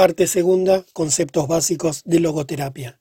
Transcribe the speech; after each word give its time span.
Parte 0.00 0.26
segunda, 0.26 0.86
conceptos 0.94 1.46
básicos 1.46 2.00
de 2.06 2.20
logoterapia. 2.20 2.98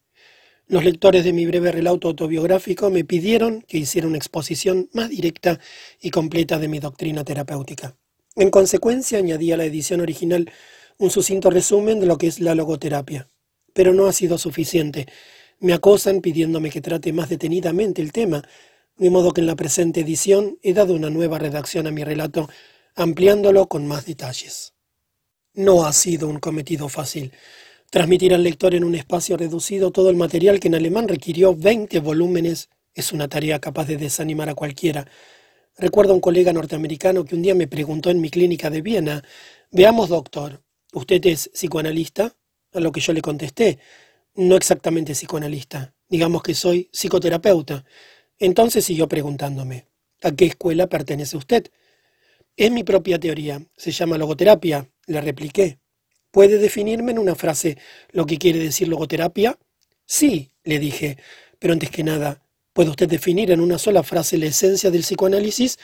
Los 0.67 0.83
lectores 0.83 1.23
de 1.23 1.31
mi 1.31 1.45
breve 1.45 1.71
relato 1.71 2.09
autobiográfico 2.09 2.89
me 2.89 3.05
pidieron 3.05 3.61
que 3.61 3.77
hiciera 3.77 4.05
una 4.05 4.17
exposición 4.17 4.89
más 4.91 5.07
directa 5.07 5.61
y 6.01 6.09
completa 6.09 6.59
de 6.59 6.67
mi 6.67 6.79
doctrina 6.79 7.23
terapéutica. 7.23 7.95
En 8.35 8.49
consecuencia, 8.49 9.17
añadí 9.17 9.53
a 9.53 9.55
la 9.55 9.63
edición 9.63 10.01
original 10.01 10.51
un 10.97 11.09
sucinto 11.09 11.49
resumen 11.49 12.01
de 12.01 12.05
lo 12.05 12.17
que 12.17 12.27
es 12.27 12.41
la 12.41 12.53
logoterapia. 12.53 13.29
Pero 13.71 13.93
no 13.93 14.07
ha 14.07 14.11
sido 14.11 14.37
suficiente. 14.37 15.07
Me 15.61 15.71
acosan 15.71 16.19
pidiéndome 16.19 16.69
que 16.69 16.81
trate 16.81 17.13
más 17.13 17.29
detenidamente 17.29 18.01
el 18.01 18.11
tema, 18.11 18.43
de 18.97 19.09
modo 19.09 19.31
que 19.31 19.39
en 19.39 19.47
la 19.47 19.55
presente 19.55 20.01
edición 20.01 20.59
he 20.63 20.73
dado 20.73 20.95
una 20.95 21.09
nueva 21.09 21.39
redacción 21.39 21.87
a 21.87 21.91
mi 21.91 22.03
relato, 22.03 22.49
ampliándolo 22.93 23.69
con 23.69 23.87
más 23.87 24.05
detalles. 24.05 24.73
No 25.59 25.85
ha 25.85 25.91
sido 25.91 26.29
un 26.29 26.39
cometido 26.39 26.87
fácil. 26.87 27.33
Transmitir 27.89 28.33
al 28.33 28.43
lector 28.43 28.75
en 28.75 28.85
un 28.85 28.95
espacio 28.95 29.35
reducido 29.35 29.91
todo 29.91 30.09
el 30.09 30.15
material 30.15 30.57
que 30.57 30.69
en 30.69 30.75
alemán 30.75 31.09
requirió 31.09 31.53
20 31.53 31.99
volúmenes 31.99 32.69
es 32.93 33.11
una 33.11 33.27
tarea 33.27 33.59
capaz 33.59 33.83
de 33.83 33.97
desanimar 33.97 34.47
a 34.47 34.55
cualquiera. 34.55 35.05
Recuerdo 35.77 36.13
a 36.13 36.15
un 36.15 36.21
colega 36.21 36.53
norteamericano 36.53 37.25
que 37.25 37.35
un 37.35 37.41
día 37.41 37.55
me 37.55 37.67
preguntó 37.67 38.09
en 38.09 38.21
mi 38.21 38.29
clínica 38.29 38.69
de 38.69 38.81
Viena, 38.81 39.21
veamos 39.69 40.07
doctor, 40.07 40.63
¿usted 40.93 41.25
es 41.25 41.49
psicoanalista? 41.53 42.33
A 42.71 42.79
lo 42.79 42.93
que 42.93 43.01
yo 43.01 43.11
le 43.11 43.21
contesté, 43.21 43.79
no 44.35 44.55
exactamente 44.55 45.11
psicoanalista, 45.11 45.93
digamos 46.07 46.41
que 46.41 46.55
soy 46.55 46.89
psicoterapeuta. 46.93 47.83
Entonces 48.37 48.85
siguió 48.85 49.09
preguntándome, 49.09 49.87
¿a 50.23 50.31
qué 50.31 50.45
escuela 50.45 50.87
pertenece 50.87 51.35
usted? 51.35 51.69
Es 52.55 52.71
mi 52.71 52.85
propia 52.85 53.19
teoría, 53.19 53.61
se 53.75 53.91
llama 53.91 54.17
logoterapia, 54.17 54.89
le 55.09 55.21
repliqué. 55.21 55.79
¿Puede 56.31 56.57
definirme 56.59 57.11
en 57.11 57.19
una 57.19 57.35
frase 57.35 57.77
lo 58.11 58.25
que 58.25 58.37
quiere 58.37 58.59
decir 58.59 58.87
logoterapia? 58.87 59.57
Sí, 60.05 60.51
le 60.63 60.79
dije, 60.79 61.17
pero 61.57 61.73
antes 61.73 61.89
que 61.89 62.03
nada, 62.03 62.43
¿puede 62.73 62.91
usted 62.91 63.09
definir 63.09 63.51
en 63.51 63.59
una 63.59 63.77
sola 63.77 64.03
frase 64.03 64.37
la 64.37 64.45
esencia 64.45 64.91
del 64.91 65.01
psicoanálisis? 65.01 65.77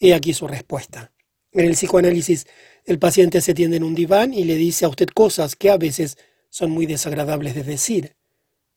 He 0.00 0.14
aquí 0.14 0.32
su 0.32 0.48
respuesta. 0.48 1.12
En 1.52 1.66
el 1.66 1.72
psicoanálisis, 1.72 2.46
el 2.86 2.98
paciente 2.98 3.40
se 3.42 3.54
tiende 3.54 3.76
en 3.76 3.84
un 3.84 3.94
diván 3.94 4.32
y 4.32 4.44
le 4.44 4.56
dice 4.56 4.86
a 4.86 4.88
usted 4.88 5.08
cosas 5.08 5.54
que 5.54 5.70
a 5.70 5.76
veces 5.76 6.16
son 6.48 6.70
muy 6.70 6.86
desagradables 6.86 7.54
de 7.54 7.62
decir. 7.62 8.16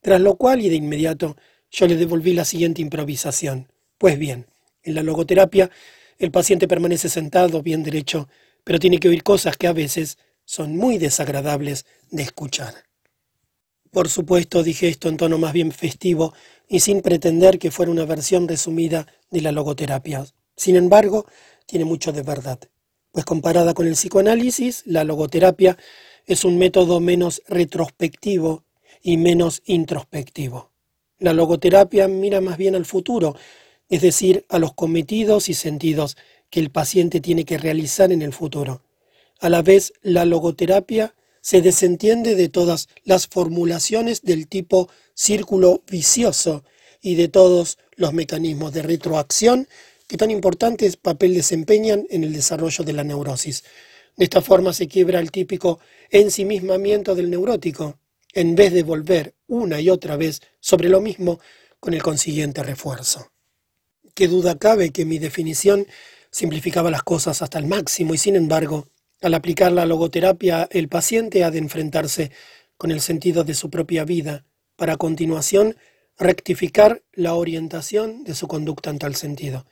Tras 0.01 0.19
lo 0.19 0.35
cual, 0.35 0.61
y 0.61 0.69
de 0.69 0.75
inmediato, 0.75 1.38
yo 1.71 1.88
le 1.88 1.95
devolví 1.95 2.33
la 2.33 2.45
siguiente 2.45 2.81
improvisación. 2.81 3.71
Pues 3.97 4.19
bien, 4.19 4.47
en 4.83 4.95
la 4.95 5.03
logoterapia, 5.03 5.71
el 6.17 6.31
paciente 6.31 6.67
permanece 6.67 7.09
sentado, 7.09 7.61
bien 7.61 7.83
derecho, 7.83 8.27
pero 8.66 8.80
tiene 8.80 8.99
que 8.99 9.08
oír 9.08 9.23
cosas 9.23 9.55
que 9.55 9.67
a 9.67 9.73
veces 9.73 10.17
son 10.44 10.75
muy 10.75 10.97
desagradables 10.97 11.85
de 12.11 12.23
escuchar. 12.23 12.73
Por 13.91 14.09
supuesto, 14.09 14.61
dije 14.61 14.89
esto 14.89 15.07
en 15.07 15.16
tono 15.16 15.38
más 15.38 15.53
bien 15.53 15.72
festivo 15.72 16.33
y 16.67 16.81
sin 16.81 17.02
pretender 17.02 17.59
que 17.59 17.72
fuera 17.72 17.91
una 17.91 18.03
versión 18.03 18.49
resumida 18.49 19.07
de 19.31 19.39
la 19.39 19.53
logoterapia. 19.53 20.25
Sin 20.57 20.75
embargo, 20.75 21.25
tiene 21.66 21.85
mucho 21.85 22.11
de 22.11 22.22
verdad, 22.22 22.59
pues 23.11 23.23
comparada 23.23 23.73
con 23.73 23.88
el 23.88 23.94
psicoanálisis, 23.94 24.83
la 24.85 25.05
logoterapia 25.05 25.77
es 26.25 26.44
un 26.44 26.57
método 26.57 27.00
menos 27.00 27.41
retrospectivo 27.47 28.66
y 29.02 29.16
menos 29.16 29.61
introspectivo. 29.66 30.72
La 31.19 31.31
logoterapia 31.31 32.09
mira 32.09 32.41
más 32.41 32.57
bien 32.57 32.75
al 32.75 32.85
futuro, 32.85 33.35
es 33.88 34.02
decir, 34.02 34.45
a 34.50 34.59
los 34.59 34.73
cometidos 34.73 35.47
y 35.47 35.53
sentidos 35.53 36.17
que 36.49 36.59
el 36.59 36.69
paciente 36.69 37.21
tiene 37.21 37.45
que 37.45 37.57
realizar 37.57 38.11
en 38.11 38.21
el 38.21 38.33
futuro. 38.33 38.81
A 39.39 39.49
la 39.49 39.61
vez, 39.61 39.93
la 40.01 40.25
logoterapia 40.25 41.15
se 41.41 41.61
desentiende 41.61 42.35
de 42.35 42.49
todas 42.49 42.89
las 43.03 43.27
formulaciones 43.27 44.23
del 44.23 44.47
tipo 44.47 44.89
círculo 45.13 45.83
vicioso 45.88 46.63
y 47.01 47.16
de 47.16 47.27
todos 47.27 47.77
los 47.95 48.13
mecanismos 48.13 48.73
de 48.73 48.81
retroacción 48.81 49.67
que 50.07 50.17
tan 50.17 50.31
importantes 50.31 50.97
papel 50.97 51.33
desempeñan 51.33 52.07
en 52.09 52.23
el 52.23 52.33
desarrollo 52.33 52.83
de 52.83 52.94
la 52.94 53.03
neurosis. 53.03 53.63
De 54.17 54.23
esta 54.23 54.41
forma 54.41 54.73
se 54.73 54.88
quiebra 54.88 55.19
el 55.19 55.31
típico 55.31 55.79
ensimismamiento 56.09 57.16
del 57.16 57.29
neurótico, 57.29 58.00
en 58.33 58.56
vez 58.56 58.73
de 58.73 58.83
volver 58.83 59.35
una 59.47 59.79
y 59.79 59.89
otra 59.89 60.17
vez 60.17 60.41
sobre 60.59 60.89
lo 60.89 61.01
mismo 61.01 61.39
con 61.79 61.94
el 61.94 62.01
consiguiente 62.01 62.63
refuerzo. 62.63 63.31
Qué 64.13 64.27
duda 64.27 64.57
cabe 64.57 64.91
que 64.91 65.06
mi 65.06 65.19
definición 65.19 65.85
simplificaba 66.35 66.91
las 66.91 67.03
cosas 67.03 67.41
hasta 67.41 67.59
el 67.59 67.66
máximo 67.66 68.13
y 68.13 68.18
sin 68.18 68.35
embargo, 68.35 68.90
al 69.22 69.35
aplicar 69.35 69.72
la 69.72 69.85
logoterapia, 69.85 70.68
el 70.69 70.90
paciente 70.90 71.46
ha 71.46 71.50
de 71.50 71.59
enfrentarse 71.59 72.29
con 72.78 72.91
el 72.91 73.00
sentido 73.00 73.46
de 73.46 73.53
su 73.53 73.69
propia 73.69 74.03
vida 74.03 74.44
para 74.75 74.94
a 74.94 74.97
continuación 74.97 75.78
rectificar 76.19 77.03
la 77.13 77.35
orientación 77.35 78.25
de 78.25 78.35
su 78.35 78.50
conducta 78.50 78.90
en 78.90 79.00
tal 79.00 79.16
sentido. 79.16 79.66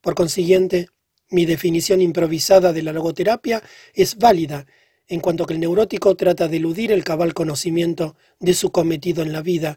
Por 0.00 0.14
consiguiente, 0.14 0.88
mi 1.28 1.44
definición 1.44 2.00
improvisada 2.00 2.72
de 2.72 2.82
la 2.82 2.94
logoterapia 2.94 3.62
es 3.92 4.16
válida 4.16 4.64
en 5.08 5.20
cuanto 5.20 5.44
que 5.44 5.52
el 5.52 5.60
neurótico 5.60 6.14
trata 6.14 6.48
de 6.48 6.56
eludir 6.56 6.92
el 6.92 7.04
cabal 7.04 7.34
conocimiento 7.34 8.16
de 8.40 8.54
su 8.54 8.72
cometido 8.72 9.22
en 9.22 9.34
la 9.34 9.42
vida, 9.42 9.76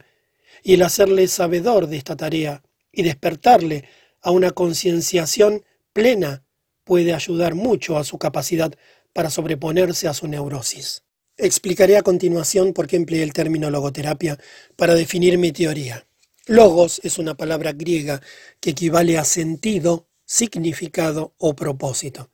y 0.63 0.75
el 0.75 0.83
hacerle 0.83 1.27
sabedor 1.27 1.87
de 1.87 1.97
esta 1.97 2.15
tarea 2.15 2.63
y 2.93 3.03
despertarle 3.03 3.83
a 4.21 4.31
una 4.31 4.51
concienciación 4.51 5.65
plena 5.93 6.43
puede 6.83 7.13
ayudar 7.13 7.55
mucho 7.55 7.97
a 7.97 8.03
su 8.03 8.17
capacidad 8.17 8.73
para 9.13 9.29
sobreponerse 9.29 10.07
a 10.07 10.13
su 10.13 10.27
neurosis. 10.27 11.03
Explicaré 11.37 11.97
a 11.97 12.01
continuación 12.01 12.73
por 12.73 12.87
qué 12.87 12.97
empleé 12.97 13.23
el 13.23 13.33
término 13.33 13.69
logoterapia 13.69 14.37
para 14.75 14.95
definir 14.95 15.37
mi 15.37 15.51
teoría. 15.51 16.05
Logos 16.47 16.99
es 17.03 17.17
una 17.17 17.35
palabra 17.35 17.73
griega 17.73 18.21
que 18.59 18.71
equivale 18.71 19.17
a 19.17 19.23
sentido, 19.23 20.07
significado 20.25 21.33
o 21.37 21.55
propósito. 21.55 22.29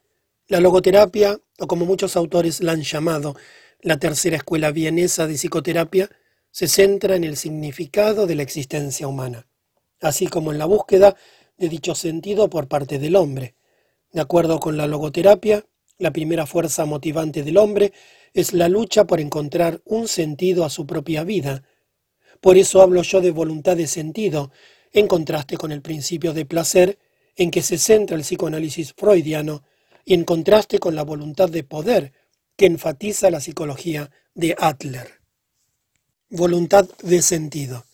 La 0.48 0.60
logoterapia, 0.60 1.40
o 1.60 1.68
como 1.68 1.86
muchos 1.86 2.16
autores 2.16 2.62
la 2.62 2.72
han 2.72 2.82
llamado, 2.82 3.36
la 3.82 4.00
tercera 4.00 4.38
escuela 4.38 4.72
vienesa 4.72 5.28
de 5.28 5.36
psicoterapia, 5.36 6.10
se 6.52 6.68
centra 6.68 7.16
en 7.16 7.24
el 7.26 7.36
significado 7.36 8.28
de 8.28 8.36
la 8.36 8.44
existencia 8.44 9.08
humana, 9.08 9.48
así 10.02 10.28
como 10.28 10.52
en 10.52 10.58
la 10.58 10.66
búsqueda 10.66 11.16
de 11.58 11.70
dicho 11.70 11.96
sentido 11.96 12.50
por 12.50 12.68
parte 12.68 13.00
del 13.00 13.16
hombre. 13.16 13.56
De 14.12 14.22
acuerdo 14.22 14.60
con 14.60 14.78
la 14.78 14.88
logoterapia, 14.88 15.66
la 15.98 16.12
primera 16.12 16.46
fuerza 16.46 16.86
motivante 16.86 17.44
del 17.44 17.58
hombre 17.58 17.94
es 18.34 18.54
la 18.54 18.68
lucha 18.68 19.06
por 19.06 19.20
encontrar 19.20 19.82
un 19.86 20.08
sentido 20.08 20.66
a 20.66 20.70
su 20.70 20.86
propia 20.86 21.24
vida. 21.24 21.64
Por 22.42 22.58
eso 22.58 22.82
hablo 22.82 23.02
yo 23.02 23.22
de 23.22 23.32
voluntad 23.32 23.78
de 23.78 23.88
sentido, 23.88 24.52
en 24.92 25.08
contraste 25.08 25.58
con 25.58 25.72
el 25.72 25.82
principio 25.82 26.34
de 26.34 26.46
placer 26.46 27.00
en 27.36 27.52
que 27.52 27.62
se 27.62 27.78
centra 27.78 28.16
el 28.16 28.24
psicoanálisis 28.24 28.94
freudiano 28.94 29.64
y 30.06 30.14
en 30.14 30.24
contraste 30.24 30.80
con 30.80 30.96
la 30.96 31.04
voluntad 31.04 31.50
de 31.50 31.64
poder 31.64 32.14
que 32.56 32.66
enfatiza 32.66 33.30
la 33.30 33.42
psicología 33.42 34.12
de 34.34 34.56
Adler. 34.58 35.22
Voluntad 36.30 36.88
de 37.04 37.22
sentido. 37.22 37.86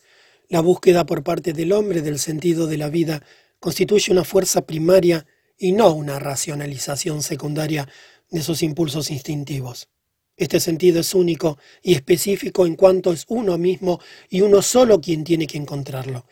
La 0.48 0.60
búsqueda 0.60 1.06
por 1.06 1.22
parte 1.22 1.52
del 1.52 1.72
hombre 1.72 2.02
del 2.02 2.18
sentido 2.18 2.66
de 2.66 2.76
la 2.76 2.88
vida 2.88 3.22
constituye 3.62 4.10
una 4.10 4.24
fuerza 4.24 4.66
primaria 4.66 5.24
y 5.56 5.70
no 5.70 5.92
una 5.92 6.18
racionalización 6.18 7.22
secundaria 7.22 7.88
de 8.28 8.42
sus 8.42 8.60
impulsos 8.64 9.08
instintivos. 9.12 9.88
Este 10.36 10.58
sentido 10.58 10.98
es 10.98 11.14
único 11.14 11.58
y 11.80 11.94
específico 11.94 12.66
en 12.66 12.74
cuanto 12.74 13.12
es 13.12 13.24
uno 13.28 13.56
mismo 13.58 14.00
y 14.28 14.40
uno 14.40 14.62
solo 14.62 15.00
quien 15.00 15.22
tiene 15.22 15.46
que 15.46 15.58
encontrarlo. 15.58 16.26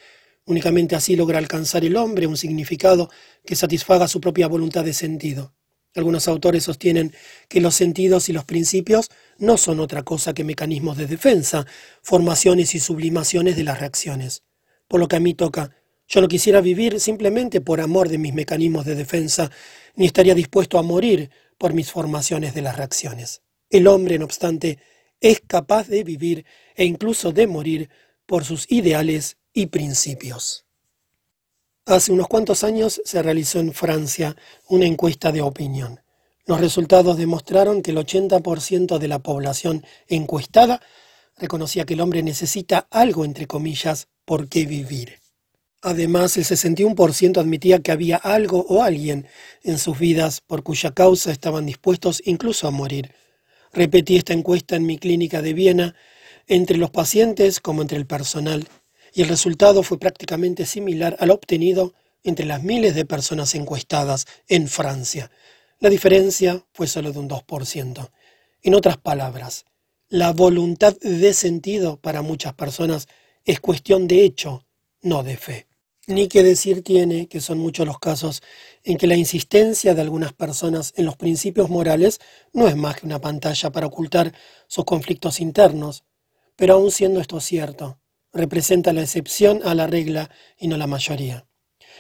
Únicamente 0.44 0.96
así 0.96 1.14
logra 1.14 1.38
alcanzar 1.38 1.84
el 1.84 1.96
hombre 1.96 2.26
un 2.26 2.36
significado 2.36 3.08
que 3.46 3.54
satisfaga 3.54 4.08
su 4.08 4.20
propia 4.20 4.48
voluntad 4.48 4.84
de 4.84 4.92
sentido. 4.92 5.54
Algunos 5.94 6.26
autores 6.26 6.64
sostienen 6.64 7.14
que 7.48 7.60
los 7.60 7.76
sentidos 7.76 8.28
y 8.28 8.32
los 8.32 8.44
principios 8.44 9.08
no 9.38 9.56
son 9.56 9.78
otra 9.78 10.02
cosa 10.02 10.34
que 10.34 10.42
mecanismos 10.42 10.96
de 10.96 11.06
defensa, 11.06 11.64
formaciones 12.02 12.74
y 12.74 12.80
sublimaciones 12.80 13.54
de 13.54 13.62
las 13.62 13.78
reacciones. 13.78 14.42
Por 14.88 14.98
lo 14.98 15.06
que 15.06 15.14
a 15.14 15.20
mí 15.20 15.34
toca, 15.34 15.70
yo 16.10 16.20
no 16.20 16.26
quisiera 16.26 16.60
vivir 16.60 16.98
simplemente 16.98 17.60
por 17.60 17.80
amor 17.80 18.08
de 18.08 18.18
mis 18.18 18.34
mecanismos 18.34 18.84
de 18.84 18.96
defensa, 18.96 19.48
ni 19.94 20.06
estaría 20.06 20.34
dispuesto 20.34 20.76
a 20.76 20.82
morir 20.82 21.30
por 21.56 21.72
mis 21.72 21.92
formaciones 21.92 22.52
de 22.52 22.62
las 22.62 22.76
reacciones. 22.76 23.42
El 23.70 23.86
hombre, 23.86 24.18
no 24.18 24.24
obstante, 24.24 24.80
es 25.20 25.40
capaz 25.46 25.86
de 25.86 26.02
vivir 26.02 26.44
e 26.74 26.84
incluso 26.84 27.30
de 27.30 27.46
morir 27.46 27.90
por 28.26 28.44
sus 28.44 28.66
ideales 28.72 29.36
y 29.52 29.66
principios. 29.66 30.66
Hace 31.86 32.10
unos 32.10 32.26
cuantos 32.26 32.64
años 32.64 33.00
se 33.04 33.22
realizó 33.22 33.60
en 33.60 33.72
Francia 33.72 34.34
una 34.68 34.86
encuesta 34.86 35.30
de 35.30 35.42
opinión. 35.42 36.00
Los 36.44 36.60
resultados 36.60 37.18
demostraron 37.18 37.82
que 37.82 37.92
el 37.92 37.98
80% 37.98 38.98
de 38.98 39.08
la 39.08 39.20
población 39.20 39.86
encuestada 40.08 40.82
reconocía 41.36 41.84
que 41.84 41.94
el 41.94 42.00
hombre 42.00 42.24
necesita 42.24 42.88
algo, 42.90 43.24
entre 43.24 43.46
comillas, 43.46 44.08
por 44.24 44.48
qué 44.48 44.66
vivir. 44.66 45.19
Además, 45.82 46.36
el 46.36 46.44
61% 46.44 47.38
admitía 47.38 47.80
que 47.80 47.90
había 47.90 48.16
algo 48.16 48.66
o 48.68 48.82
alguien 48.82 49.26
en 49.62 49.78
sus 49.78 49.98
vidas 49.98 50.42
por 50.42 50.62
cuya 50.62 50.92
causa 50.92 51.32
estaban 51.32 51.64
dispuestos 51.64 52.22
incluso 52.26 52.68
a 52.68 52.70
morir. 52.70 53.14
Repetí 53.72 54.16
esta 54.16 54.34
encuesta 54.34 54.76
en 54.76 54.84
mi 54.84 54.98
clínica 54.98 55.40
de 55.40 55.54
Viena 55.54 55.94
entre 56.46 56.76
los 56.76 56.90
pacientes 56.90 57.60
como 57.60 57.80
entre 57.80 57.96
el 57.96 58.06
personal 58.06 58.68
y 59.14 59.22
el 59.22 59.28
resultado 59.28 59.82
fue 59.82 59.98
prácticamente 59.98 60.66
similar 60.66 61.16
al 61.18 61.30
obtenido 61.30 61.94
entre 62.24 62.44
las 62.44 62.62
miles 62.62 62.94
de 62.94 63.06
personas 63.06 63.54
encuestadas 63.54 64.26
en 64.48 64.68
Francia. 64.68 65.30
La 65.78 65.88
diferencia 65.88 66.62
fue 66.72 66.88
solo 66.88 67.12
de 67.12 67.18
un 67.18 67.28
2%. 67.28 68.10
En 68.62 68.74
otras 68.74 68.98
palabras, 68.98 69.64
la 70.08 70.32
voluntad 70.32 70.94
de 71.00 71.32
sentido 71.32 71.96
para 71.96 72.20
muchas 72.20 72.52
personas 72.52 73.08
es 73.46 73.60
cuestión 73.60 74.06
de 74.06 74.24
hecho, 74.24 74.66
no 75.00 75.22
de 75.22 75.38
fe. 75.38 75.69
Ni 76.10 76.26
que 76.26 76.42
decir 76.42 76.82
tiene 76.82 77.28
que 77.28 77.40
son 77.40 77.58
muchos 77.58 77.86
los 77.86 78.00
casos 78.00 78.42
en 78.82 78.96
que 78.96 79.06
la 79.06 79.14
insistencia 79.14 79.94
de 79.94 80.00
algunas 80.00 80.32
personas 80.32 80.92
en 80.96 81.06
los 81.06 81.16
principios 81.16 81.70
morales 81.70 82.18
no 82.52 82.66
es 82.66 82.74
más 82.74 82.96
que 82.96 83.06
una 83.06 83.20
pantalla 83.20 83.70
para 83.70 83.86
ocultar 83.86 84.34
sus 84.66 84.84
conflictos 84.84 85.38
internos, 85.38 86.02
pero 86.56 86.74
aun 86.74 86.90
siendo 86.90 87.20
esto 87.20 87.38
cierto, 87.38 88.00
representa 88.32 88.92
la 88.92 89.02
excepción 89.02 89.60
a 89.64 89.76
la 89.76 89.86
regla 89.86 90.30
y 90.58 90.66
no 90.66 90.76
la 90.76 90.88
mayoría. 90.88 91.46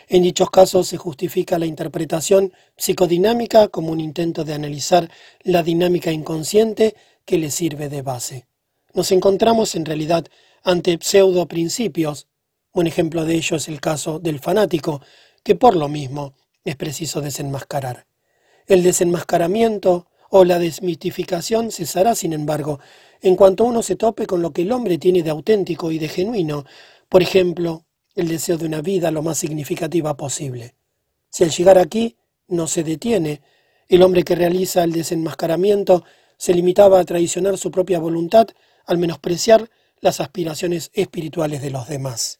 En 0.08 0.24
dichos 0.24 0.50
casos 0.50 0.88
se 0.88 0.96
justifica 0.96 1.60
la 1.60 1.66
interpretación 1.66 2.52
psicodinámica 2.76 3.68
como 3.68 3.92
un 3.92 4.00
intento 4.00 4.42
de 4.42 4.54
analizar 4.54 5.08
la 5.44 5.62
dinámica 5.62 6.10
inconsciente 6.10 6.96
que 7.24 7.38
le 7.38 7.52
sirve 7.52 7.88
de 7.88 8.02
base. 8.02 8.48
Nos 8.92 9.12
encontramos 9.12 9.76
en 9.76 9.84
realidad 9.84 10.26
ante 10.64 10.98
pseudo 11.00 11.46
principios. 11.46 12.26
Un 12.72 12.86
ejemplo 12.86 13.24
de 13.24 13.34
ello 13.34 13.56
es 13.56 13.68
el 13.68 13.80
caso 13.80 14.20
del 14.20 14.38
fanático, 14.38 15.00
que 15.42 15.56
por 15.56 15.74
lo 15.74 15.88
mismo 15.88 16.34
es 16.64 16.76
preciso 16.76 17.20
desenmascarar. 17.20 18.06
El 18.66 18.82
desenmascaramiento 18.82 20.06
o 20.30 20.44
la 20.44 20.60
desmitificación 20.60 21.72
cesará, 21.72 22.14
sin 22.14 22.32
embargo, 22.32 22.78
en 23.20 23.34
cuanto 23.34 23.64
uno 23.64 23.82
se 23.82 23.96
tope 23.96 24.26
con 24.26 24.40
lo 24.40 24.52
que 24.52 24.62
el 24.62 24.70
hombre 24.70 24.98
tiene 24.98 25.24
de 25.24 25.30
auténtico 25.30 25.90
y 25.90 25.98
de 25.98 26.08
genuino, 26.08 26.64
por 27.08 27.22
ejemplo, 27.22 27.84
el 28.14 28.28
deseo 28.28 28.56
de 28.56 28.66
una 28.66 28.82
vida 28.82 29.10
lo 29.10 29.22
más 29.22 29.38
significativa 29.38 30.16
posible. 30.16 30.76
Si 31.28 31.42
al 31.42 31.50
llegar 31.50 31.78
aquí 31.78 32.16
no 32.46 32.68
se 32.68 32.84
detiene, 32.84 33.42
el 33.88 34.02
hombre 34.02 34.22
que 34.22 34.36
realiza 34.36 34.84
el 34.84 34.92
desenmascaramiento 34.92 36.04
se 36.36 36.54
limitaba 36.54 37.00
a 37.00 37.04
traicionar 37.04 37.58
su 37.58 37.72
propia 37.72 37.98
voluntad 37.98 38.46
al 38.86 38.98
menospreciar 38.98 39.68
las 40.00 40.20
aspiraciones 40.20 40.90
espirituales 40.94 41.60
de 41.62 41.70
los 41.70 41.88
demás. 41.88 42.38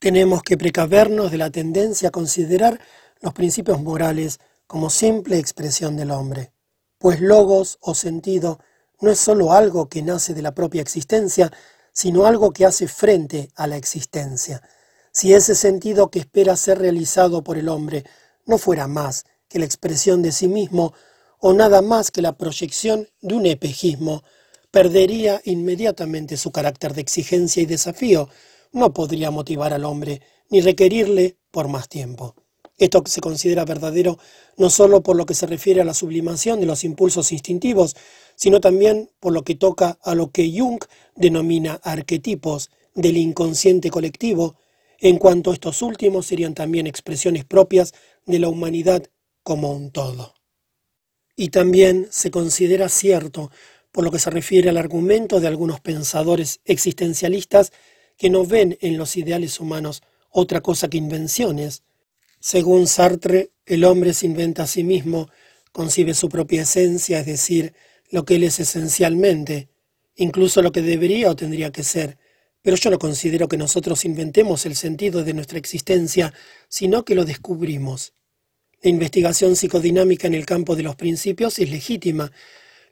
Tenemos 0.00 0.42
que 0.42 0.56
precavernos 0.56 1.30
de 1.30 1.36
la 1.36 1.50
tendencia 1.50 2.08
a 2.08 2.10
considerar 2.10 2.80
los 3.20 3.34
principios 3.34 3.82
morales 3.82 4.40
como 4.66 4.88
simple 4.88 5.38
expresión 5.38 5.94
del 5.94 6.10
hombre, 6.10 6.54
pues 6.96 7.20
logos 7.20 7.76
o 7.82 7.94
sentido 7.94 8.60
no 9.02 9.10
es 9.10 9.20
sólo 9.20 9.52
algo 9.52 9.90
que 9.90 10.00
nace 10.00 10.32
de 10.32 10.40
la 10.40 10.54
propia 10.54 10.80
existencia, 10.80 11.52
sino 11.92 12.24
algo 12.24 12.50
que 12.50 12.64
hace 12.64 12.88
frente 12.88 13.50
a 13.56 13.66
la 13.66 13.76
existencia. 13.76 14.62
Si 15.12 15.34
ese 15.34 15.54
sentido 15.54 16.10
que 16.10 16.20
espera 16.20 16.56
ser 16.56 16.78
realizado 16.78 17.44
por 17.44 17.58
el 17.58 17.68
hombre 17.68 18.04
no 18.46 18.56
fuera 18.56 18.86
más 18.86 19.26
que 19.50 19.58
la 19.58 19.66
expresión 19.66 20.22
de 20.22 20.32
sí 20.32 20.48
mismo 20.48 20.94
o 21.40 21.52
nada 21.52 21.82
más 21.82 22.10
que 22.10 22.22
la 22.22 22.38
proyección 22.38 23.06
de 23.20 23.34
un 23.34 23.44
espejismo, 23.44 24.22
perdería 24.70 25.42
inmediatamente 25.44 26.38
su 26.38 26.52
carácter 26.52 26.94
de 26.94 27.02
exigencia 27.02 27.62
y 27.62 27.66
desafío, 27.66 28.30
no 28.72 28.92
podría 28.92 29.30
motivar 29.30 29.72
al 29.72 29.84
hombre 29.84 30.20
ni 30.48 30.60
requerirle 30.60 31.36
por 31.50 31.68
más 31.68 31.88
tiempo. 31.88 32.34
Esto 32.80 33.02
se 33.04 33.20
considera 33.20 33.66
verdadero 33.66 34.18
no 34.56 34.70
sólo 34.70 35.02
por 35.02 35.14
lo 35.14 35.26
que 35.26 35.34
se 35.34 35.46
refiere 35.46 35.82
a 35.82 35.84
la 35.84 35.92
sublimación 35.92 36.60
de 36.60 36.66
los 36.66 36.82
impulsos 36.82 37.30
instintivos, 37.30 37.94
sino 38.36 38.60
también 38.60 39.10
por 39.20 39.34
lo 39.34 39.44
que 39.44 39.54
toca 39.54 39.98
a 40.02 40.14
lo 40.14 40.30
que 40.30 40.50
Jung 40.50 40.82
denomina 41.14 41.78
arquetipos 41.82 42.70
del 42.94 43.18
inconsciente 43.18 43.90
colectivo, 43.90 44.56
en 44.98 45.18
cuanto 45.18 45.52
estos 45.52 45.82
últimos 45.82 46.26
serían 46.26 46.54
también 46.54 46.86
expresiones 46.86 47.44
propias 47.44 47.92
de 48.24 48.38
la 48.38 48.48
humanidad 48.48 49.04
como 49.42 49.72
un 49.72 49.90
todo. 49.90 50.34
Y 51.36 51.50
también 51.50 52.08
se 52.10 52.30
considera 52.30 52.88
cierto 52.88 53.50
por 53.92 54.04
lo 54.04 54.10
que 54.10 54.18
se 54.18 54.30
refiere 54.30 54.70
al 54.70 54.76
argumento 54.78 55.40
de 55.40 55.48
algunos 55.48 55.80
pensadores 55.80 56.60
existencialistas 56.64 57.72
que 58.20 58.28
no 58.28 58.44
ven 58.44 58.76
en 58.82 58.98
los 58.98 59.16
ideales 59.16 59.60
humanos 59.60 60.02
otra 60.28 60.60
cosa 60.60 60.88
que 60.88 60.98
invenciones, 60.98 61.84
según 62.38 62.86
Sartre, 62.86 63.52
el 63.64 63.82
hombre 63.82 64.12
se 64.12 64.26
inventa 64.26 64.64
a 64.64 64.66
sí 64.66 64.84
mismo, 64.84 65.30
concibe 65.72 66.12
su 66.12 66.28
propia 66.28 66.62
esencia, 66.62 67.20
es 67.20 67.26
decir, 67.26 67.72
lo 68.10 68.26
que 68.26 68.36
él 68.36 68.44
es 68.44 68.60
esencialmente, 68.60 69.70
incluso 70.16 70.60
lo 70.60 70.70
que 70.70 70.82
debería 70.82 71.30
o 71.30 71.34
tendría 71.34 71.72
que 71.72 71.82
ser. 71.82 72.18
Pero 72.60 72.76
yo 72.76 72.90
no 72.90 72.98
considero 72.98 73.48
que 73.48 73.56
nosotros 73.56 74.04
inventemos 74.04 74.66
el 74.66 74.76
sentido 74.76 75.24
de 75.24 75.32
nuestra 75.32 75.58
existencia, 75.58 76.34
sino 76.68 77.06
que 77.06 77.14
lo 77.14 77.24
descubrimos. 77.24 78.12
La 78.82 78.90
investigación 78.90 79.56
psicodinámica 79.56 80.26
en 80.26 80.34
el 80.34 80.44
campo 80.44 80.76
de 80.76 80.82
los 80.82 80.94
principios 80.94 81.58
es 81.58 81.70
legítima. 81.70 82.30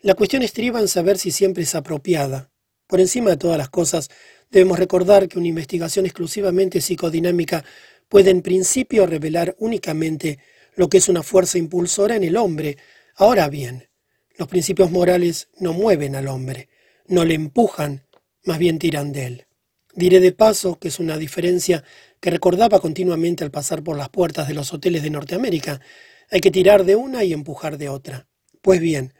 La 0.01 0.15
cuestión 0.15 0.43
estriba 0.43 0.81
en 0.81 0.89
saber 0.89 1.19
si 1.19 1.33
siempre 1.33 1.65
es 1.65 1.75
apropiada. 1.75 2.51
Por 2.89 3.01
encima 3.01 3.31
de 3.31 3.37
todas 3.37 3.59
las 3.59 3.69
cosas, 3.69 4.09
debemos 4.51 4.79
recordar 4.79 5.29
que 5.29 5.39
una 5.39 5.49
investigación 5.49 6.07
exclusivamente 6.07 6.81
psicodinámica 6.81 7.63
puede 8.09 8.31
en 8.31 8.41
principio 8.41 9.07
revelar 9.07 9.55
únicamente 9.59 10.39
lo 10.75 10.89
que 10.89 10.97
es 10.97 11.11
una 11.11 11.23
fuerza 11.23 11.59
impulsora 11.59 12.17
en 12.17 12.25
el 12.25 12.37
hombre. 12.37 12.79
Ahora 13.15 13.49
bien, 13.51 13.91
los 14.39 14.49
principios 14.49 14.91
morales 14.91 15.49
no 15.59 15.75
mueven 15.75 16.17
al 16.17 16.29
hombre, 16.29 16.71
no 17.07 17.27
le 17.27 17.35
empujan, 17.35 18.07
más 18.45 18.59
bien 18.59 18.79
tiran 18.79 19.13
de 19.13 19.27
él. 19.27 19.47
Diré 19.95 20.21
de 20.21 20.33
paso 20.33 20.79
que 20.79 20.89
es 20.89 20.99
una 20.99 21.19
diferencia 21.19 21.85
que 22.21 22.31
recordaba 22.31 22.81
continuamente 22.81 23.45
al 23.45 23.51
pasar 23.51 23.83
por 23.83 23.99
las 23.99 24.09
puertas 24.09 24.49
de 24.49 24.55
los 24.55 24.73
hoteles 24.73 25.03
de 25.03 25.11
Norteamérica. 25.11 25.81
Hay 26.31 26.41
que 26.41 26.51
tirar 26.51 26.85
de 26.85 26.97
una 26.97 27.23
y 27.23 27.35
empujar 27.35 27.77
de 27.77 27.91
otra. 27.91 28.29
Pues 28.63 28.81
bien, 28.81 29.13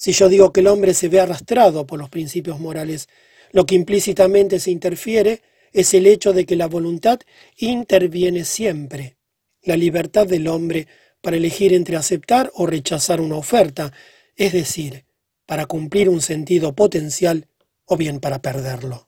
si 0.00 0.12
yo 0.12 0.30
digo 0.30 0.50
que 0.50 0.60
el 0.60 0.66
hombre 0.66 0.94
se 0.94 1.08
ve 1.08 1.20
arrastrado 1.20 1.86
por 1.86 1.98
los 1.98 2.08
principios 2.08 2.58
morales, 2.58 3.10
lo 3.52 3.66
que 3.66 3.74
implícitamente 3.74 4.58
se 4.58 4.70
interfiere 4.70 5.42
es 5.72 5.92
el 5.92 6.06
hecho 6.06 6.32
de 6.32 6.46
que 6.46 6.56
la 6.56 6.68
voluntad 6.68 7.20
interviene 7.58 8.46
siempre. 8.46 9.18
La 9.60 9.76
libertad 9.76 10.26
del 10.26 10.48
hombre 10.48 10.88
para 11.20 11.36
elegir 11.36 11.74
entre 11.74 11.96
aceptar 11.96 12.50
o 12.54 12.64
rechazar 12.64 13.20
una 13.20 13.36
oferta, 13.36 13.92
es 14.36 14.54
decir, 14.54 15.04
para 15.44 15.66
cumplir 15.66 16.08
un 16.08 16.22
sentido 16.22 16.74
potencial 16.74 17.48
o 17.84 17.98
bien 17.98 18.20
para 18.20 18.40
perderlo. 18.40 19.06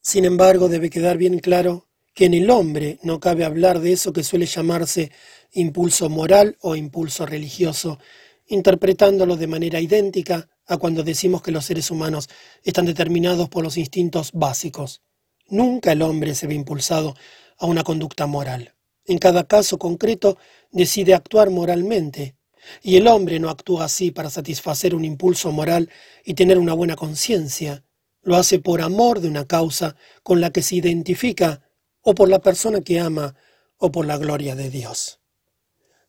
Sin 0.00 0.24
embargo, 0.24 0.70
debe 0.70 0.88
quedar 0.88 1.18
bien 1.18 1.38
claro 1.38 1.86
que 2.14 2.24
en 2.24 2.32
el 2.32 2.48
hombre 2.48 2.98
no 3.02 3.20
cabe 3.20 3.44
hablar 3.44 3.80
de 3.80 3.92
eso 3.92 4.14
que 4.14 4.24
suele 4.24 4.46
llamarse 4.46 5.12
impulso 5.52 6.08
moral 6.08 6.56
o 6.62 6.76
impulso 6.76 7.26
religioso, 7.26 7.98
interpretándolo 8.46 9.36
de 9.36 9.46
manera 9.46 9.80
idéntica 9.80 10.48
a 10.66 10.76
cuando 10.76 11.02
decimos 11.02 11.42
que 11.42 11.52
los 11.52 11.64
seres 11.64 11.90
humanos 11.90 12.28
están 12.62 12.86
determinados 12.86 13.48
por 13.48 13.64
los 13.64 13.76
instintos 13.76 14.32
básicos. 14.32 15.02
Nunca 15.48 15.92
el 15.92 16.02
hombre 16.02 16.34
se 16.34 16.46
ve 16.46 16.54
impulsado 16.54 17.14
a 17.58 17.66
una 17.66 17.84
conducta 17.84 18.26
moral. 18.26 18.74
En 19.04 19.18
cada 19.18 19.44
caso 19.44 19.78
concreto 19.78 20.38
decide 20.70 21.14
actuar 21.14 21.50
moralmente, 21.50 22.36
y 22.82 22.96
el 22.96 23.08
hombre 23.08 23.40
no 23.40 23.50
actúa 23.50 23.84
así 23.84 24.12
para 24.12 24.30
satisfacer 24.30 24.94
un 24.94 25.04
impulso 25.04 25.50
moral 25.50 25.90
y 26.24 26.34
tener 26.34 26.58
una 26.58 26.74
buena 26.74 26.94
conciencia. 26.94 27.84
Lo 28.22 28.36
hace 28.36 28.60
por 28.60 28.80
amor 28.80 29.20
de 29.20 29.28
una 29.28 29.46
causa 29.46 29.96
con 30.22 30.40
la 30.40 30.50
que 30.50 30.62
se 30.62 30.76
identifica, 30.76 31.60
o 32.02 32.14
por 32.14 32.28
la 32.28 32.40
persona 32.40 32.80
que 32.80 33.00
ama, 33.00 33.34
o 33.78 33.90
por 33.90 34.06
la 34.06 34.16
gloria 34.16 34.54
de 34.54 34.70
Dios. 34.70 35.21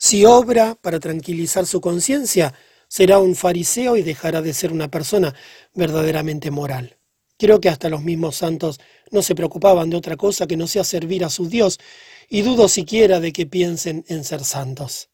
Si 0.05 0.25
obra 0.25 0.75
para 0.75 0.99
tranquilizar 0.99 1.65
su 1.65 1.79
conciencia, 1.79 2.53
será 2.89 3.19
un 3.19 3.37
fariseo 3.37 3.95
y 3.95 4.01
dejará 4.01 4.41
de 4.41 4.53
ser 4.53 4.73
una 4.73 4.91
persona 4.91 5.33
verdaderamente 5.73 6.51
moral. 6.51 6.97
Creo 7.39 7.61
que 7.61 7.69
hasta 7.69 7.87
los 7.87 8.03
mismos 8.03 8.35
santos 8.35 8.81
no 9.11 9.21
se 9.21 9.33
preocupaban 9.33 9.89
de 9.89 9.95
otra 9.95 10.17
cosa 10.17 10.45
que 10.45 10.57
no 10.57 10.67
sea 10.67 10.83
servir 10.83 11.23
a 11.23 11.29
su 11.29 11.47
Dios, 11.47 11.79
y 12.27 12.41
dudo 12.41 12.67
siquiera 12.67 13.21
de 13.21 13.31
que 13.31 13.45
piensen 13.45 14.03
en 14.09 14.25
ser 14.25 14.43
santos. 14.43 15.09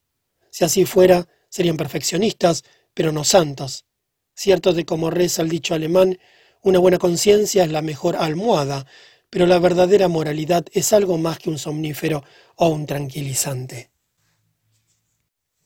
Si 0.49 0.65
así 0.65 0.85
fuera, 0.85 1.27
serían 1.49 1.77
perfeccionistas, 1.77 2.63
pero 2.95 3.11
no 3.11 3.23
santos. 3.23 3.85
Cierto 4.33 4.73
de 4.73 4.85
como 4.85 5.11
reza 5.11 5.43
el 5.43 5.49
dicho 5.49 5.75
alemán, 5.75 6.17
una 6.63 6.79
buena 6.79 6.97
conciencia 6.97 7.63
es 7.63 7.71
la 7.71 7.83
mejor 7.83 8.15
almohada, 8.15 8.87
pero 9.29 9.45
la 9.45 9.59
verdadera 9.59 10.07
moralidad 10.07 10.65
es 10.71 10.93
algo 10.93 11.19
más 11.19 11.37
que 11.37 11.51
un 11.51 11.59
somnífero 11.59 12.23
o 12.55 12.69
un 12.69 12.87
tranquilizante. 12.87 13.91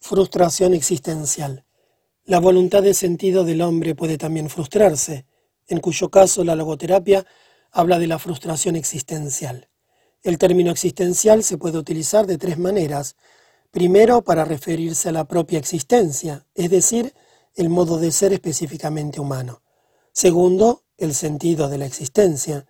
Frustración 0.05 0.73
existencial. 0.73 1.63
La 2.25 2.41
voluntad 2.41 2.83
de 2.83 2.93
sentido 2.93 3.45
del 3.45 3.61
hombre 3.61 3.95
puede 3.95 4.17
también 4.17 4.49
frustrarse 4.49 5.25
en 5.69 5.79
cuyo 5.79 6.09
caso 6.09 6.43
la 6.43 6.57
logoterapia 6.57 7.25
habla 7.71 7.99
de 7.99 8.07
la 8.07 8.19
frustración 8.19 8.75
existencial. 8.75 9.69
El 10.21 10.37
término 10.39 10.71
existencial 10.71 11.41
se 11.41 11.57
puede 11.57 11.77
utilizar 11.77 12.27
de 12.27 12.37
tres 12.37 12.57
maneras. 12.57 13.15
Primero, 13.71 14.25
para 14.25 14.43
referirse 14.43 15.07
a 15.07 15.13
la 15.13 15.25
propia 15.25 15.57
existencia, 15.57 16.45
es 16.53 16.69
decir, 16.69 17.13
el 17.55 17.69
modo 17.69 17.97
de 17.97 18.11
ser 18.11 18.33
específicamente 18.33 19.21
humano. 19.21 19.61
Segundo, 20.11 20.83
el 20.97 21.13
sentido 21.13 21.69
de 21.69 21.77
la 21.77 21.85
existencia. 21.85 22.65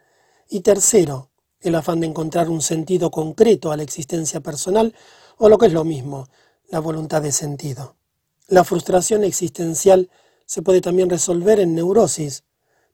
Y 0.47 0.59
tercero, 0.59 1.31
el 1.61 1.73
afán 1.73 1.99
de 1.99 2.05
encontrar 2.05 2.47
un 2.51 2.61
sentido 2.61 3.09
concreto 3.09 3.71
a 3.71 3.77
la 3.77 3.81
existencia 3.81 4.39
personal 4.39 4.93
o 5.39 5.49
lo 5.49 5.57
que 5.57 5.65
es 5.65 5.73
lo 5.73 5.83
mismo, 5.83 6.27
la 6.73 6.79
voluntad 6.79 7.21
de 7.21 7.31
sentido. 7.31 7.97
La 8.47 8.63
frustración 8.63 9.23
existencial 9.23 10.09
se 10.47 10.63
puede 10.63 10.81
también 10.81 11.07
resolver 11.07 11.59
en 11.59 11.75
neurosis. 11.75 12.45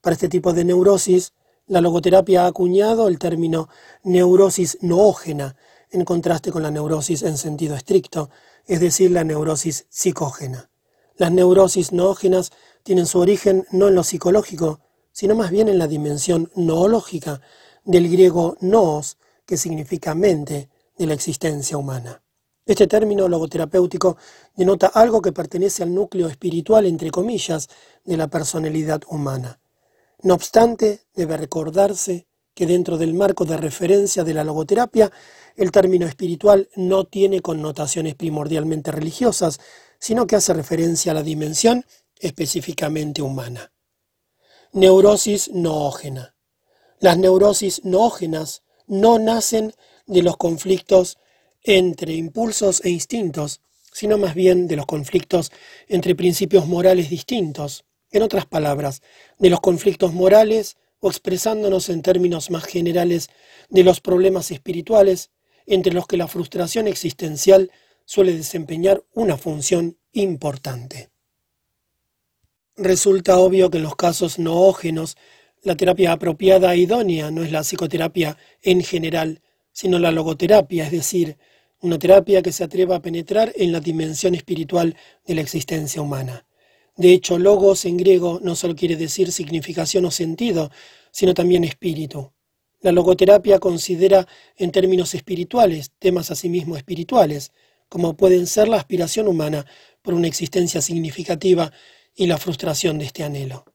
Para 0.01 0.15
este 0.15 0.27
tipo 0.27 0.51
de 0.51 0.65
neurosis, 0.65 1.31
la 1.65 1.79
logoterapia 1.79 2.43
ha 2.43 2.47
acuñado 2.47 3.07
el 3.07 3.17
término 3.17 3.69
neurosis 4.03 4.79
noógena, 4.81 5.55
en 5.91 6.03
contraste 6.03 6.51
con 6.51 6.61
la 6.61 6.71
neurosis 6.71 7.23
en 7.23 7.37
sentido 7.37 7.73
estricto, 7.73 8.29
es 8.67 8.81
decir, 8.81 9.11
la 9.11 9.23
neurosis 9.23 9.85
psicógena. 9.87 10.69
Las 11.15 11.31
neurosis 11.31 11.93
noógenas 11.93 12.51
tienen 12.83 13.05
su 13.05 13.19
origen 13.19 13.65
no 13.71 13.87
en 13.87 13.95
lo 13.95 14.03
psicológico, 14.03 14.81
sino 15.13 15.35
más 15.35 15.51
bien 15.51 15.69
en 15.69 15.79
la 15.79 15.87
dimensión 15.87 16.51
noológica 16.53 17.39
del 17.85 18.09
griego 18.09 18.57
noos, 18.59 19.17
que 19.45 19.55
significa 19.55 20.15
mente 20.15 20.69
de 20.97 21.05
la 21.05 21.13
existencia 21.13 21.77
humana. 21.77 22.21
Este 22.69 22.85
término 22.85 23.27
logoterapéutico 23.27 24.17
denota 24.55 24.91
algo 24.93 25.23
que 25.23 25.31
pertenece 25.31 25.81
al 25.81 25.91
núcleo 25.91 26.27
espiritual, 26.27 26.85
entre 26.85 27.09
comillas, 27.09 27.67
de 28.05 28.15
la 28.15 28.27
personalidad 28.27 29.01
humana. 29.09 29.59
No 30.21 30.35
obstante, 30.35 31.01
debe 31.15 31.35
recordarse 31.35 32.27
que 32.53 32.67
dentro 32.67 32.99
del 32.99 33.15
marco 33.15 33.43
de 33.43 33.57
referencia 33.57 34.23
de 34.23 34.35
la 34.35 34.43
logoterapia, 34.43 35.11
el 35.55 35.71
término 35.71 36.05
espiritual 36.05 36.69
no 36.75 37.05
tiene 37.05 37.41
connotaciones 37.41 38.13
primordialmente 38.13 38.91
religiosas, 38.91 39.59
sino 39.97 40.27
que 40.27 40.35
hace 40.35 40.53
referencia 40.53 41.11
a 41.11 41.15
la 41.15 41.23
dimensión 41.23 41.83
específicamente 42.19 43.23
humana. 43.23 43.71
Neurosis 44.73 45.49
noógena. 45.55 46.35
Las 46.99 47.17
neurosis 47.17 47.83
noógenas 47.83 48.61
no 48.85 49.17
nacen 49.17 49.73
de 50.05 50.21
los 50.21 50.37
conflictos 50.37 51.17
entre 51.63 52.13
impulsos 52.13 52.83
e 52.83 52.89
instintos, 52.89 53.61
sino 53.91 54.17
más 54.17 54.35
bien 54.35 54.67
de 54.67 54.75
los 54.75 54.85
conflictos 54.85 55.51
entre 55.87 56.15
principios 56.15 56.67
morales 56.67 57.09
distintos, 57.09 57.85
en 58.11 58.23
otras 58.23 58.45
palabras, 58.45 59.01
de 59.37 59.49
los 59.49 59.59
conflictos 59.59 60.13
morales 60.13 60.77
o 60.99 61.09
expresándonos 61.09 61.89
en 61.89 62.01
términos 62.01 62.49
más 62.51 62.65
generales 62.65 63.29
de 63.69 63.83
los 63.83 64.01
problemas 64.01 64.51
espirituales 64.51 65.31
entre 65.65 65.93
los 65.93 66.07
que 66.07 66.17
la 66.17 66.27
frustración 66.27 66.87
existencial 66.87 67.71
suele 68.05 68.33
desempeñar 68.33 69.03
una 69.13 69.37
función 69.37 69.97
importante. 70.13 71.09
Resulta 72.75 73.37
obvio 73.37 73.69
que 73.69 73.77
en 73.77 73.83
los 73.83 73.95
casos 73.95 74.39
noógenos 74.39 75.17
la 75.61 75.75
terapia 75.75 76.13
apropiada 76.13 76.73
e 76.73 76.79
idónea 76.79 77.29
no 77.31 77.43
es 77.43 77.51
la 77.51 77.61
psicoterapia 77.61 78.37
en 78.61 78.81
general, 78.81 79.41
sino 79.71 79.99
la 79.99 80.11
logoterapia, 80.11 80.85
es 80.85 80.91
decir, 80.91 81.37
una 81.81 81.97
terapia 81.97 82.41
que 82.41 82.51
se 82.51 82.63
atreva 82.63 82.97
a 82.97 83.01
penetrar 83.01 83.53
en 83.55 83.71
la 83.71 83.79
dimensión 83.79 84.35
espiritual 84.35 84.95
de 85.25 85.35
la 85.35 85.41
existencia 85.41 86.01
humana. 86.01 86.45
De 86.95 87.13
hecho, 87.13 87.39
logos 87.39 87.85
en 87.85 87.97
griego 87.97 88.39
no 88.43 88.55
solo 88.55 88.75
quiere 88.75 88.97
decir 88.97 89.31
significación 89.31 90.03
o 90.05 90.11
sentido, 90.11 90.69
sino 91.11 91.33
también 91.33 91.63
espíritu. 91.63 92.33
La 92.81 92.91
logoterapia 92.91 93.59
considera 93.59 94.27
en 94.57 94.71
términos 94.71 95.13
espirituales 95.13 95.91
temas 95.99 96.31
asimismo 96.31 96.75
espirituales, 96.75 97.51
como 97.87 98.15
pueden 98.15 98.47
ser 98.47 98.67
la 98.67 98.77
aspiración 98.77 99.27
humana 99.27 99.65
por 100.01 100.13
una 100.13 100.27
existencia 100.27 100.81
significativa 100.81 101.71
y 102.15 102.27
la 102.27 102.37
frustración 102.37 102.99
de 102.99 103.05
este 103.05 103.23
anhelo. 103.23 103.65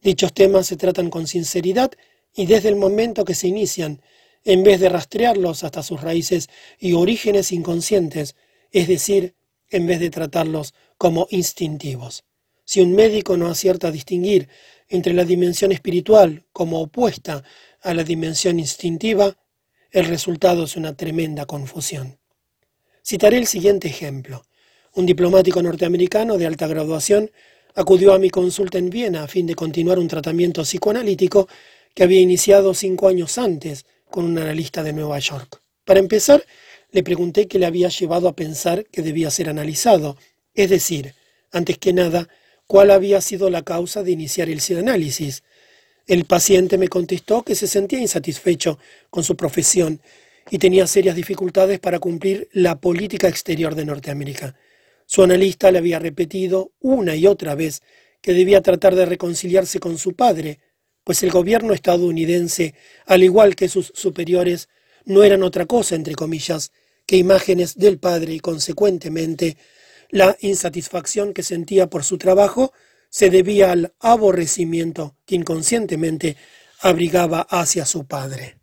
Dichos 0.00 0.32
temas 0.32 0.66
se 0.66 0.76
tratan 0.76 1.10
con 1.10 1.28
sinceridad 1.28 1.92
y 2.34 2.46
desde 2.46 2.68
el 2.68 2.76
momento 2.76 3.24
que 3.24 3.34
se 3.34 3.46
inician 3.46 4.02
en 4.44 4.62
vez 4.62 4.80
de 4.80 4.88
rastrearlos 4.88 5.64
hasta 5.64 5.82
sus 5.82 6.00
raíces 6.00 6.48
y 6.78 6.94
orígenes 6.94 7.52
inconscientes, 7.52 8.34
es 8.70 8.88
decir, 8.88 9.34
en 9.70 9.86
vez 9.86 10.00
de 10.00 10.10
tratarlos 10.10 10.74
como 10.98 11.26
instintivos. 11.30 12.24
Si 12.64 12.80
un 12.80 12.94
médico 12.94 13.36
no 13.36 13.48
acierta 13.48 13.88
a 13.88 13.92
distinguir 13.92 14.48
entre 14.88 15.14
la 15.14 15.24
dimensión 15.24 15.72
espiritual 15.72 16.44
como 16.52 16.80
opuesta 16.80 17.42
a 17.80 17.94
la 17.94 18.04
dimensión 18.04 18.58
instintiva, 18.58 19.36
el 19.90 20.06
resultado 20.06 20.64
es 20.64 20.76
una 20.76 20.96
tremenda 20.96 21.46
confusión. 21.46 22.18
Citaré 23.04 23.38
el 23.38 23.46
siguiente 23.46 23.88
ejemplo. 23.88 24.44
Un 24.94 25.06
diplomático 25.06 25.62
norteamericano 25.62 26.38
de 26.38 26.46
alta 26.46 26.66
graduación 26.66 27.30
acudió 27.74 28.12
a 28.12 28.18
mi 28.18 28.30
consulta 28.30 28.78
en 28.78 28.90
Viena 28.90 29.24
a 29.24 29.28
fin 29.28 29.46
de 29.46 29.54
continuar 29.54 29.98
un 29.98 30.08
tratamiento 30.08 30.62
psicoanalítico 30.62 31.48
que 31.94 32.04
había 32.04 32.20
iniciado 32.20 32.74
cinco 32.74 33.08
años 33.08 33.38
antes 33.38 33.84
con 34.12 34.24
un 34.24 34.38
analista 34.38 34.84
de 34.84 34.92
Nueva 34.92 35.18
York. 35.18 35.60
Para 35.84 35.98
empezar, 35.98 36.44
le 36.92 37.02
pregunté 37.02 37.48
qué 37.48 37.58
le 37.58 37.66
había 37.66 37.88
llevado 37.88 38.28
a 38.28 38.36
pensar 38.36 38.84
que 38.84 39.02
debía 39.02 39.30
ser 39.32 39.48
analizado, 39.48 40.16
es 40.54 40.70
decir, 40.70 41.14
antes 41.50 41.78
que 41.78 41.92
nada, 41.92 42.28
cuál 42.68 42.92
había 42.92 43.20
sido 43.20 43.50
la 43.50 43.62
causa 43.62 44.04
de 44.04 44.12
iniciar 44.12 44.48
el 44.48 44.58
psicoanálisis. 44.58 45.42
El 46.06 46.24
paciente 46.26 46.78
me 46.78 46.88
contestó 46.88 47.42
que 47.42 47.54
se 47.54 47.66
sentía 47.66 47.98
insatisfecho 47.98 48.78
con 49.10 49.24
su 49.24 49.36
profesión 49.36 50.00
y 50.50 50.58
tenía 50.58 50.86
serias 50.86 51.16
dificultades 51.16 51.80
para 51.80 51.98
cumplir 51.98 52.48
la 52.52 52.80
política 52.80 53.28
exterior 53.28 53.74
de 53.74 53.84
Norteamérica. 53.84 54.54
Su 55.06 55.22
analista 55.22 55.70
le 55.70 55.78
había 55.78 55.98
repetido 55.98 56.72
una 56.80 57.16
y 57.16 57.26
otra 57.26 57.54
vez 57.54 57.82
que 58.20 58.34
debía 58.34 58.60
tratar 58.60 58.94
de 58.94 59.06
reconciliarse 59.06 59.80
con 59.80 59.98
su 59.98 60.14
padre, 60.14 60.60
pues 61.04 61.22
el 61.22 61.30
gobierno 61.30 61.72
estadounidense, 61.72 62.74
al 63.06 63.22
igual 63.22 63.56
que 63.56 63.68
sus 63.68 63.92
superiores, 63.94 64.68
no 65.04 65.22
eran 65.22 65.42
otra 65.42 65.66
cosa, 65.66 65.94
entre 65.94 66.14
comillas, 66.14 66.72
que 67.06 67.16
imágenes 67.16 67.76
del 67.76 67.98
padre 67.98 68.34
y 68.34 68.40
consecuentemente 68.40 69.56
la 70.10 70.36
insatisfacción 70.40 71.32
que 71.32 71.42
sentía 71.42 71.88
por 71.88 72.04
su 72.04 72.18
trabajo 72.18 72.72
se 73.10 73.30
debía 73.30 73.72
al 73.72 73.94
aborrecimiento 73.98 75.16
que 75.26 75.34
inconscientemente 75.34 76.36
abrigaba 76.80 77.46
hacia 77.50 77.84
su 77.84 78.06
padre. 78.06 78.58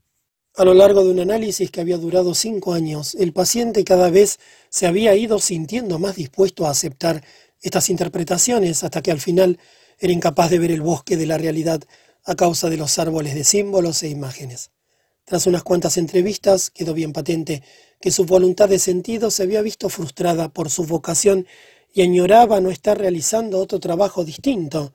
A 0.56 0.66
lo 0.66 0.74
largo 0.74 1.04
de 1.04 1.12
un 1.12 1.20
análisis 1.20 1.72
que 1.72 1.82
había 1.82 1.98
durado 1.98 2.34
cinco 2.34 2.74
años, 2.74 3.16
el 3.16 3.32
paciente 3.32 3.84
cada 3.84 4.10
vez 4.10 4.40
se 4.70 4.88
había 4.88 5.16
ido 5.16 5.40
sintiendo 5.40 6.00
más 6.00 6.16
dispuesto 6.16 6.66
a 6.66 6.72
aceptar 6.72 7.24
estas 7.62 7.90
interpretaciones 7.90 8.84
hasta 8.84 9.02
que 9.02 9.12
al 9.12 9.22
final 9.22 9.60
era 10.00 10.14
incapaz 10.14 10.50
de 10.50 10.60
ver 10.60 10.72
el 10.72 10.82
bosque 10.82 11.18
de 11.18 11.26
la 11.26 11.38
realidad 11.38 11.82
a 12.26 12.36
causa 12.36 12.70
de 12.70 12.78
los 12.78 13.00
árboles 13.00 13.36
de 13.36 13.44
símbolos 13.44 14.04
e 14.04 14.10
imágenes. 14.10 14.72
Tras 15.26 15.46
unas 15.46 15.64
cuantas 15.64 15.98
entrevistas 15.98 16.72
quedó 16.72 16.94
bien 16.94 17.14
patente 17.14 17.64
que 18.02 18.12
su 18.12 18.26
voluntad 18.26 18.70
de 18.70 18.80
sentido 18.80 19.30
se 19.30 19.44
había 19.44 19.62
visto 19.62 19.90
frustrada 19.90 20.50
por 20.50 20.70
su 20.70 20.86
vocación 20.86 21.46
y 21.94 22.02
añoraba 22.02 22.62
no 22.62 22.72
estar 22.72 22.98
realizando 22.98 23.60
otro 23.60 23.80
trabajo 23.80 24.24
distinto. 24.24 24.94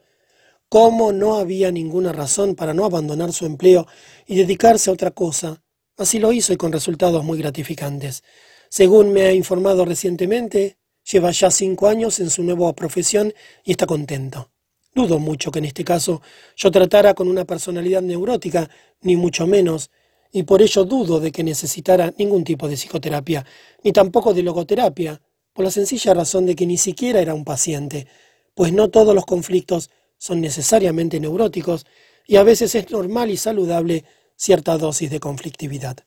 Cómo 0.69 1.13
no 1.13 1.37
había 1.37 1.71
ninguna 1.71 2.13
razón 2.13 2.55
para 2.55 2.75
no 2.75 2.85
abandonar 2.85 3.33
su 3.33 3.47
empleo 3.47 3.87
y 4.27 4.37
dedicarse 4.37 4.91
a 4.91 4.93
otra 4.93 5.11
cosa. 5.11 5.63
Así 5.97 6.19
lo 6.19 6.33
hizo 6.33 6.53
y 6.53 6.57
con 6.57 6.73
resultados 6.73 7.23
muy 7.25 7.39
gratificantes. 7.39 8.25
Según 8.69 9.13
me 9.13 9.23
ha 9.23 9.33
informado 9.33 9.85
recientemente, 9.85 10.79
lleva 11.05 11.31
ya 11.31 11.51
cinco 11.51 11.87
años 11.87 12.19
en 12.19 12.31
su 12.31 12.43
nueva 12.43 12.73
profesión 12.75 13.33
y 13.63 13.73
está 13.73 13.87
contento. 13.87 14.54
Dudo 14.95 15.19
mucho 15.19 15.51
que 15.51 15.59
en 15.59 15.65
este 15.65 15.83
caso 15.83 16.23
yo 16.55 16.71
tratara 16.71 17.15
con 17.15 17.27
una 17.27 17.45
personalidad 17.45 18.01
neurótica, 18.01 18.71
ni 19.01 19.17
mucho 19.17 19.45
menos, 19.47 19.91
y 20.31 20.45
por 20.45 20.63
ello 20.63 20.85
dudo 20.85 21.19
de 21.19 21.33
que 21.33 21.43
necesitara 21.43 22.15
ningún 22.17 22.45
tipo 22.45 22.69
de 22.69 22.77
psicoterapia, 22.77 23.45
ni 23.83 23.93
tampoco 23.93 24.33
de 24.33 24.45
logoterapia, 24.45 25.21
por 25.53 25.65
la 25.65 25.73
sencilla 25.73 26.15
razón 26.15 26.47
de 26.47 26.55
que 26.55 26.67
ni 26.67 26.77
siquiera 26.77 27.21
era 27.21 27.35
un 27.35 27.45
paciente, 27.45 28.07
pues 28.55 28.73
no 28.73 28.89
todos 28.89 29.17
los 29.17 29.27
conflictos 29.27 29.91
son 30.17 30.41
necesariamente 30.41 31.19
neuróticos, 31.19 31.87
y 32.27 32.37
a 32.37 32.45
veces 32.45 32.77
es 32.77 32.91
normal 32.91 33.31
y 33.31 33.37
saludable 33.37 34.05
cierta 34.37 34.79
dosis 34.79 35.11
de 35.11 35.19
conflictividad. 35.19 35.99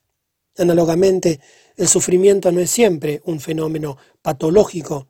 Análogamente, 0.56 1.40
el 1.76 1.88
sufrimiento 1.88 2.50
no 2.52 2.60
es 2.60 2.70
siempre 2.70 3.20
un 3.26 3.38
fenómeno 3.38 3.98
patológico, 4.22 5.08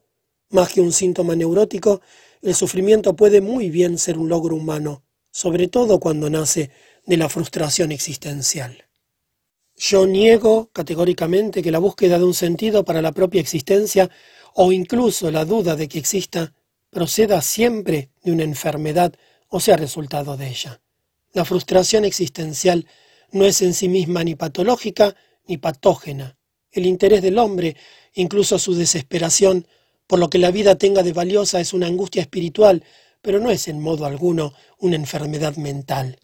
más 0.50 0.72
que 0.72 0.80
un 0.80 0.92
síntoma 0.92 1.36
neurótico, 1.36 2.00
el 2.42 2.54
sufrimiento 2.54 3.16
puede 3.16 3.40
muy 3.40 3.70
bien 3.70 3.98
ser 3.98 4.18
un 4.18 4.28
logro 4.28 4.56
humano, 4.56 5.02
sobre 5.30 5.68
todo 5.68 6.00
cuando 6.00 6.30
nace 6.30 6.70
de 7.06 7.16
la 7.16 7.28
frustración 7.28 7.92
existencial. 7.92 8.84
Yo 9.76 10.06
niego 10.06 10.70
categóricamente 10.72 11.62
que 11.62 11.70
la 11.70 11.78
búsqueda 11.78 12.18
de 12.18 12.24
un 12.24 12.34
sentido 12.34 12.84
para 12.84 13.00
la 13.00 13.12
propia 13.12 13.40
existencia 13.40 14.10
o 14.54 14.72
incluso 14.72 15.30
la 15.30 15.44
duda 15.44 15.76
de 15.76 15.88
que 15.88 15.98
exista 15.98 16.52
proceda 16.90 17.40
siempre 17.42 18.10
de 18.22 18.32
una 18.32 18.42
enfermedad 18.42 19.14
o 19.48 19.60
sea 19.60 19.76
resultado 19.76 20.36
de 20.36 20.48
ella. 20.48 20.80
La 21.32 21.44
frustración 21.44 22.04
existencial 22.04 22.86
no 23.30 23.44
es 23.44 23.62
en 23.62 23.74
sí 23.74 23.88
misma 23.88 24.24
ni 24.24 24.34
patológica 24.34 25.14
ni 25.46 25.58
patógena. 25.58 26.36
El 26.70 26.86
interés 26.86 27.22
del 27.22 27.38
hombre, 27.38 27.76
incluso 28.14 28.58
su 28.58 28.74
desesperación, 28.74 29.66
por 30.08 30.18
lo 30.18 30.28
que 30.28 30.38
la 30.38 30.50
vida 30.50 30.74
tenga 30.74 31.04
de 31.04 31.12
valiosa 31.12 31.60
es 31.60 31.72
una 31.72 31.86
angustia 31.86 32.22
espiritual, 32.22 32.82
pero 33.22 33.38
no 33.38 33.50
es 33.50 33.68
en 33.68 33.78
modo 33.80 34.06
alguno 34.06 34.54
una 34.78 34.96
enfermedad 34.96 35.54
mental. 35.56 36.18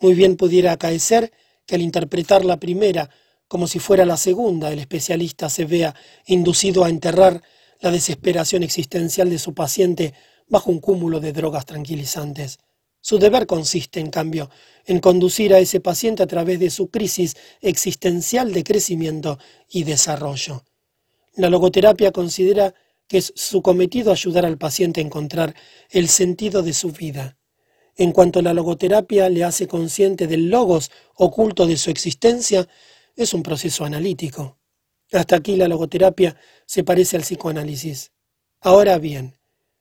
Muy 0.00 0.14
bien 0.14 0.36
pudiera 0.36 0.72
acaecer 0.72 1.32
que 1.66 1.76
al 1.76 1.82
interpretar 1.82 2.44
la 2.44 2.58
primera 2.58 3.10
como 3.50 3.66
si 3.66 3.80
fuera 3.80 4.06
la 4.06 4.16
segunda, 4.16 4.72
el 4.72 4.78
especialista 4.78 5.50
se 5.50 5.64
vea 5.64 5.92
inducido 6.26 6.84
a 6.84 6.88
enterrar 6.88 7.42
la 7.80 7.90
desesperación 7.90 8.62
existencial 8.62 9.28
de 9.28 9.40
su 9.40 9.54
paciente 9.54 10.14
bajo 10.46 10.70
un 10.70 10.78
cúmulo 10.78 11.18
de 11.18 11.32
drogas 11.32 11.66
tranquilizantes. 11.66 12.60
Su 13.00 13.18
deber 13.18 13.48
consiste, 13.48 13.98
en 13.98 14.10
cambio, 14.10 14.50
en 14.86 15.00
conducir 15.00 15.52
a 15.52 15.58
ese 15.58 15.80
paciente 15.80 16.22
a 16.22 16.28
través 16.28 16.60
de 16.60 16.70
su 16.70 16.90
crisis 16.90 17.36
existencial 17.60 18.52
de 18.52 18.62
crecimiento 18.62 19.36
y 19.68 19.82
desarrollo. 19.82 20.62
La 21.34 21.50
logoterapia 21.50 22.12
considera 22.12 22.72
que 23.10 23.18
es 23.18 23.32
su 23.34 23.60
cometido 23.60 24.12
ayudar 24.12 24.46
al 24.46 24.56
paciente 24.56 25.00
a 25.00 25.04
encontrar 25.04 25.56
el 25.90 26.08
sentido 26.08 26.62
de 26.62 26.72
su 26.72 26.92
vida. 26.92 27.36
En 27.96 28.12
cuanto 28.12 28.40
la 28.40 28.54
logoterapia 28.54 29.28
le 29.28 29.42
hace 29.42 29.66
consciente 29.66 30.28
del 30.28 30.48
logos 30.48 30.92
oculto 31.16 31.66
de 31.66 31.76
su 31.76 31.90
existencia, 31.90 32.68
es 33.16 33.34
un 33.34 33.42
proceso 33.42 33.84
analítico. 33.84 34.60
Hasta 35.10 35.34
aquí 35.34 35.56
la 35.56 35.66
logoterapia 35.66 36.36
se 36.66 36.84
parece 36.84 37.16
al 37.16 37.22
psicoanálisis. 37.22 38.12
Ahora 38.60 38.96
bien, 38.98 39.36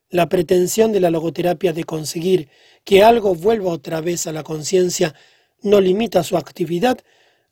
la 0.09 0.27
pretensión 0.27 0.91
de 0.91 1.00
la 1.00 1.12
logoterapia 1.12 1.71
de 1.71 1.83
conseguir 1.83 2.50
que 2.83 3.03
algo 3.03 3.36
vuelva 3.36 3.69
otra 3.69 4.01
vez 4.01 4.25
a 4.25 4.31
la 4.31 4.41
conciencia 4.41 5.13
no 5.62 5.79
limita 5.79 6.24
su 6.24 6.36
actividad 6.36 6.98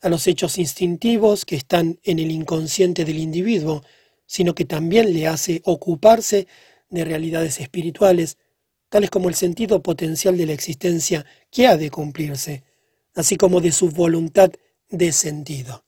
a 0.01 0.09
los 0.09 0.25
hechos 0.25 0.57
instintivos 0.57 1.45
que 1.45 1.55
están 1.55 1.99
en 2.01 2.17
el 2.17 2.31
inconsciente 2.31 3.05
del 3.05 3.19
individuo, 3.19 3.83
sino 4.27 4.53
que 4.53 4.65
también 4.65 5.11
le 5.13 5.25
hace 5.25 5.61
ocuparse 5.65 6.47
de 6.89 7.03
realidades 7.03 7.59
espirituales, 7.59 8.37
tales 8.89 9.09
como 9.09 9.29
el 9.29 9.35
sentido 9.35 9.81
potencial 9.81 10.37
de 10.37 10.45
la 10.45 10.53
existencia 10.53 11.25
que 11.49 11.65
ha 11.65 11.75
de 11.75 11.89
cumplirse, 11.89 12.63
así 13.15 13.35
como 13.35 13.59
de 13.59 13.71
su 13.71 13.89
voluntad 13.89 14.51
de 14.89 15.11
sentido. 15.11 15.83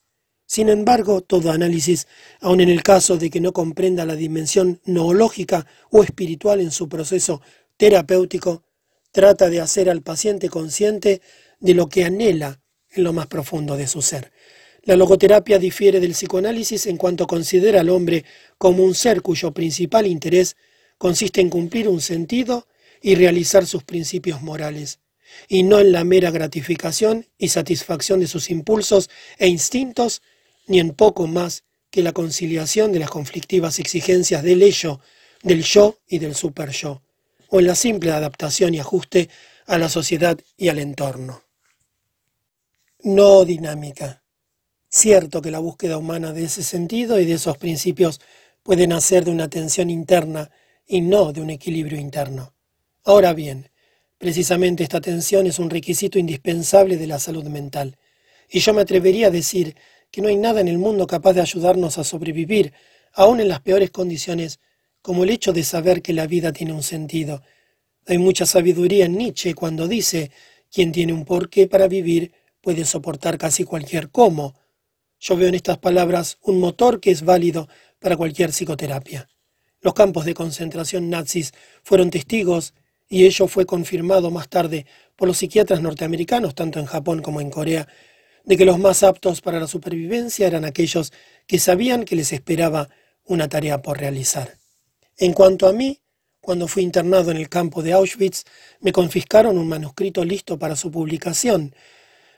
Sin 0.45 0.67
embargo, 0.69 1.21
todo 1.21 1.51
análisis, 1.51 2.07
aun 2.41 2.59
en 2.59 2.69
el 2.69 2.81
caso 2.81 3.17
de 3.17 3.29
que 3.29 3.39
no 3.39 3.53
comprenda 3.53 4.05
la 4.05 4.15
dimensión 4.15 4.81
noológica 4.83 5.67
o 5.91 6.03
espiritual 6.03 6.59
en 6.59 6.71
su 6.71 6.89
proceso 6.89 7.41
terapéutico, 7.77 8.63
trata 9.11 9.49
de 9.49 9.61
hacer 9.61 9.89
al 9.91 10.01
paciente 10.01 10.49
consciente 10.49 11.21
de 11.59 11.73
lo 11.75 11.87
que 11.87 12.03
anhela 12.03 12.61
en 12.91 13.03
lo 13.03 13.13
más 13.13 13.27
profundo 13.27 13.77
de 13.77 13.87
su 13.87 14.01
ser. 14.01 14.31
La 14.83 14.95
logoterapia 14.95 15.59
difiere 15.59 15.99
del 15.99 16.11
psicoanálisis 16.11 16.87
en 16.87 16.97
cuanto 16.97 17.27
considera 17.27 17.81
al 17.81 17.89
hombre 17.89 18.25
como 18.57 18.83
un 18.83 18.95
ser 18.95 19.21
cuyo 19.21 19.53
principal 19.53 20.07
interés 20.07 20.55
consiste 20.97 21.41
en 21.41 21.49
cumplir 21.49 21.87
un 21.87 22.01
sentido 22.01 22.67
y 23.01 23.15
realizar 23.15 23.65
sus 23.65 23.83
principios 23.83 24.41
morales 24.41 24.99
y 25.47 25.63
no 25.63 25.79
en 25.79 25.91
la 25.91 26.03
mera 26.03 26.31
gratificación 26.31 27.27
y 27.37 27.49
satisfacción 27.49 28.19
de 28.19 28.27
sus 28.27 28.49
impulsos 28.49 29.09
e 29.37 29.47
instintos, 29.47 30.21
ni 30.67 30.79
en 30.79 30.91
poco 30.91 31.27
más 31.27 31.63
que 31.89 32.03
la 32.03 32.13
conciliación 32.13 32.91
de 32.91 32.99
las 32.99 33.09
conflictivas 33.09 33.79
exigencias 33.79 34.43
del 34.43 34.61
ello, 34.61 34.99
del 35.43 35.63
yo 35.63 35.97
y 36.07 36.19
del 36.19 36.35
super 36.35 36.69
yo, 36.69 37.01
o 37.49 37.59
en 37.59 37.67
la 37.67 37.75
simple 37.75 38.11
adaptación 38.11 38.73
y 38.73 38.79
ajuste 38.79 39.29
a 39.65 39.77
la 39.77 39.89
sociedad 39.89 40.39
y 40.57 40.69
al 40.69 40.79
entorno. 40.79 41.43
No 43.01 43.45
dinámica. 43.45 44.18
Cierto 44.89 45.41
que 45.41 45.51
la 45.51 45.59
búsqueda 45.59 45.97
humana 45.97 46.33
de 46.33 46.43
ese 46.43 46.63
sentido 46.63 47.19
y 47.19 47.25
de 47.25 47.33
esos 47.33 47.57
principios 47.57 48.19
puede 48.63 48.87
nacer 48.87 49.23
de 49.25 49.31
una 49.31 49.49
tensión 49.49 49.89
interna 49.89 50.51
y 50.85 51.01
no 51.01 51.31
de 51.31 51.41
un 51.41 51.49
equilibrio 51.49 51.99
interno. 51.99 52.53
Ahora 53.03 53.33
bien, 53.33 53.69
Precisamente 54.19 54.83
esta 54.83 54.97
atención 54.97 55.47
es 55.47 55.59
un 55.59 55.69
requisito 55.69 56.19
indispensable 56.19 56.97
de 56.97 57.07
la 57.07 57.19
salud 57.19 57.45
mental. 57.45 57.97
Y 58.49 58.59
yo 58.59 58.73
me 58.73 58.81
atrevería 58.81 59.27
a 59.27 59.31
decir 59.31 59.77
que 60.11 60.21
no 60.21 60.27
hay 60.27 60.35
nada 60.35 60.59
en 60.59 60.67
el 60.67 60.77
mundo 60.77 61.07
capaz 61.07 61.31
de 61.31 61.41
ayudarnos 61.41 61.97
a 61.97 62.03
sobrevivir, 62.03 62.73
aun 63.13 63.39
en 63.39 63.47
las 63.47 63.61
peores 63.61 63.91
condiciones, 63.91 64.59
como 65.01 65.23
el 65.23 65.29
hecho 65.29 65.53
de 65.53 65.63
saber 65.63 66.01
que 66.01 66.11
la 66.11 66.27
vida 66.27 66.51
tiene 66.51 66.73
un 66.73 66.83
sentido. 66.83 67.41
Hay 68.07 68.17
mucha 68.17 68.45
sabiduría 68.45 69.05
en 69.05 69.17
Nietzsche 69.17 69.53
cuando 69.53 69.87
dice, 69.87 70.31
quien 70.69 70.91
tiene 70.91 71.13
un 71.13 71.23
porqué 71.23 71.67
para 71.67 71.87
vivir 71.87 72.33
puede 72.59 72.83
soportar 72.83 73.37
casi 73.37 73.63
cualquier 73.63 74.09
cómo. 74.09 74.53
Yo 75.19 75.35
veo 75.35 75.49
en 75.49 75.55
estas 75.55 75.77
palabras 75.77 76.37
un 76.41 76.59
motor 76.59 77.01
que 77.01 77.11
es 77.11 77.23
válido 77.23 77.67
para 77.99 78.15
cualquier 78.15 78.51
psicoterapia. 78.51 79.27
Los 79.81 79.93
campos 79.93 80.23
de 80.23 80.33
concentración 80.33 81.09
nazis 81.09 81.53
fueron 81.83 82.09
testigos 82.09 82.73
y 83.09 83.25
ello 83.25 83.47
fue 83.47 83.65
confirmado 83.65 84.31
más 84.31 84.47
tarde 84.47 84.85
por 85.17 85.27
los 85.27 85.37
psiquiatras 85.37 85.81
norteamericanos, 85.81 86.55
tanto 86.55 86.79
en 86.79 86.85
Japón 86.85 87.21
como 87.21 87.41
en 87.41 87.49
Corea, 87.49 87.87
de 88.45 88.55
que 88.55 88.63
los 88.63 88.79
más 88.79 89.03
aptos 89.03 89.41
para 89.41 89.59
la 89.59 89.67
supervivencia 89.67 90.47
eran 90.47 90.63
aquellos 90.63 91.11
que 91.47 91.59
sabían 91.59 92.05
que 92.05 92.15
les 92.15 92.31
esperaba 92.31 92.89
una 93.25 93.49
tarea 93.49 93.81
por 93.81 93.97
realizar. 93.99 94.57
En 95.17 95.33
cuanto 95.33 95.67
a 95.67 95.73
mí, 95.73 95.99
cuando 96.39 96.69
fui 96.69 96.83
internado 96.83 97.31
en 97.31 97.37
el 97.37 97.49
campo 97.49 97.83
de 97.83 97.91
Auschwitz, 97.91 98.45
me 98.79 98.93
confiscaron 98.93 99.57
un 99.57 99.67
manuscrito 99.67 100.23
listo 100.23 100.57
para 100.57 100.77
su 100.77 100.89
publicación. 100.91 101.75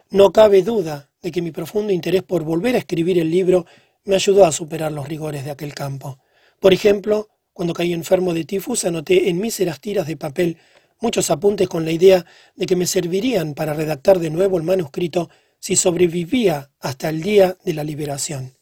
No 0.09 0.31
cabe 0.31 0.63
duda 0.63 1.10
de 1.21 1.31
que 1.31 1.41
mi 1.41 1.51
profundo 1.51 1.93
interés 1.93 2.23
por 2.23 2.43
volver 2.43 2.75
a 2.75 2.79
escribir 2.79 3.19
el 3.19 3.29
libro 3.29 3.65
me 4.03 4.15
ayudó 4.15 4.45
a 4.45 4.51
superar 4.51 4.91
los 4.91 5.07
rigores 5.07 5.45
de 5.45 5.51
aquel 5.51 5.73
campo. 5.73 6.19
Por 6.59 6.73
ejemplo, 6.73 7.29
cuando 7.53 7.73
caí 7.73 7.93
enfermo 7.93 8.33
de 8.33 8.45
tifus 8.45 8.85
anoté 8.85 9.29
en 9.29 9.39
míseras 9.39 9.79
tiras 9.79 10.07
de 10.07 10.17
papel 10.17 10.57
muchos 10.99 11.29
apuntes 11.31 11.67
con 11.67 11.85
la 11.85 11.91
idea 11.91 12.25
de 12.55 12.65
que 12.65 12.75
me 12.75 12.87
servirían 12.87 13.53
para 13.53 13.73
redactar 13.73 14.19
de 14.19 14.29
nuevo 14.29 14.57
el 14.57 14.63
manuscrito 14.63 15.29
si 15.59 15.75
sobrevivía 15.75 16.71
hasta 16.79 17.09
el 17.09 17.21
día 17.21 17.57
de 17.63 17.73
la 17.73 17.83
liberación. 17.83 18.55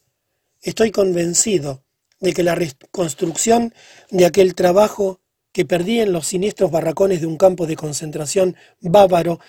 Estoy 0.61 0.91
convencido 0.91 1.83
de 2.19 2.33
que 2.33 2.43
la 2.43 2.55
reconstrucción 2.55 3.73
de 4.09 4.25
aquel 4.25 4.55
trabajo 4.55 5.21
que 5.53 5.65
perdí 5.65 6.01
en 6.01 6.11
los 6.11 6.27
siniestros 6.27 6.71
barracones 6.71 7.21
de 7.21 7.27
un 7.27 7.37
campo 7.37 7.65
de 7.65 7.75
concentración 7.75 8.55
bávaro 8.81 9.39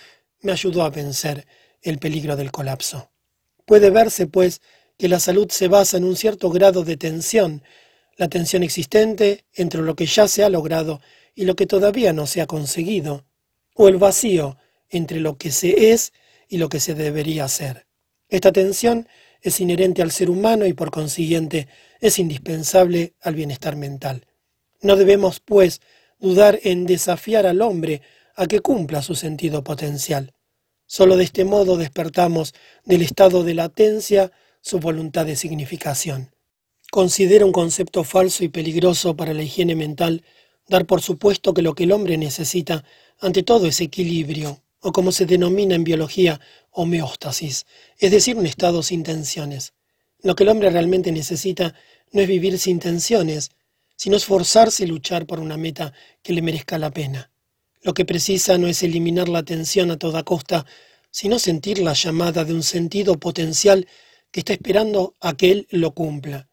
me 0.43 0.53
ayudó 0.53 0.83
a 0.83 0.91
vencer 0.91 1.47
el 1.83 1.99
peligro 1.99 2.37
del 2.37 2.51
colapso. 2.51 3.11
Puede 3.65 3.91
verse, 3.91 4.27
pues, 4.27 4.61
que 4.99 5.09
la 5.09 5.21
salud 5.21 5.51
se 5.51 5.69
basa 5.69 5.97
en 5.97 6.05
un 6.05 6.17
cierto 6.17 6.51
grado 6.51 6.85
de 6.85 6.97
tensión 6.97 7.63
la 8.21 8.29
tensión 8.29 8.63
existente 8.63 9.47
entre 9.55 9.81
lo 9.81 9.97
que 9.97 10.05
ya 10.05 10.29
se 10.29 10.45
ha 10.45 10.51
logrado 10.51 11.01
y 11.35 11.47
lo 11.47 11.57
que 11.57 11.65
todavía 11.65 12.13
no 12.13 12.27
se 12.27 12.43
ha 12.43 12.47
conseguido, 12.47 13.25
o 13.75 13.89
el 13.89 13.97
vacío 13.97 14.59
entre 14.91 15.21
lo 15.21 15.39
que 15.39 15.51
se 15.51 15.93
es 15.93 16.13
y 16.47 16.59
lo 16.59 16.69
que 16.69 16.81
se 16.81 16.95
debería 16.95 17.49
ser. 17.49 17.87
Esta 18.29 18.53
tensión 18.53 19.09
es 19.41 19.59
inherente 19.59 20.03
al 20.03 20.11
ser 20.11 20.29
humano 20.29 20.67
y 20.67 20.75
por 20.75 20.91
consiguiente 20.91 21.67
es 21.99 22.19
indispensable 22.19 23.15
al 23.23 23.37
bienestar 23.37 23.77
mental. 23.77 24.27
No 24.83 24.97
debemos, 24.97 25.41
pues, 25.41 25.81
dudar 26.19 26.61
en 26.63 26.85
desafiar 26.85 27.47
al 27.47 27.63
hombre 27.63 28.03
a 28.37 28.47
que 28.47 28.61
cumpla 28.61 29.01
su 29.01 29.15
sentido 29.15 29.65
potencial. 29.65 30.35
Solo 30.93 31.17
de 31.17 31.23
este 31.23 31.45
modo 31.45 31.77
despertamos 31.77 32.53
del 32.85 33.03
estado 33.03 33.45
de 33.45 33.55
latencia 33.55 34.33
su 34.61 34.81
voluntad 34.81 35.25
de 35.25 35.37
significación. 35.37 36.35
Considera 36.91 37.47
un 37.47 37.53
concepto 37.53 38.03
falso 38.03 38.43
y 38.43 38.49
peligroso 38.49 39.15
para 39.15 39.33
la 39.33 39.45
higiene 39.45 39.77
mental 39.77 40.25
dar 40.67 40.87
por 40.87 41.01
supuesto 41.01 41.55
que 41.55 41.63
lo 41.63 41.77
que 41.77 41.85
el 41.85 41.93
hombre 41.93 42.19
necesita 42.19 42.85
ante 43.21 43.45
todo 43.45 43.69
es 43.69 43.81
equilibrio, 43.81 44.65
o 44.81 44.91
como 44.91 45.13
se 45.13 45.27
denomina 45.27 45.77
en 45.77 45.85
biología, 45.85 46.41
homeostasis, 46.73 47.67
es 47.97 48.11
decir, 48.11 48.37
un 48.37 48.47
estado 48.47 48.83
sin 48.83 49.05
tensiones. 49.05 49.75
Lo 50.25 50.35
que 50.35 50.43
el 50.43 50.49
hombre 50.49 50.71
realmente 50.71 51.13
necesita 51.13 51.73
no 52.11 52.21
es 52.21 52.27
vivir 52.27 52.59
sin 52.59 52.81
tensiones, 52.81 53.53
sino 53.95 54.17
esforzarse 54.17 54.83
y 54.83 54.89
luchar 54.89 55.25
por 55.27 55.39
una 55.39 55.57
meta 55.57 55.93
que 56.21 56.33
le 56.33 56.43
merezca 56.43 56.79
la 56.79 56.91
pena. 56.91 57.31
Lo 57.83 57.95
que 57.95 58.05
precisa 58.05 58.59
no 58.59 58.67
es 58.67 58.83
eliminar 58.83 59.29
la 59.29 59.43
tensión 59.43 59.91
a 59.91 59.99
toda 59.99 60.23
costa, 60.23 60.67
sino 61.11 61.39
sentir 61.39 61.79
la 61.79 61.95
llamada 61.95 62.45
de 62.45 62.53
un 62.53 62.63
sentido 62.63 63.19
potencial 63.19 63.87
que 64.31 64.41
está 64.41 64.53
esperando 64.53 65.17
a 65.21 65.37
que 65.37 65.51
él 65.51 65.67
lo 65.71 65.93
cumpla. 65.93 66.49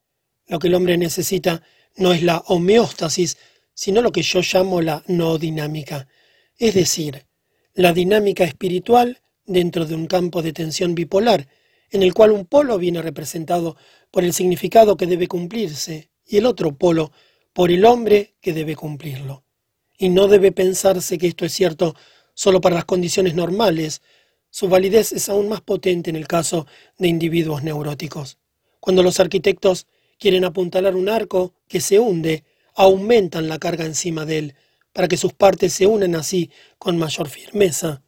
Lo 0.48 0.60
que 0.60 0.68
el 0.68 0.76
hombre 0.76 0.98
necesita 0.98 1.62
no 1.98 2.14
es 2.14 2.24
la 2.24 2.38
homeostasis, 2.48 3.38
sino 3.74 4.02
lo 4.02 4.12
que 4.12 4.22
yo 4.22 4.42
llamo 4.42 4.82
la 4.82 5.04
no 5.08 5.38
dinámica, 5.38 6.08
es 6.58 6.74
decir, 6.74 7.26
la 7.74 7.94
dinámica 7.94 8.44
espiritual 8.44 9.22
dentro 9.46 9.86
de 9.86 9.96
un 9.96 10.08
campo 10.08 10.42
de 10.42 10.54
tensión 10.54 10.96
bipolar, 10.96 11.48
en 11.92 12.04
el 12.04 12.14
cual 12.14 12.32
un 12.32 12.46
polo 12.46 12.78
viene 12.78 13.02
representado 13.02 13.78
por 14.12 14.24
el 14.24 14.34
significado 14.34 14.98
que 14.98 15.06
debe 15.06 15.28
cumplirse 15.28 16.10
y 16.26 16.38
el 16.38 16.46
otro 16.46 16.76
polo 16.76 17.12
por 17.54 17.72
el 17.72 17.86
hombre 17.86 18.36
que 18.42 18.54
debe 18.54 18.76
cumplirlo. 18.76 19.47
Y 19.98 20.10
no 20.10 20.28
debe 20.28 20.52
pensarse 20.52 21.18
que 21.18 21.28
esto 21.28 21.46
es 21.46 21.54
cierto 21.54 21.96
solo 22.34 22.62
para 22.62 22.76
las 22.76 22.86
condiciones 22.86 23.34
normales, 23.34 24.02
su 24.50 24.70
validez 24.70 25.12
es 25.12 25.28
aún 25.28 25.50
más 25.50 25.62
potente 25.62 26.10
en 26.10 26.16
el 26.16 26.28
caso 26.28 26.68
de 26.98 27.08
individuos 27.08 27.64
neuróticos. 27.64 28.38
Cuando 28.80 29.04
los 29.04 29.20
arquitectos 29.20 29.88
quieren 30.20 30.46
apuntalar 30.46 30.96
un 30.96 31.10
arco 31.10 31.54
que 31.68 31.82
se 31.82 32.00
hunde, 32.00 32.44
aumentan 32.76 33.50
la 33.50 33.58
carga 33.58 33.86
encima 33.86 34.26
de 34.26 34.38
él, 34.38 34.56
para 34.94 35.08
que 35.08 35.18
sus 35.18 35.34
partes 35.34 35.74
se 35.74 35.86
unan 35.86 36.16
así 36.16 36.50
con 36.78 36.98
mayor 36.98 37.28
firmeza. 37.30 38.02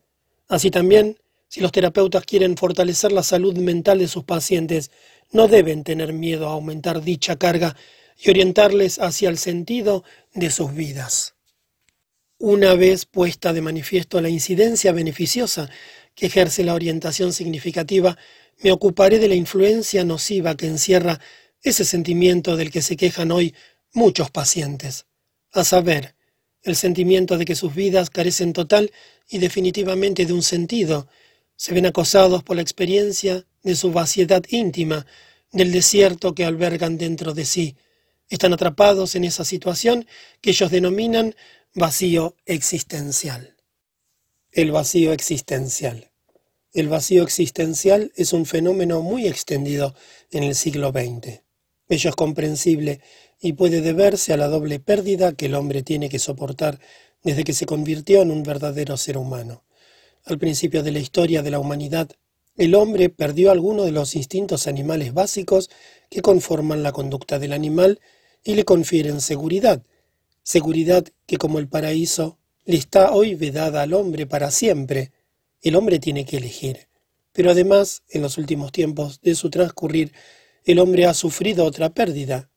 Así 0.47 0.71
también, 0.71 1.17
si 1.47 1.61
los 1.61 1.71
terapeutas 1.71 2.25
quieren 2.25 2.55
fortalecer 2.55 3.11
la 3.11 3.23
salud 3.23 3.57
mental 3.57 3.99
de 3.99 4.07
sus 4.07 4.23
pacientes, 4.23 4.91
no 5.31 5.47
deben 5.47 5.83
tener 5.83 6.13
miedo 6.13 6.47
a 6.47 6.53
aumentar 6.53 7.01
dicha 7.01 7.35
carga 7.35 7.75
y 8.17 8.29
orientarles 8.29 8.99
hacia 8.99 9.29
el 9.29 9.37
sentido 9.37 10.03
de 10.33 10.51
sus 10.51 10.73
vidas. 10.73 11.35
Una 12.41 12.73
vez 12.73 13.05
puesta 13.05 13.51
de 13.51 13.61
manifiesto 13.61 14.21
la 14.21 14.29
incidencia 14.29 14.93
beneficiosa 14.93 15.69
que 16.15 16.27
ejerce 16.27 16.63
la 16.63 16.73
orientación 16.73 17.33
significativa, 17.33 18.17
me 18.63 18.71
ocuparé 18.71 19.19
de 19.19 19.27
la 19.27 19.35
influencia 19.35 20.05
nociva 20.05 20.55
que 20.55 20.65
encierra 20.67 21.19
ese 21.61 21.83
sentimiento 21.83 22.55
del 22.55 22.71
que 22.71 22.81
se 22.81 22.95
quejan 22.95 23.31
hoy 23.31 23.53
muchos 23.91 24.31
pacientes, 24.31 25.05
a 25.51 25.65
saber, 25.65 26.15
el 26.63 26.77
sentimiento 26.77 27.37
de 27.37 27.43
que 27.43 27.55
sus 27.55 27.75
vidas 27.75 28.09
carecen 28.09 28.53
total 28.53 28.89
y 29.29 29.39
definitivamente 29.39 30.25
de 30.25 30.31
un 30.31 30.43
sentido, 30.43 31.09
se 31.57 31.73
ven 31.73 31.87
acosados 31.87 32.41
por 32.41 32.55
la 32.55 32.61
experiencia 32.61 33.45
de 33.63 33.75
su 33.75 33.91
vaciedad 33.91 34.43
íntima, 34.47 35.05
del 35.51 35.73
desierto 35.73 36.33
que 36.33 36.45
albergan 36.45 36.97
dentro 36.97 37.33
de 37.33 37.43
sí. 37.43 37.75
Están 38.29 38.53
atrapados 38.53 39.15
en 39.15 39.25
esa 39.25 39.43
situación 39.43 40.05
que 40.39 40.51
ellos 40.51 40.71
denominan 40.71 41.35
vacío 41.79 42.35
existencial. 42.45 43.55
El 44.51 44.73
vacío 44.73 45.13
existencial. 45.13 46.11
El 46.73 46.89
vacío 46.89 47.23
existencial 47.23 48.11
es 48.17 48.33
un 48.33 48.45
fenómeno 48.45 49.01
muy 49.01 49.27
extendido 49.27 49.95
en 50.29 50.43
el 50.43 50.55
siglo 50.55 50.89
XX. 50.89 51.39
Ello 51.87 52.09
es 52.09 52.15
comprensible 52.17 52.99
y 53.39 53.53
puede 53.53 53.79
deberse 53.79 54.33
a 54.33 54.37
la 54.37 54.49
doble 54.49 54.81
pérdida 54.81 55.31
que 55.31 55.45
el 55.45 55.55
hombre 55.55 55.81
tiene 55.81 56.09
que 56.09 56.19
soportar 56.19 56.81
desde 57.23 57.45
que 57.45 57.53
se 57.53 57.65
convirtió 57.65 58.23
en 58.23 58.31
un 58.31 58.43
verdadero 58.43 58.97
ser 58.97 59.17
humano. 59.17 59.63
Al 60.25 60.37
principio 60.37 60.83
de 60.83 60.91
la 60.91 60.99
historia 60.99 61.43
de 61.43 61.51
la 61.51 61.59
humanidad, 61.59 62.09
el 62.57 62.75
hombre 62.75 63.07
perdió 63.07 63.51
algunos 63.51 63.85
de 63.85 63.93
los 63.93 64.17
instintos 64.17 64.67
animales 64.67 65.13
básicos 65.13 65.69
que 66.09 66.21
conforman 66.21 66.83
la 66.83 66.91
conducta 66.91 67.39
del 67.39 67.53
animal 67.53 68.01
y 68.43 68.55
le 68.55 68.65
confieren 68.65 69.21
seguridad, 69.21 69.81
seguridad 70.49 71.05
que 71.27 71.37
como 71.37 71.59
el 71.59 71.67
paraíso 71.67 72.39
le 72.65 72.75
está 72.75 73.11
hoy 73.11 73.35
vedada 73.35 73.83
al 73.83 73.93
hombre 73.93 74.25
para 74.25 74.49
siempre. 74.49 75.11
El 75.61 75.75
hombre 75.75 75.99
tiene 75.99 76.25
que 76.25 76.37
elegir. 76.37 76.87
Pero 77.33 77.51
además, 77.51 78.01
en 78.09 78.23
los 78.23 78.39
últimos 78.39 78.71
tiempos 78.71 79.21
de 79.21 79.35
su 79.35 79.51
transcurrir, 79.51 80.11
el 80.65 80.79
hombre 80.79 81.05
ha 81.05 81.13
sufrido 81.13 81.65
otra 81.65 81.91
pérdida. 81.91 82.49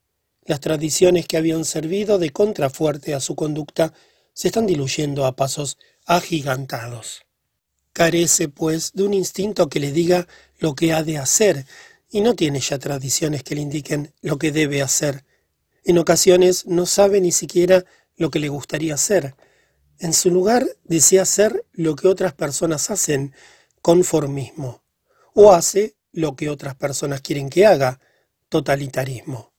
Las 0.46 0.60
tradiciones 0.60 1.26
que 1.26 1.36
habían 1.36 1.66
servido 1.66 2.18
de 2.18 2.30
contrafuerte 2.30 3.12
a 3.12 3.20
su 3.20 3.36
conducta 3.36 3.92
se 4.32 4.48
están 4.48 4.64
diluyendo 4.64 5.26
a 5.26 5.36
pasos 5.36 5.76
agigantados. 6.06 7.26
Carece, 7.92 8.48
pues, 8.48 8.92
de 8.94 9.02
un 9.02 9.12
instinto 9.12 9.68
que 9.68 9.80
le 9.80 9.92
diga 9.92 10.28
lo 10.60 10.74
que 10.74 10.94
ha 10.94 11.02
de 11.02 11.18
hacer, 11.18 11.66
y 12.10 12.22
no 12.22 12.34
tiene 12.36 12.60
ya 12.60 12.78
tradiciones 12.78 13.42
que 13.42 13.54
le 13.54 13.60
indiquen 13.60 14.14
lo 14.22 14.38
que 14.38 14.50
debe 14.50 14.80
hacer. 14.80 15.26
En 15.84 15.98
ocasiones 15.98 16.66
no 16.66 16.86
sabe 16.86 17.20
ni 17.20 17.32
siquiera 17.32 17.84
lo 18.16 18.30
que 18.30 18.38
le 18.38 18.48
gustaría 18.48 18.94
hacer. 18.94 19.34
En 19.98 20.12
su 20.12 20.30
lugar 20.30 20.66
desea 20.84 21.22
hacer 21.22 21.64
lo 21.72 21.96
que 21.96 22.08
otras 22.08 22.34
personas 22.34 22.90
hacen, 22.90 23.34
conformismo, 23.80 24.82
o 25.34 25.52
hace 25.52 25.96
lo 26.12 26.36
que 26.36 26.50
otras 26.50 26.74
personas 26.76 27.20
quieren 27.20 27.50
que 27.50 27.66
haga, 27.66 28.00
totalitarismo. 28.48 29.52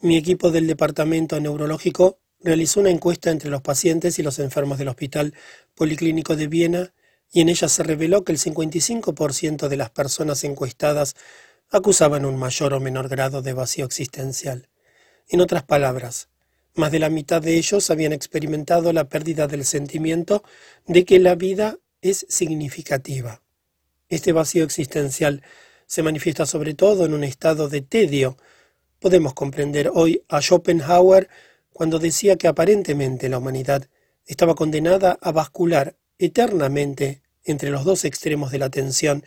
Mi 0.00 0.16
equipo 0.16 0.50
del 0.50 0.66
Departamento 0.66 1.38
Neurológico 1.40 2.18
realizó 2.40 2.80
una 2.80 2.90
encuesta 2.90 3.30
entre 3.30 3.50
los 3.50 3.62
pacientes 3.62 4.18
y 4.18 4.22
los 4.22 4.38
enfermos 4.38 4.78
del 4.78 4.88
Hospital 4.88 5.34
Policlínico 5.74 6.36
de 6.36 6.46
Viena 6.46 6.94
y 7.32 7.40
en 7.40 7.48
ella 7.48 7.68
se 7.68 7.82
reveló 7.82 8.24
que 8.24 8.32
el 8.32 8.38
55% 8.38 9.68
de 9.68 9.76
las 9.76 9.90
personas 9.90 10.44
encuestadas 10.44 11.14
acusaban 11.70 12.24
un 12.24 12.36
mayor 12.36 12.74
o 12.74 12.80
menor 12.80 13.08
grado 13.08 13.42
de 13.42 13.52
vacío 13.52 13.84
existencial. 13.84 14.68
En 15.28 15.40
otras 15.40 15.62
palabras, 15.62 16.28
más 16.74 16.92
de 16.92 16.98
la 16.98 17.08
mitad 17.08 17.40
de 17.40 17.56
ellos 17.56 17.90
habían 17.90 18.12
experimentado 18.12 18.92
la 18.92 19.08
pérdida 19.08 19.46
del 19.46 19.64
sentimiento 19.64 20.42
de 20.86 21.04
que 21.04 21.18
la 21.18 21.34
vida 21.34 21.78
es 22.02 22.26
significativa. 22.28 23.42
Este 24.08 24.32
vacío 24.32 24.64
existencial 24.64 25.42
se 25.86 26.02
manifiesta 26.02 26.46
sobre 26.46 26.74
todo 26.74 27.06
en 27.06 27.14
un 27.14 27.24
estado 27.24 27.68
de 27.68 27.80
tedio. 27.80 28.36
Podemos 28.98 29.34
comprender 29.34 29.90
hoy 29.94 30.22
a 30.28 30.40
Schopenhauer 30.40 31.28
cuando 31.72 31.98
decía 31.98 32.36
que 32.36 32.48
aparentemente 32.48 33.28
la 33.28 33.38
humanidad 33.38 33.88
estaba 34.26 34.54
condenada 34.54 35.18
a 35.20 35.32
bascular 35.32 35.96
eternamente 36.18 37.22
entre 37.44 37.70
los 37.70 37.84
dos 37.84 38.04
extremos 38.04 38.50
de 38.50 38.58
la 38.58 38.70
tensión 38.70 39.24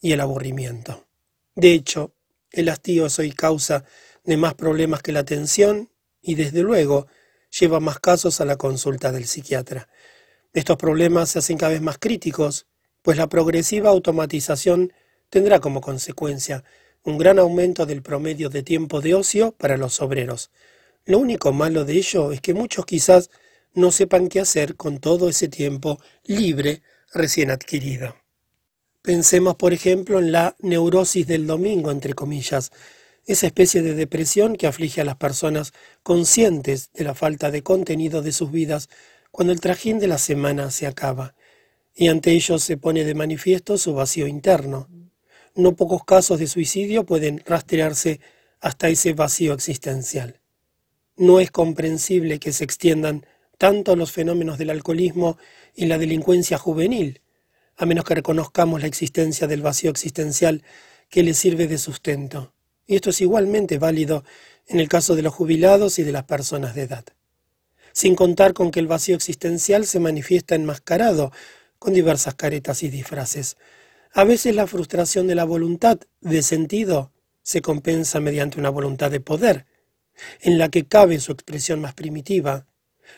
y 0.00 0.12
el 0.12 0.20
aburrimiento. 0.20 1.06
De 1.54 1.72
hecho, 1.72 2.12
el 2.50 2.68
hastío 2.68 3.06
es 3.06 3.18
hoy 3.18 3.32
causa 3.32 3.84
de 4.24 4.36
más 4.36 4.54
problemas 4.54 5.02
que 5.02 5.12
la 5.12 5.24
tensión 5.24 5.90
y 6.20 6.34
desde 6.34 6.62
luego 6.62 7.06
lleva 7.60 7.80
más 7.80 8.00
casos 8.00 8.40
a 8.40 8.44
la 8.44 8.56
consulta 8.56 9.12
del 9.12 9.26
psiquiatra. 9.26 9.88
Estos 10.52 10.76
problemas 10.76 11.30
se 11.30 11.38
hacen 11.38 11.58
cada 11.58 11.72
vez 11.72 11.82
más 11.82 11.98
críticos, 11.98 12.66
pues 13.02 13.16
la 13.16 13.28
progresiva 13.28 13.90
automatización 13.90 14.92
tendrá 15.28 15.60
como 15.60 15.80
consecuencia 15.80 16.64
un 17.02 17.18
gran 17.18 17.38
aumento 17.38 17.86
del 17.86 18.02
promedio 18.02 18.48
de 18.48 18.62
tiempo 18.62 19.00
de 19.00 19.14
ocio 19.14 19.52
para 19.52 19.76
los 19.76 20.00
obreros. 20.00 20.50
Lo 21.04 21.18
único 21.18 21.52
malo 21.52 21.84
de 21.84 21.94
ello 21.94 22.32
es 22.32 22.40
que 22.40 22.54
muchos 22.54 22.86
quizás 22.86 23.30
no 23.74 23.90
sepan 23.92 24.28
qué 24.28 24.40
hacer 24.40 24.76
con 24.76 25.00
todo 25.00 25.28
ese 25.28 25.48
tiempo 25.48 26.00
libre 26.24 26.82
recién 27.12 27.50
adquirido. 27.50 28.16
Pensemos, 29.02 29.56
por 29.56 29.74
ejemplo, 29.74 30.18
en 30.18 30.32
la 30.32 30.56
neurosis 30.60 31.26
del 31.26 31.46
domingo, 31.46 31.90
entre 31.90 32.14
comillas, 32.14 32.72
esa 33.26 33.46
especie 33.46 33.82
de 33.82 33.94
depresión 33.94 34.56
que 34.56 34.66
aflige 34.66 35.00
a 35.00 35.04
las 35.04 35.16
personas 35.16 35.72
conscientes 36.02 36.90
de 36.92 37.04
la 37.04 37.14
falta 37.14 37.50
de 37.50 37.62
contenido 37.62 38.22
de 38.22 38.32
sus 38.32 38.50
vidas 38.50 38.88
cuando 39.30 39.52
el 39.52 39.60
trajín 39.60 39.98
de 39.98 40.06
la 40.06 40.18
semana 40.18 40.70
se 40.70 40.86
acaba, 40.86 41.34
y 41.94 42.08
ante 42.08 42.32
ellos 42.32 42.62
se 42.62 42.76
pone 42.76 43.04
de 43.04 43.14
manifiesto 43.14 43.78
su 43.78 43.94
vacío 43.94 44.26
interno. 44.26 44.88
No 45.54 45.76
pocos 45.76 46.04
casos 46.04 46.38
de 46.38 46.46
suicidio 46.46 47.04
pueden 47.04 47.42
rastrearse 47.46 48.20
hasta 48.60 48.88
ese 48.88 49.12
vacío 49.12 49.54
existencial. 49.54 50.40
No 51.16 51.38
es 51.38 51.50
comprensible 51.50 52.40
que 52.40 52.52
se 52.52 52.64
extiendan 52.64 53.26
tanto 53.58 53.94
los 53.94 54.10
fenómenos 54.10 54.58
del 54.58 54.70
alcoholismo 54.70 55.38
y 55.74 55.86
la 55.86 55.98
delincuencia 55.98 56.58
juvenil, 56.58 57.20
a 57.76 57.86
menos 57.86 58.04
que 58.04 58.14
reconozcamos 58.14 58.80
la 58.80 58.88
existencia 58.88 59.46
del 59.46 59.62
vacío 59.62 59.90
existencial 59.90 60.62
que 61.08 61.22
le 61.22 61.34
sirve 61.34 61.66
de 61.66 61.78
sustento. 61.78 62.53
Y 62.86 62.96
esto 62.96 63.10
es 63.10 63.20
igualmente 63.20 63.78
válido 63.78 64.24
en 64.66 64.80
el 64.80 64.88
caso 64.88 65.16
de 65.16 65.22
los 65.22 65.34
jubilados 65.34 65.98
y 65.98 66.02
de 66.02 66.12
las 66.12 66.24
personas 66.24 66.74
de 66.74 66.82
edad. 66.82 67.04
Sin 67.92 68.16
contar 68.16 68.54
con 68.54 68.70
que 68.70 68.80
el 68.80 68.86
vacío 68.86 69.14
existencial 69.14 69.86
se 69.86 70.00
manifiesta 70.00 70.54
enmascarado 70.54 71.32
con 71.78 71.94
diversas 71.94 72.34
caretas 72.34 72.82
y 72.82 72.88
disfraces. 72.88 73.56
A 74.12 74.24
veces 74.24 74.54
la 74.54 74.66
frustración 74.66 75.26
de 75.26 75.34
la 75.34 75.44
voluntad 75.44 75.98
de 76.20 76.42
sentido 76.42 77.12
se 77.42 77.60
compensa 77.60 78.20
mediante 78.20 78.58
una 78.58 78.70
voluntad 78.70 79.10
de 79.10 79.20
poder, 79.20 79.66
en 80.40 80.58
la 80.58 80.70
que 80.70 80.86
cabe 80.86 81.20
su 81.20 81.32
expresión 81.32 81.80
más 81.80 81.94
primitiva, 81.94 82.66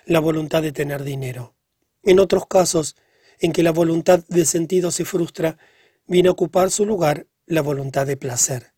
la 0.05 0.21
voluntad 0.21 0.63
de 0.63 0.73
tener 0.73 1.05
dinero. 1.05 1.55
En 2.03 2.19
otros 2.19 2.47
casos, 2.47 2.97
en 3.39 3.53
que 3.53 3.63
la 3.63 3.73
voluntad 3.73 4.25
de 4.29 4.45
sentido 4.45 4.91
se 4.91 5.05
frustra, 5.05 5.59
viene 6.07 6.29
a 6.29 6.33
ocupar 6.33 6.71
su 6.71 6.87
lugar 6.87 7.27
la 7.47 7.63
voluntad 7.63 8.07
de 8.07 8.17
placer. 8.17 8.76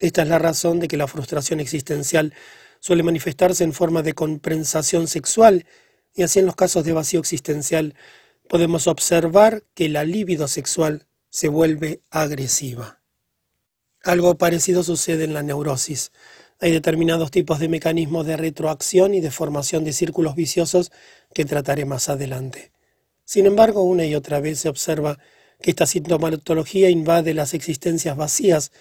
Esta 0.00 0.22
es 0.22 0.28
la 0.28 0.38
razón 0.38 0.80
de 0.80 0.88
que 0.88 0.96
la 0.96 1.06
frustración 1.06 1.60
existencial 1.60 2.32
suele 2.80 3.02
manifestarse 3.02 3.62
en 3.62 3.74
forma 3.74 4.02
de 4.02 4.14
compensación 4.14 5.06
sexual, 5.06 5.66
y 6.14 6.22
así 6.22 6.38
en 6.38 6.46
los 6.46 6.56
casos 6.56 6.84
de 6.84 6.94
vacío 6.94 7.20
existencial 7.20 7.94
podemos 8.48 8.86
observar 8.88 9.62
que 9.74 9.90
la 9.90 10.02
libido 10.04 10.48
sexual 10.48 11.06
se 11.28 11.48
vuelve 11.48 12.00
agresiva. 12.10 13.00
Algo 14.02 14.38
parecido 14.38 14.82
sucede 14.82 15.24
en 15.24 15.34
la 15.34 15.42
neurosis. 15.42 16.10
Hay 16.58 16.72
determinados 16.72 17.30
tipos 17.30 17.58
de 17.60 17.68
mecanismos 17.68 18.26
de 18.26 18.38
retroacción 18.38 19.14
y 19.14 19.20
de 19.20 19.30
formación 19.30 19.84
de 19.84 19.92
círculos 19.92 20.34
viciosos 20.34 20.90
que 21.34 21.44
trataré 21.44 21.84
más 21.84 22.08
adelante. 22.08 22.72
Sin 23.24 23.44
embargo, 23.44 23.84
una 23.84 24.06
y 24.06 24.14
otra 24.14 24.40
vez 24.40 24.60
se 24.60 24.70
observa 24.70 25.18
que 25.60 25.70
esta 25.70 25.86
sintomatología 25.86 26.88
invade 26.88 27.34
las 27.34 27.52
existencias 27.52 28.16
vacías 28.16 28.72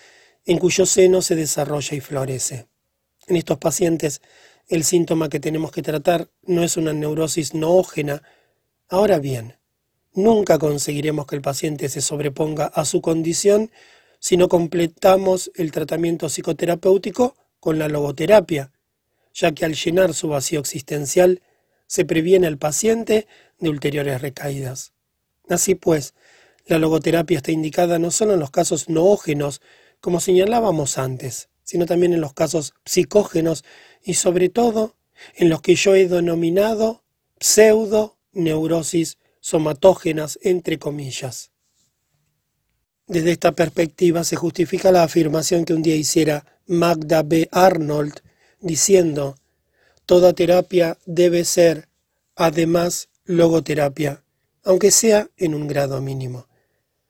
en 0.49 0.57
cuyo 0.57 0.87
seno 0.87 1.21
se 1.21 1.35
desarrolla 1.35 1.95
y 1.95 1.99
florece. 1.99 2.65
En 3.27 3.35
estos 3.35 3.59
pacientes, 3.59 4.19
el 4.67 4.83
síntoma 4.83 5.29
que 5.29 5.39
tenemos 5.39 5.71
que 5.71 5.83
tratar 5.83 6.31
no 6.41 6.63
es 6.63 6.75
una 6.75 6.91
neurosis 6.91 7.53
noógena. 7.53 8.23
Ahora 8.87 9.19
bien, 9.19 9.59
nunca 10.11 10.57
conseguiremos 10.57 11.27
que 11.27 11.35
el 11.35 11.43
paciente 11.43 11.87
se 11.87 12.01
sobreponga 12.01 12.65
a 12.65 12.83
su 12.85 12.99
condición 12.99 13.69
si 14.17 14.37
no 14.37 14.49
completamos 14.49 15.51
el 15.53 15.71
tratamiento 15.71 16.29
psicoterapéutico 16.29 17.35
con 17.59 17.77
la 17.77 17.87
logoterapia. 17.87 18.71
ya 19.31 19.51
que 19.51 19.65
al 19.65 19.75
llenar 19.75 20.15
su 20.15 20.29
vacío 20.29 20.59
existencial 20.59 21.43
se 21.85 22.05
previene 22.05 22.47
al 22.47 22.57
paciente 22.57 23.27
de 23.59 23.69
ulteriores 23.69 24.19
recaídas. 24.19 24.93
Así 25.47 25.75
pues, 25.75 26.15
la 26.65 26.79
logoterapia 26.79 27.37
está 27.37 27.51
indicada 27.51 27.99
no 27.99 28.09
solo 28.09 28.33
en 28.33 28.39
los 28.39 28.49
casos 28.49 28.89
noógenos, 28.89 29.61
como 30.01 30.19
señalábamos 30.19 30.97
antes, 30.97 31.49
sino 31.63 31.85
también 31.85 32.13
en 32.13 32.21
los 32.21 32.33
casos 32.33 32.73
psicógenos 32.85 33.63
y 34.03 34.15
sobre 34.15 34.49
todo 34.49 34.95
en 35.35 35.49
los 35.49 35.61
que 35.61 35.75
yo 35.75 35.95
he 35.95 36.07
denominado 36.07 37.03
pseudo 37.39 38.17
neurosis 38.31 39.17
somatógenas, 39.39 40.39
entre 40.41 40.79
comillas. 40.79 41.51
Desde 43.07 43.31
esta 43.31 43.53
perspectiva 43.53 44.23
se 44.23 44.35
justifica 44.35 44.91
la 44.91 45.03
afirmación 45.03 45.65
que 45.65 45.73
un 45.73 45.81
día 45.81 45.95
hiciera 45.95 46.45
Magda 46.67 47.23
B. 47.23 47.49
Arnold, 47.51 48.21
diciendo, 48.61 49.35
toda 50.05 50.33
terapia 50.33 50.97
debe 51.05 51.43
ser, 51.43 51.89
además, 52.35 53.09
logoterapia, 53.25 54.23
aunque 54.63 54.91
sea 54.91 55.29
en 55.37 55.55
un 55.55 55.67
grado 55.67 56.01
mínimo. 56.01 56.47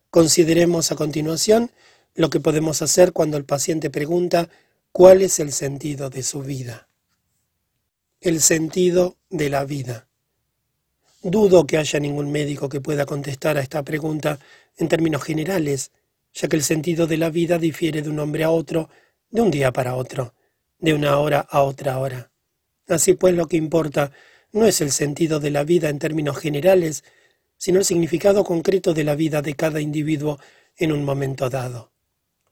Consideremos 0.09 0.91
a 0.91 0.95
continuación 0.95 1.71
lo 2.15 2.29
que 2.29 2.39
podemos 2.39 2.81
hacer 2.81 3.13
cuando 3.13 3.37
el 3.37 3.45
paciente 3.45 3.89
pregunta 3.89 4.49
cuál 4.91 5.21
es 5.21 5.39
el 5.39 5.51
sentido 5.51 6.09
de 6.09 6.23
su 6.23 6.41
vida. 6.41 6.87
El 8.21 8.41
sentido 8.41 9.17
de 9.29 9.49
la 9.49 9.63
vida. 9.65 10.07
Dudo 11.21 11.65
que 11.65 11.77
haya 11.77 11.99
ningún 11.99 12.31
médico 12.31 12.69
que 12.69 12.81
pueda 12.81 13.05
contestar 13.05 13.57
a 13.57 13.61
esta 13.61 13.83
pregunta 13.83 14.39
en 14.77 14.87
términos 14.87 15.23
generales, 15.23 15.91
ya 16.33 16.47
que 16.47 16.55
el 16.55 16.63
sentido 16.63 17.07
de 17.07 17.17
la 17.17 17.29
vida 17.29 17.57
difiere 17.57 18.01
de 18.01 18.09
un 18.09 18.19
hombre 18.19 18.43
a 18.43 18.51
otro, 18.51 18.89
de 19.29 19.41
un 19.41 19.51
día 19.51 19.71
para 19.71 19.95
otro, 19.95 20.33
de 20.79 20.93
una 20.93 21.17
hora 21.19 21.39
a 21.39 21.61
otra 21.61 21.99
hora. 21.99 22.31
Así 22.87 23.13
pues, 23.13 23.35
lo 23.35 23.47
que 23.47 23.57
importa 23.57 24.11
no 24.51 24.65
es 24.65 24.81
el 24.81 24.91
sentido 24.91 25.39
de 25.39 25.51
la 25.51 25.63
vida 25.63 25.89
en 25.89 25.99
términos 25.99 26.37
generales, 26.37 27.03
sino 27.57 27.79
el 27.79 27.85
significado 27.85 28.43
concreto 28.43 28.93
de 28.93 29.03
la 29.03 29.15
vida 29.15 29.41
de 29.41 29.55
cada 29.55 29.81
individuo 29.81 30.39
en 30.77 30.91
un 30.91 31.03
momento 31.03 31.49
dado. 31.49 31.91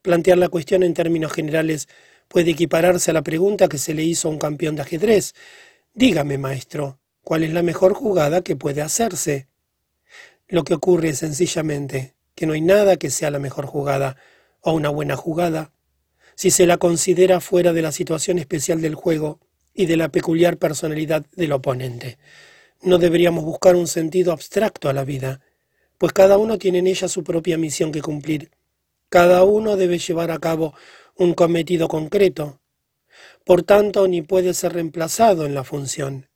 Plantear 0.08 0.38
la 0.38 0.48
cuestión 0.48 0.84
en 0.84 0.94
términos 0.94 1.34
generales 1.34 1.90
puede 2.30 2.52
equipararse 2.52 3.12
a 3.12 3.14
la 3.14 3.24
pregunta 3.24 3.68
que 3.68 3.78
se 3.78 3.94
le 3.94 4.04
hizo 4.04 4.30
a 4.30 4.32
un 4.32 4.38
campeón 4.38 4.78
de 4.78 4.84
ajedrez. 4.84 5.36
Dígame, 5.94 6.38
maestro, 6.38 7.02
¿cuál 7.26 7.44
es 7.44 7.52
la 7.52 7.62
mejor 7.62 7.94
jugada 7.94 8.42
que 8.42 8.56
puede 8.56 8.82
hacerse? 8.82 9.50
Lo 10.48 10.64
que 10.64 10.76
ocurre 10.76 11.10
es 11.10 11.18
sencillamente 11.18 12.16
que 12.36 12.46
no 12.46 12.54
hay 12.54 12.62
nada 12.62 12.96
que 12.96 13.10
sea 13.10 13.32
la 13.32 13.40
mejor 13.40 13.66
jugada 13.66 14.16
o 14.62 14.72
una 14.72 14.88
buena 14.88 15.18
jugada, 15.18 15.74
si 16.36 16.52
se 16.52 16.68
la 16.68 16.78
considera 16.78 17.42
fuera 17.42 17.74
de 17.74 17.82
la 17.82 17.92
situación 17.92 18.40
especial 18.40 18.80
del 18.80 18.96
juego 18.96 19.42
y 19.74 19.88
de 19.88 19.98
la 19.98 20.08
peculiar 20.08 20.56
personalidad 20.56 21.26
del 21.36 21.52
oponente. 21.52 22.18
No 22.82 22.98
deberíamos 22.98 23.44
buscar 23.44 23.76
un 23.76 23.88
sentido 23.88 24.32
abstracto 24.32 24.88
a 24.88 24.94
la 24.94 25.04
vida, 25.04 25.42
pues 25.98 26.14
cada 26.14 26.38
uno 26.38 26.58
tiene 26.58 26.78
en 26.78 26.88
ella 26.88 27.10
su 27.10 27.26
propia 27.26 27.58
misión 27.58 27.92
que 27.92 28.02
cumplir. 28.02 28.52
Cada 29.10 29.44
uno 29.44 29.78
debe 29.78 30.00
llevar 30.00 30.32
a 30.32 30.40
cabo 30.40 30.74
un 31.16 31.34
cometido 31.34 31.88
concreto. 31.88 32.60
Por 33.46 33.64
tanto, 33.64 34.08
ni 34.08 34.22
puede 34.22 34.54
ser 34.54 34.74
reemplazado 34.74 35.46
en 35.46 35.56
la 35.56 35.64
función, 35.64 36.30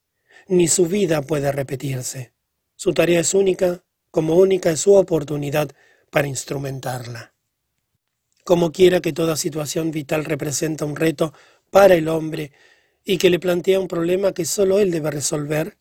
ni 0.48 0.68
su 0.68 0.88
vida 0.88 1.22
puede 1.22 1.52
repetirse. 1.52 2.34
Su 2.76 2.94
tarea 2.94 3.20
es 3.20 3.34
única, 3.34 3.84
como 4.10 4.36
única 4.36 4.72
es 4.72 4.80
su 4.80 4.94
oportunidad 4.94 5.70
para 6.10 6.28
instrumentarla. 6.28 7.34
Como 8.46 8.72
quiera 8.72 9.02
que 9.02 9.14
toda 9.14 9.36
situación 9.36 9.92
vital 9.92 10.26
representa 10.26 10.86
un 10.86 10.96
reto 10.96 11.34
para 11.70 11.96
el 11.96 12.08
hombre 12.08 12.52
y 13.04 13.18
que 13.18 13.30
le 13.30 13.40
plantea 13.40 13.80
un 13.80 13.88
problema 13.88 14.34
que 14.34 14.46
sólo 14.46 14.80
él 14.80 14.92
debe 14.92 15.12
resolver, 15.12 15.78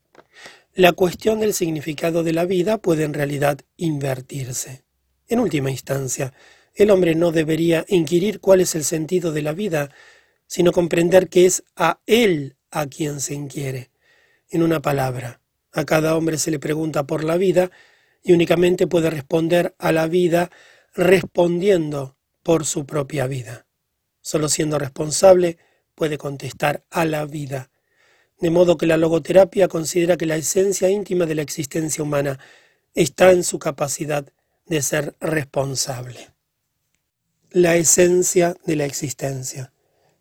la 0.75 0.93
cuestión 0.93 1.41
del 1.41 1.55
significado 1.55 2.23
de 2.23 2.33
la 2.33 2.45
vida 2.45 2.79
puede 2.79 3.05
en 3.05 3.15
realidad 3.15 3.61
invertirse. 3.77 4.85
En 5.27 5.39
última 5.39 5.71
instancia, 5.71 6.33
el 6.85 6.91
hombre 6.91 7.15
no 7.15 7.33
debería 7.33 7.85
inquirir 7.89 8.41
cuál 8.41 8.61
es 8.61 8.75
el 8.75 8.85
sentido 8.85 9.33
de 9.33 9.43
la 9.43 9.53
vida, 9.53 9.91
sino 10.47 10.73
comprender 10.73 11.29
que 11.29 11.47
es 11.47 11.63
a 11.77 12.01
él 12.07 12.57
a 12.71 12.87
quien 12.87 13.21
se 13.21 13.35
inquiere. 13.35 13.91
En 14.49 14.63
una 14.63 14.81
palabra, 14.81 15.41
a 15.73 15.85
cada 15.85 16.17
hombre 16.17 16.39
se 16.39 16.51
le 16.51 16.59
pregunta 16.59 17.07
por 17.07 17.25
la 17.25 17.37
vida 17.37 17.71
y 18.23 18.33
únicamente 18.33 18.87
puede 18.87 19.11
responder 19.11 19.75
a 19.79 19.93
la 19.93 20.07
vida 20.07 20.51
respondiendo 20.95 22.17
por 22.43 22.65
su 22.65 22.87
propia 22.87 23.27
vida. 23.27 23.67
Solo 24.21 24.49
siendo 24.49 24.79
responsable 24.79 25.59
puede 25.95 26.19
contestar 26.19 26.85
a 26.91 27.05
la 27.05 27.25
vida 27.27 27.71
de 28.41 28.51
modo 28.51 28.79
que 28.79 28.87
la 28.87 28.97
logoterapia 28.97 29.69
considera 29.69 30.17
que 30.17 30.27
la 30.27 30.37
esencia 30.37 30.89
íntima 30.89 31.27
de 31.27 31.35
la 31.35 31.43
existencia 31.43 32.03
humana 32.03 32.39
está 32.95 33.33
en 33.33 33.45
su 33.45 33.59
capacidad 33.59 34.27
de 34.67 34.83
ser 34.83 35.15
responsable. 35.21 36.30
La 37.53 37.75
esencia 37.75 38.55
de 38.65 38.77
la 38.77 38.85
existencia. 38.85 39.73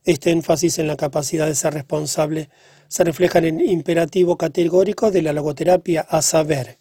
Este 0.03 0.31
énfasis 0.31 0.79
en 0.79 0.87
la 0.87 0.97
capacidad 0.97 1.45
de 1.45 1.53
ser 1.53 1.75
responsable 1.75 2.49
se 2.87 3.03
refleja 3.03 3.37
en 3.37 3.45
el 3.45 3.69
imperativo 3.69 4.35
categórico 4.35 5.11
de 5.11 5.21
la 5.21 5.31
logoterapia 5.31 6.01
a 6.01 6.23
saber, 6.23 6.79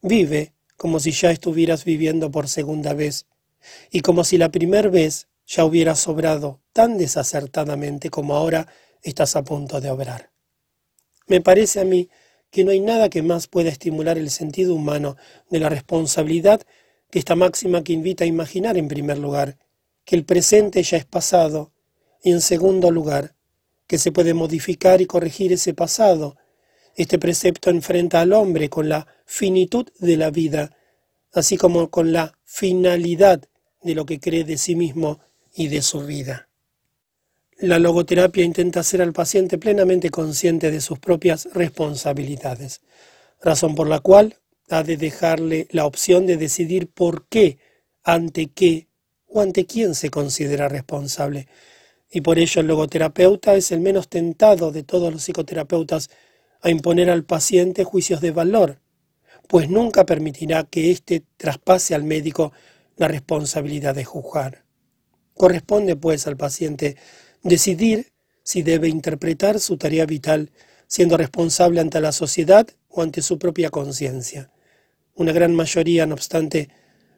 vive 0.00 0.52
como 0.76 1.00
si 1.00 1.10
ya 1.10 1.32
estuvieras 1.32 1.84
viviendo 1.84 2.30
por 2.30 2.48
segunda 2.48 2.94
vez 2.94 3.26
y 3.90 4.02
como 4.02 4.22
si 4.22 4.38
la 4.38 4.52
primera 4.52 4.88
vez 4.88 5.26
ya 5.44 5.64
hubieras 5.64 5.98
sobrado 5.98 6.60
tan 6.72 6.96
desacertadamente 6.96 8.10
como 8.10 8.36
ahora 8.36 8.68
estás 9.02 9.34
a 9.34 9.42
punto 9.42 9.80
de 9.80 9.90
obrar. 9.90 10.30
Me 11.26 11.40
parece 11.40 11.80
a 11.80 11.84
mí 11.84 12.08
que 12.52 12.62
no 12.62 12.70
hay 12.70 12.78
nada 12.78 13.08
que 13.08 13.22
más 13.22 13.48
pueda 13.48 13.70
estimular 13.70 14.18
el 14.18 14.30
sentido 14.30 14.72
humano 14.72 15.16
de 15.50 15.58
la 15.58 15.68
responsabilidad 15.68 16.62
esta 17.18 17.36
máxima 17.36 17.84
que 17.84 17.92
invita 17.92 18.24
a 18.24 18.26
imaginar 18.26 18.76
en 18.76 18.88
primer 18.88 19.18
lugar 19.18 19.58
que 20.04 20.16
el 20.16 20.24
presente 20.24 20.82
ya 20.82 20.96
es 20.96 21.04
pasado 21.04 21.72
y 22.22 22.30
en 22.30 22.40
segundo 22.40 22.90
lugar 22.90 23.34
que 23.86 23.98
se 23.98 24.12
puede 24.12 24.34
modificar 24.34 25.00
y 25.00 25.06
corregir 25.06 25.52
ese 25.52 25.74
pasado. 25.74 26.36
Este 26.96 27.18
precepto 27.18 27.70
enfrenta 27.70 28.20
al 28.20 28.32
hombre 28.32 28.68
con 28.68 28.88
la 28.88 29.06
finitud 29.26 29.86
de 29.98 30.16
la 30.16 30.30
vida, 30.30 30.76
así 31.32 31.56
como 31.56 31.90
con 31.90 32.12
la 32.12 32.38
finalidad 32.44 33.42
de 33.82 33.94
lo 33.94 34.06
que 34.06 34.20
cree 34.20 34.44
de 34.44 34.58
sí 34.58 34.74
mismo 34.74 35.20
y 35.54 35.68
de 35.68 35.82
su 35.82 36.00
vida. 36.00 36.48
La 37.58 37.78
logoterapia 37.78 38.44
intenta 38.44 38.80
hacer 38.80 39.00
al 39.00 39.12
paciente 39.12 39.58
plenamente 39.58 40.10
consciente 40.10 40.70
de 40.70 40.80
sus 40.80 40.98
propias 40.98 41.48
responsabilidades, 41.52 42.80
razón 43.40 43.74
por 43.74 43.88
la 43.88 44.00
cual 44.00 44.36
de 44.82 44.96
dejarle 44.96 45.68
la 45.70 45.86
opción 45.86 46.26
de 46.26 46.36
decidir 46.36 46.88
por 46.88 47.26
qué, 47.28 47.58
ante 48.02 48.48
qué 48.48 48.88
o 49.26 49.40
ante 49.40 49.66
quién 49.66 49.94
se 49.94 50.10
considera 50.10 50.68
responsable. 50.68 51.48
Y 52.10 52.20
por 52.20 52.38
ello 52.38 52.60
el 52.60 52.66
logoterapeuta 52.66 53.54
es 53.54 53.72
el 53.72 53.80
menos 53.80 54.08
tentado 54.08 54.72
de 54.72 54.82
todos 54.82 55.12
los 55.12 55.22
psicoterapeutas 55.22 56.10
a 56.60 56.70
imponer 56.70 57.10
al 57.10 57.24
paciente 57.24 57.84
juicios 57.84 58.20
de 58.20 58.30
valor, 58.30 58.80
pues 59.48 59.68
nunca 59.68 60.06
permitirá 60.06 60.64
que 60.64 60.90
éste 60.90 61.24
traspase 61.36 61.94
al 61.94 62.04
médico 62.04 62.52
la 62.96 63.08
responsabilidad 63.08 63.94
de 63.94 64.04
juzgar. 64.04 64.64
Corresponde, 65.34 65.96
pues, 65.96 66.26
al 66.26 66.36
paciente 66.36 66.96
decidir 67.42 68.12
si 68.42 68.62
debe 68.62 68.88
interpretar 68.88 69.58
su 69.58 69.76
tarea 69.76 70.06
vital 70.06 70.50
siendo 70.86 71.16
responsable 71.16 71.80
ante 71.80 72.00
la 72.00 72.12
sociedad 72.12 72.68
o 72.88 73.02
ante 73.02 73.20
su 73.20 73.38
propia 73.38 73.70
conciencia. 73.70 74.50
Una 75.14 75.32
gran 75.32 75.54
mayoría, 75.54 76.06
no 76.06 76.14
obstante, 76.14 76.68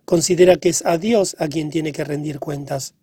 considera 0.05 0.57
que 0.57 0.69
es 0.69 0.85
a 0.85 0.99
Dios 0.99 1.37
a 1.39 1.49
quien 1.49 1.71
tiene 1.71 1.93
que 1.93 2.05
rendir 2.05 2.39
cuentas. 2.39 2.95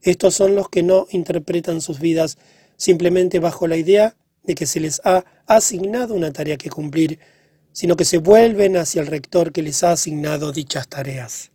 Estos 0.00 0.34
son 0.34 0.54
los 0.54 0.68
que 0.68 0.82
no 0.82 1.06
interpretan 1.10 1.80
sus 1.80 2.00
vidas 2.00 2.38
simplemente 2.76 3.38
bajo 3.38 3.66
la 3.66 3.76
idea 3.76 4.16
de 4.42 4.54
que 4.54 4.66
se 4.66 4.80
les 4.80 5.00
ha 5.04 5.24
asignado 5.46 6.14
una 6.14 6.32
tarea 6.32 6.56
que 6.56 6.70
cumplir, 6.70 7.18
sino 7.72 7.96
que 7.96 8.04
se 8.04 8.18
vuelven 8.18 8.76
hacia 8.76 9.00
el 9.00 9.06
rector 9.06 9.52
que 9.52 9.62
les 9.62 9.82
ha 9.84 9.92
asignado 9.92 10.52
dichas 10.52 10.88
tareas. 10.88 11.52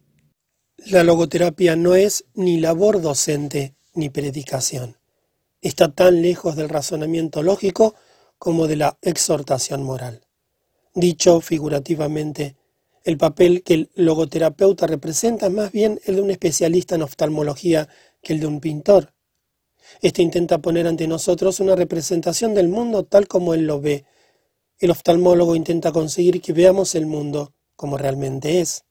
La 0.86 1.04
logoterapia 1.04 1.76
no 1.76 1.96
es 1.96 2.26
ni 2.34 2.60
labor 2.60 3.02
docente 3.02 3.76
ni 3.94 4.10
predicación 4.10 4.98
está 5.62 5.92
tan 5.92 6.22
lejos 6.22 6.56
del 6.56 6.70
razonamiento 6.70 7.44
lógico 7.44 7.96
como 8.38 8.68
de 8.68 8.76
la 8.76 8.98
exhortación 9.02 9.84
moral. 9.84 10.22
Dicho 10.94 11.42
figurativamente, 11.42 12.57
el 13.08 13.18
papel 13.18 13.64
que 13.64 13.74
el 13.74 13.90
logoterapeuta 13.96 14.86
representa 14.86 15.46
es 15.48 15.54
más 15.54 15.72
bien 15.72 15.98
el 16.04 16.18
de 16.18 16.22
un 16.22 16.30
especialista 16.30 16.96
en 16.96 17.04
oftalmología 17.04 17.88
que 18.22 18.34
el 18.34 18.42
de 18.42 18.48
un 18.48 18.60
pintor. 18.60 19.14
Este 20.02 20.22
intenta 20.22 20.58
poner 20.58 20.88
ante 20.88 21.08
nosotros 21.08 21.62
una 21.62 21.78
representación 21.78 22.54
del 22.54 22.68
mundo 22.68 23.06
tal 23.06 23.30
como 23.30 23.54
él 23.54 23.66
lo 23.66 23.80
ve. 23.80 24.04
El 24.78 24.92
oftalmólogo 24.92 25.56
intenta 25.56 25.94
conseguir 25.94 26.42
que 26.42 26.52
veamos 26.52 26.96
el 26.96 27.06
mundo 27.06 27.54
como 27.78 27.98
realmente 27.98 28.60
es. 28.60 28.84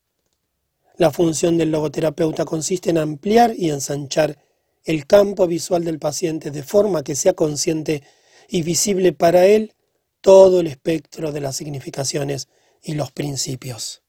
La 0.96 1.10
función 1.10 1.58
del 1.58 1.70
logoterapeuta 1.70 2.46
consiste 2.46 2.88
en 2.88 2.96
ampliar 2.96 3.52
y 3.54 3.68
ensanchar 3.68 4.38
el 4.84 5.06
campo 5.06 5.46
visual 5.46 5.84
del 5.84 5.98
paciente 5.98 6.50
de 6.50 6.62
forma 6.62 7.04
que 7.04 7.16
sea 7.16 7.34
consciente 7.34 8.02
y 8.48 8.62
visible 8.62 9.12
para 9.12 9.44
él 9.44 9.74
todo 10.22 10.60
el 10.60 10.68
espectro 10.68 11.32
de 11.32 11.42
las 11.42 11.56
significaciones 11.56 12.48
y 12.82 12.94
los 12.94 13.12
principios. 13.12 14.05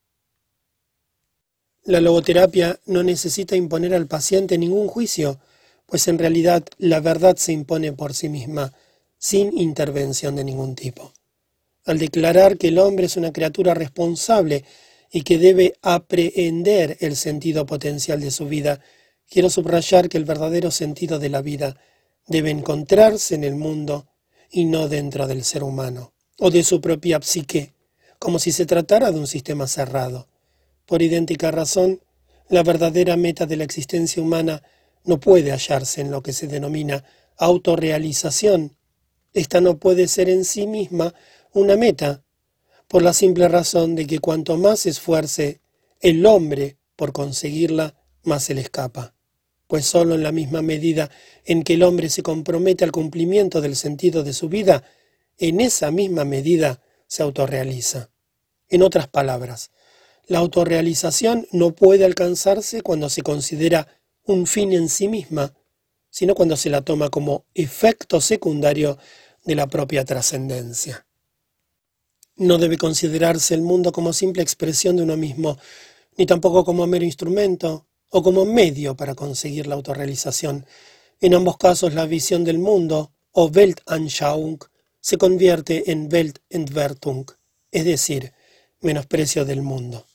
La 1.88 2.02
logoterapia 2.02 2.82
no 2.86 3.02
necesita 3.02 3.56
imponer 3.56 3.94
al 3.94 4.08
paciente 4.08 4.58
ningún 4.58 4.90
juicio, 4.90 5.40
pues 5.86 6.10
en 6.10 6.20
realidad 6.20 6.66
la 6.80 7.00
verdad 7.00 7.38
se 7.38 7.54
impone 7.54 7.94
por 7.94 8.14
sí 8.14 8.28
misma, 8.28 8.74
sin 9.18 9.58
intervención 9.58 10.36
de 10.36 10.44
ningún 10.44 10.76
tipo. 10.76 11.14
Al 11.86 11.98
declarar 11.98 12.58
que 12.58 12.68
el 12.68 12.80
hombre 12.80 13.06
es 13.06 13.16
una 13.16 13.32
criatura 13.32 13.74
responsable 13.74 14.66
y 15.14 15.22
que 15.22 15.38
debe 15.38 15.76
aprehender 15.82 16.98
el 17.00 17.16
sentido 17.16 17.66
potencial 17.66 18.20
de 18.20 18.32
su 18.32 18.48
vida, 18.48 18.82
quiero 19.30 19.50
subrayar 19.50 20.10
que 20.10 20.18
el 20.18 20.26
verdadero 20.26 20.72
sentido 20.72 21.20
de 21.20 21.30
la 21.30 21.42
vida 21.42 21.78
debe 22.28 22.52
encontrarse 22.52 23.34
en 23.34 23.46
el 23.46 23.56
mundo 23.56 24.08
y 24.52 24.66
no 24.66 24.90
dentro 24.90 25.26
del 25.26 25.46
ser 25.46 25.64
humano, 25.64 26.12
o 26.38 26.52
de 26.52 26.66
su 26.66 26.82
propia 26.82 27.22
psique, 27.22 27.72
como 28.20 28.40
si 28.40 28.52
se 28.52 28.66
tratara 28.66 29.10
de 29.10 29.20
un 29.20 29.28
sistema 29.28 29.68
cerrado. 29.68 30.28
Por 30.88 31.02
idéntica 31.02 31.52
razón, 31.52 32.02
la 32.48 32.64
verdadera 32.64 33.18
meta 33.18 33.46
de 33.46 33.58
la 33.58 33.66
existencia 33.66 34.24
humana 34.24 34.64
no 35.04 35.20
puede 35.20 35.52
hallarse 35.52 36.00
en 36.00 36.12
lo 36.12 36.24
que 36.24 36.32
se 36.32 36.48
denomina 36.48 37.04
autorrealización. 37.36 38.78
Esta 39.34 39.60
no 39.60 39.78
puede 39.78 40.08
ser 40.08 40.30
en 40.30 40.46
sí 40.46 40.66
misma 40.66 41.14
una 41.52 41.76
meta, 41.76 42.24
por 42.88 43.02
la 43.02 43.12
simple 43.12 43.50
razón 43.50 43.96
de 43.96 44.08
que 44.08 44.20
cuanto 44.20 44.56
más 44.58 44.86
esfuerce 44.86 45.60
el 46.00 46.26
hombre 46.26 46.78
por 46.96 47.12
conseguirla, 47.12 47.96
más 48.24 48.46
se 48.46 48.54
le 48.54 48.62
escapa, 48.62 49.14
pues 49.68 49.86
sólo 49.86 50.16
en 50.16 50.24
la 50.24 50.32
misma 50.32 50.62
medida 50.62 51.12
en 51.44 51.64
que 51.64 51.74
el 51.74 51.84
hombre 51.84 52.10
se 52.10 52.24
compromete 52.24 52.86
al 52.86 52.94
cumplimiento 52.94 53.60
del 53.60 53.76
sentido 53.76 54.24
de 54.24 54.32
su 54.32 54.48
vida, 54.48 54.84
en 55.38 55.60
esa 55.60 55.92
misma 55.92 56.24
medida 56.24 56.82
se 57.08 57.24
autorrealiza. 57.24 58.10
En 58.70 58.84
otras 58.84 59.08
palabras, 59.10 59.72
la 60.28 60.40
autorrealización 60.40 61.48
no 61.52 61.74
puede 61.74 62.04
alcanzarse 62.04 62.82
cuando 62.82 63.10
se 63.10 63.22
considera 63.22 63.88
un 64.24 64.46
fin 64.46 64.74
en 64.74 64.90
sí 64.90 65.08
misma, 65.08 65.54
sino 66.10 66.36
cuando 66.36 66.58
se 66.58 66.70
la 66.70 66.82
toma 66.82 67.10
como 67.10 67.46
efecto 67.54 68.20
secundario 68.20 68.98
de 69.46 69.56
la 69.56 69.68
propia 69.68 70.04
trascendencia. 70.04 71.06
No 72.36 72.58
debe 72.58 72.78
considerarse 72.78 73.54
el 73.54 73.62
mundo 73.62 73.92
como 73.92 74.12
simple 74.12 74.44
expresión 74.44 74.98
de 74.98 75.04
uno 75.04 75.16
mismo, 75.16 75.58
ni 76.18 76.26
tampoco 76.26 76.66
como 76.66 76.86
mero 76.86 77.06
instrumento 77.06 77.88
o 78.10 78.22
como 78.22 78.46
medio 78.46 78.96
para 78.96 79.16
conseguir 79.16 79.66
la 79.68 79.76
autorrealización. 79.76 80.66
En 81.22 81.34
ambos 81.36 81.58
casos 81.58 81.94
la 81.94 82.06
visión 82.06 82.44
del 82.44 82.60
mundo, 82.60 83.14
o 83.32 83.48
Weltanschauung, 83.48 84.60
se 85.00 85.18
convierte 85.18 85.92
en 85.92 86.10
Weltentwertung, 86.12 87.32
es 87.72 87.86
decir, 87.86 88.34
menosprecio 88.82 89.46
del 89.46 89.62
mundo. 89.62 90.06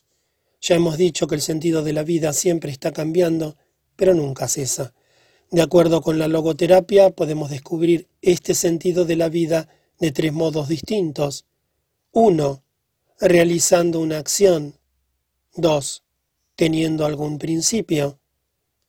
Ya 0.65 0.75
hemos 0.75 0.95
dicho 0.95 1.27
que 1.27 1.35
el 1.35 1.41
sentido 1.41 1.83
de 1.83 1.91
la 1.91 2.03
vida 2.03 2.31
siempre 2.31 2.71
está 2.71 2.93
cambiando, 2.93 3.57
pero 3.97 4.13
nunca 4.13 4.47
cesa. 4.47 4.93
De 5.51 5.61
acuerdo 5.61 6.01
con 6.01 6.17
la 6.17 6.29
logoterapia, 6.29 7.09
podemos 7.09 7.49
descubrir 7.49 8.07
este 8.21 8.55
sentido 8.55 9.03
de 9.03 9.17
la 9.17 9.27
vida 9.27 9.67
de 9.99 10.13
tres 10.13 10.31
modos 10.31 10.69
distintos. 10.69 11.45
Uno, 12.13 12.63
realizando 13.19 13.99
una 13.99 14.19
acción. 14.19 14.79
Dos, 15.53 16.05
teniendo 16.55 17.05
algún 17.05 17.39
principio. 17.39 18.21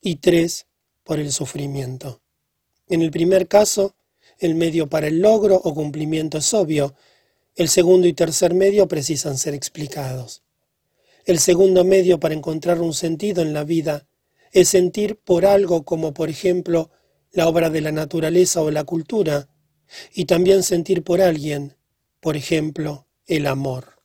Y 0.01 0.17
tres, 0.17 0.69
por 1.03 1.19
el 1.19 1.33
sufrimiento. 1.33 2.23
En 2.87 3.03
el 3.03 3.11
primer 3.11 3.49
caso, 3.49 3.97
el 4.39 4.55
medio 4.55 4.89
para 4.89 5.09
el 5.09 5.21
logro 5.21 5.57
o 5.57 5.75
cumplimiento 5.75 6.39
es 6.39 6.55
obvio. 6.55 6.95
El 7.57 7.69
segundo 7.69 8.07
y 8.07 8.13
tercer 8.13 8.55
medio 8.55 8.87
precisan 8.87 9.39
ser 9.39 9.55
explicados. 9.55 10.44
El 11.25 11.39
segundo 11.39 11.85
medio 11.85 12.21
para 12.21 12.35
encontrar 12.35 12.81
un 12.81 12.93
sentido 12.93 13.43
en 13.43 13.55
la 13.55 13.65
vida 13.65 14.07
es 14.53 14.69
sentir 14.69 15.17
por 15.17 15.47
algo 15.47 15.85
como 15.85 16.13
por 16.13 16.29
ejemplo 16.29 16.91
la 17.33 17.49
obra 17.49 17.71
de 17.71 17.81
la 17.81 17.93
naturaleza 17.93 18.61
o 18.63 18.71
la 18.71 18.85
cultura, 18.85 19.49
y 20.13 20.25
también 20.27 20.63
sentir 20.63 21.03
por 21.03 21.21
alguien, 21.21 21.77
por 22.21 22.37
ejemplo, 22.37 23.07
el 23.27 23.47
amor. 23.47 24.03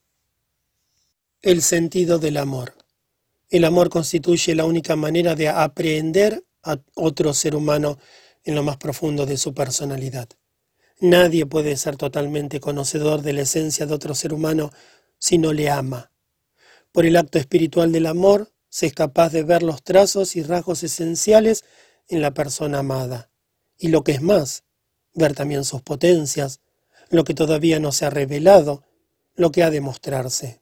El 1.41 1.61
sentido 1.61 2.19
del 2.19 2.37
amor. 2.37 2.73
El 3.49 3.65
amor 3.65 3.89
constituye 3.89 4.55
la 4.55 4.65
única 4.65 4.95
manera 4.95 5.35
de 5.35 5.49
aprehender 5.49 6.43
a 6.63 6.79
otro 6.95 7.33
ser 7.33 7.55
humano 7.55 7.97
en 8.43 8.55
lo 8.55 8.63
más 8.63 8.77
profundo 8.77 9.25
de 9.25 9.37
su 9.37 9.53
personalidad. 9.53 10.29
Nadie 10.99 11.45
puede 11.45 11.77
ser 11.77 11.95
totalmente 11.95 12.59
conocedor 12.59 13.21
de 13.21 13.33
la 13.33 13.41
esencia 13.41 13.85
de 13.85 13.93
otro 13.93 14.13
ser 14.15 14.33
humano 14.33 14.71
si 15.17 15.37
no 15.37 15.53
le 15.53 15.69
ama. 15.69 16.11
Por 16.91 17.05
el 17.05 17.15
acto 17.17 17.37
espiritual 17.37 17.91
del 17.91 18.07
amor, 18.07 18.51
se 18.69 18.87
es 18.87 18.93
capaz 18.93 19.31
de 19.31 19.43
ver 19.43 19.63
los 19.63 19.83
trazos 19.83 20.35
y 20.35 20.43
rasgos 20.43 20.83
esenciales 20.83 21.63
en 22.07 22.21
la 22.21 22.33
persona 22.33 22.79
amada. 22.79 23.29
Y 23.77 23.89
lo 23.89 24.03
que 24.03 24.13
es 24.13 24.21
más, 24.21 24.63
ver 25.13 25.33
también 25.35 25.63
sus 25.63 25.81
potencias, 25.81 26.61
lo 27.09 27.23
que 27.23 27.33
todavía 27.33 27.79
no 27.79 27.91
se 27.91 28.05
ha 28.05 28.09
revelado, 28.09 28.83
lo 29.35 29.51
que 29.51 29.63
ha 29.63 29.69
de 29.69 29.81
mostrarse. 29.81 30.61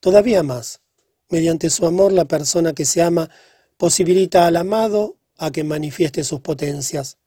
Todavía 0.00 0.42
más, 0.42 0.80
mediante 1.28 1.70
su 1.70 1.86
amor 1.86 2.12
la 2.12 2.26
persona 2.26 2.72
que 2.72 2.84
se 2.84 3.02
ama 3.02 3.30
posibilita 3.76 4.46
al 4.46 4.56
amado 4.56 5.18
a 5.36 5.50
que 5.50 5.64
manifieste 5.64 6.24
sus 6.24 6.40
potencias, 6.40 7.18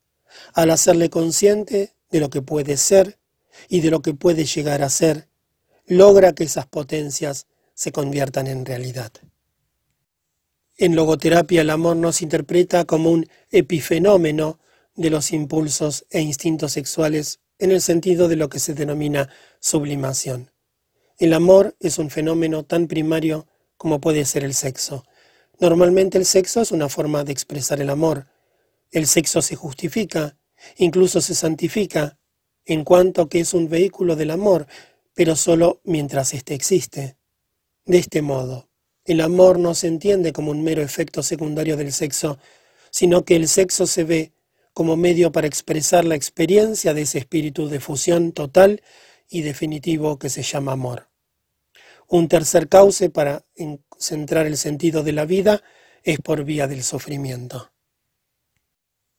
al 0.53 0.71
hacerle 0.71 1.09
consciente 1.09 1.95
de 2.09 2.19
lo 2.19 2.29
que 2.29 2.41
puede 2.41 2.77
ser 2.77 3.19
y 3.69 3.81
de 3.81 3.91
lo 3.91 4.01
que 4.01 4.13
puede 4.13 4.45
llegar 4.45 4.81
a 4.81 4.89
ser, 4.89 5.29
logra 5.85 6.33
que 6.33 6.43
esas 6.43 6.67
potencias 6.67 7.47
se 7.73 7.91
conviertan 7.91 8.47
en 8.47 8.65
realidad. 8.65 9.11
En 10.77 10.95
logoterapia 10.95 11.61
el 11.61 11.69
amor 11.69 11.95
no 11.95 12.11
se 12.11 12.23
interpreta 12.23 12.85
como 12.85 13.11
un 13.11 13.27
epifenómeno 13.51 14.59
de 14.95 15.09
los 15.09 15.31
impulsos 15.31 16.05
e 16.09 16.21
instintos 16.21 16.73
sexuales 16.73 17.39
en 17.59 17.71
el 17.71 17.81
sentido 17.81 18.27
de 18.27 18.35
lo 18.35 18.49
que 18.49 18.59
se 18.59 18.73
denomina 18.73 19.29
sublimación. 19.59 20.51
El 21.17 21.33
amor 21.33 21.75
es 21.79 21.99
un 21.99 22.09
fenómeno 22.09 22.63
tan 22.63 22.87
primario 22.87 23.47
como 23.77 24.01
puede 24.01 24.25
ser 24.25 24.43
el 24.43 24.55
sexo. 24.55 25.05
Normalmente 25.59 26.17
el 26.17 26.25
sexo 26.25 26.61
es 26.61 26.71
una 26.71 26.89
forma 26.89 27.23
de 27.23 27.31
expresar 27.31 27.79
el 27.79 27.91
amor. 27.91 28.25
El 28.89 29.05
sexo 29.05 29.43
se 29.43 29.55
justifica, 29.55 30.37
incluso 30.77 31.21
se 31.21 31.35
santifica, 31.35 32.17
en 32.65 32.83
cuanto 32.83 33.29
que 33.29 33.39
es 33.39 33.53
un 33.53 33.69
vehículo 33.69 34.15
del 34.15 34.31
amor, 34.31 34.65
pero 35.13 35.35
solo 35.35 35.81
mientras 35.83 36.33
éste 36.33 36.55
existe. 36.55 37.17
De 37.91 37.97
este 37.97 38.21
modo, 38.21 38.69
el 39.03 39.19
amor 39.19 39.59
no 39.59 39.75
se 39.75 39.87
entiende 39.87 40.31
como 40.31 40.51
un 40.51 40.63
mero 40.63 40.81
efecto 40.81 41.21
secundario 41.21 41.75
del 41.75 41.91
sexo, 41.91 42.37
sino 42.89 43.25
que 43.25 43.35
el 43.35 43.49
sexo 43.49 43.85
se 43.85 44.05
ve 44.05 44.31
como 44.73 44.95
medio 44.95 45.33
para 45.33 45.47
expresar 45.47 46.05
la 46.05 46.15
experiencia 46.15 46.93
de 46.93 47.01
ese 47.01 47.17
espíritu 47.17 47.67
de 47.67 47.81
fusión 47.81 48.31
total 48.31 48.81
y 49.27 49.41
definitivo 49.41 50.17
que 50.17 50.29
se 50.29 50.41
llama 50.41 50.71
amor. 50.71 51.09
Un 52.07 52.29
tercer 52.29 52.69
cauce 52.69 53.09
para 53.09 53.45
centrar 53.99 54.47
el 54.47 54.55
sentido 54.55 55.03
de 55.03 55.11
la 55.11 55.25
vida 55.25 55.61
es 56.01 56.17
por 56.19 56.45
vía 56.45 56.69
del 56.69 56.83
sufrimiento. 56.83 57.73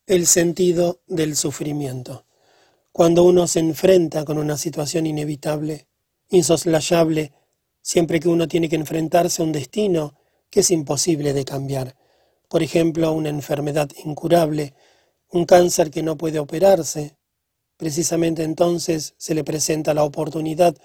El 0.07 0.25
sentido 0.25 1.03
del 1.05 1.35
sufrimiento. 1.35 2.25
Cuando 2.91 3.21
uno 3.23 3.45
se 3.45 3.59
enfrenta 3.59 4.25
con 4.25 4.39
una 4.39 4.57
situación 4.57 5.05
inevitable, 5.05 5.85
insoslayable, 6.29 7.33
siempre 7.83 8.19
que 8.19 8.29
uno 8.29 8.47
tiene 8.47 8.69
que 8.69 8.77
enfrentarse 8.77 9.41
a 9.41 9.45
un 9.45 9.51
destino 9.51 10.15
que 10.49 10.61
es 10.61 10.71
imposible 10.71 11.33
de 11.33 11.45
cambiar. 11.45 11.95
Por 12.49 12.63
ejemplo, 12.63 13.11
una 13.11 13.29
enfermedad 13.29 13.89
incurable, 14.03 14.73
un 15.29 15.45
cáncer 15.45 15.91
que 15.91 16.01
no 16.01 16.17
puede 16.17 16.39
operarse. 16.39 17.17
Precisamente 17.77 18.43
entonces 18.43 19.13
se 19.17 19.35
le 19.35 19.43
presenta 19.43 19.93
la 19.93 20.03
oportunidad 20.03 20.75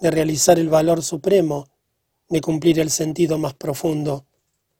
de 0.00 0.10
realizar 0.10 0.58
el 0.58 0.68
valor 0.68 1.02
supremo, 1.02 1.68
de 2.28 2.40
cumplir 2.40 2.80
el 2.80 2.90
sentido 2.90 3.38
más 3.38 3.54
profundo, 3.54 4.24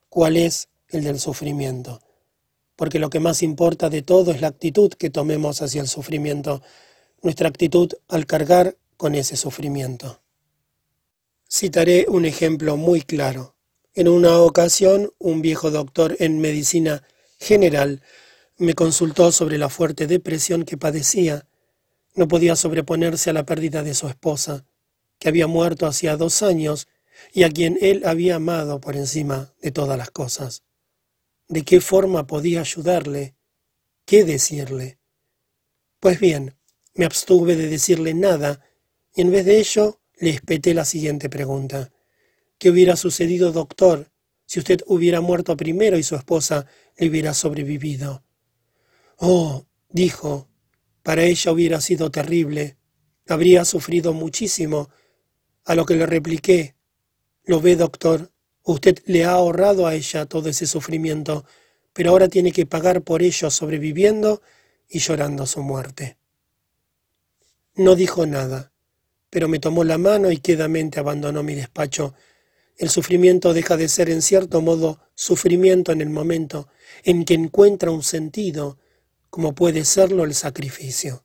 cuál 0.08 0.36
es 0.36 0.68
el 0.88 1.04
del 1.04 1.20
sufrimiento. 1.20 2.00
Porque 2.76 2.98
lo 2.98 3.10
que 3.10 3.20
más 3.20 3.42
importa 3.42 3.90
de 3.90 4.02
todo 4.02 4.30
es 4.30 4.40
la 4.40 4.48
actitud 4.48 4.92
que 4.94 5.10
tomemos 5.10 5.60
hacia 5.60 5.82
el 5.82 5.88
sufrimiento, 5.88 6.62
nuestra 7.22 7.48
actitud 7.48 7.92
al 8.08 8.24
cargar 8.24 8.78
con 8.96 9.14
ese 9.14 9.36
sufrimiento. 9.36 10.19
Citaré 11.52 12.06
un 12.08 12.26
ejemplo 12.26 12.76
muy 12.76 13.02
claro. 13.02 13.56
En 13.94 14.06
una 14.06 14.38
ocasión, 14.38 15.12
un 15.18 15.42
viejo 15.42 15.72
doctor 15.72 16.14
en 16.20 16.38
medicina 16.38 17.02
general 17.40 18.02
me 18.56 18.74
consultó 18.74 19.32
sobre 19.32 19.58
la 19.58 19.68
fuerte 19.68 20.06
depresión 20.06 20.64
que 20.64 20.76
padecía. 20.76 21.48
No 22.14 22.28
podía 22.28 22.54
sobreponerse 22.54 23.30
a 23.30 23.32
la 23.32 23.46
pérdida 23.46 23.82
de 23.82 23.94
su 23.94 24.06
esposa, 24.06 24.64
que 25.18 25.28
había 25.28 25.48
muerto 25.48 25.86
hacía 25.86 26.16
dos 26.16 26.44
años 26.44 26.86
y 27.32 27.42
a 27.42 27.50
quien 27.50 27.78
él 27.80 28.02
había 28.06 28.36
amado 28.36 28.80
por 28.80 28.94
encima 28.94 29.52
de 29.60 29.72
todas 29.72 29.98
las 29.98 30.12
cosas. 30.12 30.62
¿De 31.48 31.64
qué 31.64 31.80
forma 31.80 32.28
podía 32.28 32.60
ayudarle? 32.60 33.34
¿Qué 34.04 34.22
decirle? 34.24 35.00
Pues 35.98 36.20
bien, 36.20 36.56
Me 36.94 37.04
abstuve 37.04 37.56
de 37.56 37.68
decirle 37.68 38.14
nada 38.14 38.64
y 39.14 39.22
en 39.22 39.30
vez 39.30 39.44
de 39.46 39.58
ello 39.58 39.99
le 40.20 40.30
espeté 40.30 40.74
la 40.74 40.84
siguiente 40.84 41.30
pregunta. 41.30 41.90
¿Qué 42.58 42.70
hubiera 42.70 42.94
sucedido, 42.94 43.52
doctor, 43.52 44.12
si 44.44 44.58
usted 44.58 44.80
hubiera 44.86 45.22
muerto 45.22 45.56
primero 45.56 45.96
y 45.96 46.02
su 46.02 46.14
esposa 46.14 46.66
le 46.98 47.08
hubiera 47.08 47.32
sobrevivido? 47.32 48.22
Oh, 49.16 49.64
dijo, 49.88 50.48
para 51.02 51.24
ella 51.24 51.52
hubiera 51.52 51.80
sido 51.80 52.10
terrible. 52.10 52.76
Habría 53.28 53.64
sufrido 53.64 54.12
muchísimo. 54.12 54.90
A 55.64 55.74
lo 55.74 55.86
que 55.86 55.96
le 55.96 56.04
repliqué, 56.04 56.76
lo 57.44 57.62
ve, 57.62 57.76
doctor, 57.76 58.30
usted 58.62 58.98
le 59.06 59.24
ha 59.24 59.32
ahorrado 59.32 59.86
a 59.86 59.94
ella 59.94 60.26
todo 60.26 60.50
ese 60.50 60.66
sufrimiento, 60.66 61.46
pero 61.94 62.10
ahora 62.10 62.28
tiene 62.28 62.52
que 62.52 62.66
pagar 62.66 63.02
por 63.02 63.22
ello 63.22 63.50
sobreviviendo 63.50 64.42
y 64.86 64.98
llorando 64.98 65.46
su 65.46 65.62
muerte. 65.62 66.18
No 67.74 67.94
dijo 67.94 68.26
nada, 68.26 68.69
pero 69.30 69.48
me 69.48 69.60
tomó 69.60 69.84
la 69.84 69.96
mano 69.96 70.30
y 70.30 70.38
quedamente 70.38 70.98
abandonó 71.00 71.42
mi 71.42 71.54
despacho. 71.54 72.14
El 72.76 72.90
sufrimiento 72.90 73.54
deja 73.54 73.76
de 73.76 73.88
ser 73.88 74.10
en 74.10 74.22
cierto 74.22 74.60
modo 74.60 75.00
sufrimiento 75.14 75.92
en 75.92 76.00
el 76.00 76.10
momento 76.10 76.68
en 77.04 77.24
que 77.24 77.34
encuentra 77.34 77.90
un 77.90 78.02
sentido, 78.02 78.78
como 79.30 79.54
puede 79.54 79.84
serlo 79.84 80.24
el 80.24 80.34
sacrificio. 80.34 81.24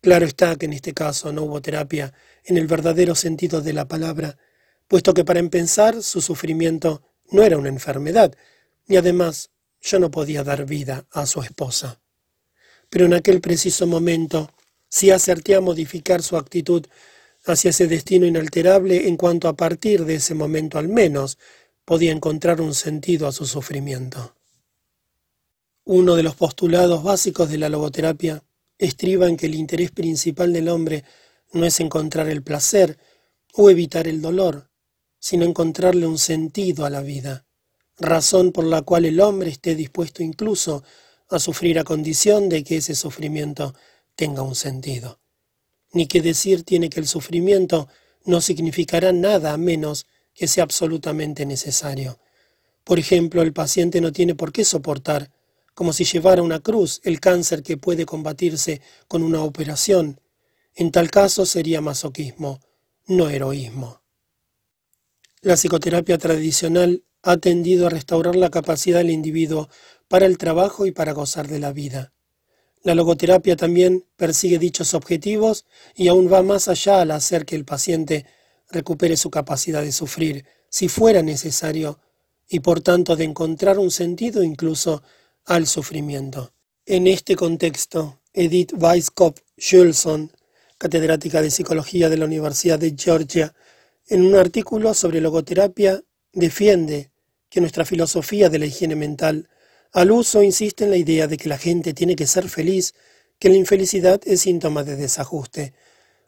Claro 0.00 0.26
está 0.26 0.56
que 0.56 0.66
en 0.66 0.72
este 0.72 0.94
caso 0.94 1.32
no 1.32 1.42
hubo 1.42 1.60
terapia 1.60 2.12
en 2.44 2.56
el 2.56 2.66
verdadero 2.66 3.14
sentido 3.14 3.60
de 3.60 3.72
la 3.72 3.86
palabra, 3.86 4.38
puesto 4.88 5.14
que 5.14 5.24
para 5.24 5.40
empezar 5.40 6.02
su 6.02 6.20
sufrimiento 6.20 7.02
no 7.30 7.42
era 7.42 7.58
una 7.58 7.68
enfermedad, 7.68 8.34
y 8.88 8.96
además 8.96 9.50
yo 9.80 10.00
no 10.00 10.10
podía 10.10 10.42
dar 10.42 10.66
vida 10.66 11.06
a 11.12 11.26
su 11.26 11.42
esposa. 11.42 12.00
Pero 12.88 13.04
en 13.06 13.14
aquel 13.14 13.40
preciso 13.40 13.86
momento 13.86 14.50
sí 14.90 15.10
acerté 15.10 15.54
a 15.54 15.60
modificar 15.60 16.22
su 16.22 16.36
actitud 16.36 16.84
hacia 17.46 17.70
ese 17.70 17.86
destino 17.86 18.26
inalterable 18.26 19.08
en 19.08 19.16
cuanto 19.16 19.48
a 19.48 19.56
partir 19.56 20.04
de 20.04 20.16
ese 20.16 20.34
momento 20.34 20.78
al 20.78 20.88
menos 20.88 21.38
podía 21.84 22.12
encontrar 22.12 22.60
un 22.60 22.74
sentido 22.74 23.26
a 23.26 23.32
su 23.32 23.46
sufrimiento. 23.46 24.34
Uno 25.84 26.16
de 26.16 26.22
los 26.22 26.34
postulados 26.34 27.02
básicos 27.02 27.48
de 27.48 27.58
la 27.58 27.68
logoterapia 27.68 28.44
estriba 28.78 29.26
en 29.26 29.36
que 29.36 29.46
el 29.46 29.54
interés 29.54 29.90
principal 29.90 30.52
del 30.52 30.68
hombre 30.68 31.04
no 31.52 31.64
es 31.64 31.80
encontrar 31.80 32.28
el 32.28 32.42
placer 32.42 32.98
o 33.54 33.70
evitar 33.70 34.06
el 34.06 34.20
dolor, 34.20 34.70
sino 35.18 35.44
encontrarle 35.44 36.06
un 36.06 36.18
sentido 36.18 36.84
a 36.84 36.90
la 36.90 37.02
vida, 37.02 37.46
razón 37.98 38.52
por 38.52 38.64
la 38.64 38.82
cual 38.82 39.04
el 39.04 39.20
hombre 39.20 39.50
esté 39.50 39.74
dispuesto 39.74 40.22
incluso 40.22 40.82
a 41.28 41.38
sufrir 41.38 41.78
a 41.78 41.84
condición 41.84 42.48
de 42.48 42.64
que 42.64 42.78
ese 42.78 42.94
sufrimiento 42.94 43.74
tenga 44.20 44.42
un 44.42 44.54
sentido. 44.54 45.18
Ni 45.94 46.06
que 46.06 46.20
decir 46.20 46.62
tiene 46.62 46.90
que 46.90 47.00
el 47.00 47.06
sufrimiento 47.06 47.88
no 48.26 48.42
significará 48.42 49.14
nada 49.14 49.54
a 49.54 49.56
menos 49.56 50.04
que 50.34 50.46
sea 50.46 50.64
absolutamente 50.64 51.46
necesario. 51.46 52.18
Por 52.84 52.98
ejemplo, 52.98 53.40
el 53.40 53.54
paciente 53.54 53.98
no 54.02 54.12
tiene 54.12 54.34
por 54.34 54.52
qué 54.52 54.66
soportar, 54.66 55.30
como 55.72 55.94
si 55.94 56.04
llevara 56.04 56.42
una 56.42 56.60
cruz, 56.60 57.00
el 57.02 57.18
cáncer 57.18 57.62
que 57.62 57.78
puede 57.78 58.04
combatirse 58.04 58.82
con 59.08 59.22
una 59.22 59.42
operación. 59.42 60.20
En 60.74 60.90
tal 60.90 61.10
caso 61.10 61.46
sería 61.46 61.80
masoquismo, 61.80 62.60
no 63.06 63.30
heroísmo. 63.30 64.02
La 65.40 65.56
psicoterapia 65.56 66.18
tradicional 66.18 67.04
ha 67.22 67.38
tendido 67.38 67.86
a 67.86 67.90
restaurar 67.90 68.36
la 68.36 68.50
capacidad 68.50 68.98
del 68.98 69.12
individuo 69.12 69.70
para 70.08 70.26
el 70.26 70.36
trabajo 70.36 70.84
y 70.84 70.92
para 70.92 71.12
gozar 71.12 71.48
de 71.48 71.58
la 71.58 71.72
vida. 71.72 72.12
La 72.82 72.94
logoterapia 72.94 73.56
también 73.56 74.06
persigue 74.16 74.58
dichos 74.58 74.94
objetivos 74.94 75.66
y 75.94 76.08
aún 76.08 76.32
va 76.32 76.42
más 76.42 76.68
allá 76.68 77.02
al 77.02 77.10
hacer 77.10 77.44
que 77.44 77.56
el 77.56 77.66
paciente 77.66 78.24
recupere 78.70 79.16
su 79.16 79.30
capacidad 79.30 79.82
de 79.82 79.92
sufrir, 79.92 80.46
si 80.70 80.88
fuera 80.88 81.22
necesario, 81.22 81.98
y 82.48 82.60
por 82.60 82.80
tanto 82.80 83.16
de 83.16 83.24
encontrar 83.24 83.78
un 83.78 83.90
sentido 83.90 84.42
incluso 84.42 85.02
al 85.44 85.66
sufrimiento. 85.66 86.52
En 86.86 87.06
este 87.06 87.36
contexto, 87.36 88.20
Edith 88.32 88.72
Weisskopf 88.76 89.40
Schulson, 89.58 90.32
catedrática 90.78 91.42
de 91.42 91.50
Psicología 91.50 92.08
de 92.08 92.16
la 92.16 92.24
Universidad 92.24 92.78
de 92.78 92.94
Georgia, 92.96 93.54
en 94.08 94.24
un 94.24 94.34
artículo 94.34 94.94
sobre 94.94 95.20
logoterapia, 95.20 96.02
defiende 96.32 97.10
que 97.50 97.60
nuestra 97.60 97.84
filosofía 97.84 98.48
de 98.48 98.58
la 98.58 98.66
higiene 98.66 98.96
mental 98.96 99.48
al 99.92 100.12
uso 100.12 100.42
insiste 100.42 100.84
en 100.84 100.90
la 100.90 100.96
idea 100.96 101.26
de 101.26 101.36
que 101.36 101.48
la 101.48 101.58
gente 101.58 101.94
tiene 101.94 102.16
que 102.16 102.26
ser 102.26 102.48
feliz, 102.48 102.94
que 103.38 103.48
la 103.48 103.56
infelicidad 103.56 104.20
es 104.24 104.42
síntoma 104.42 104.84
de 104.84 104.96
desajuste. 104.96 105.74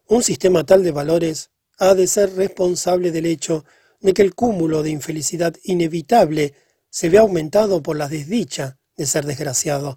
Un 0.08 0.22
sistema 0.22 0.64
tal 0.64 0.82
de 0.82 0.90
valores 0.90 1.50
ha 1.78 1.94
de 1.94 2.06
ser 2.06 2.34
responsable 2.34 3.12
del 3.12 3.26
hecho 3.26 3.64
de 4.00 4.14
que 4.14 4.22
el 4.22 4.34
cúmulo 4.34 4.82
de 4.82 4.90
infelicidad 4.90 5.54
inevitable 5.62 6.54
se 6.90 7.08
ve 7.08 7.18
aumentado 7.18 7.82
por 7.82 7.96
la 7.96 8.08
desdicha 8.08 8.78
de 8.96 9.06
ser 9.06 9.24
desgraciado. 9.24 9.96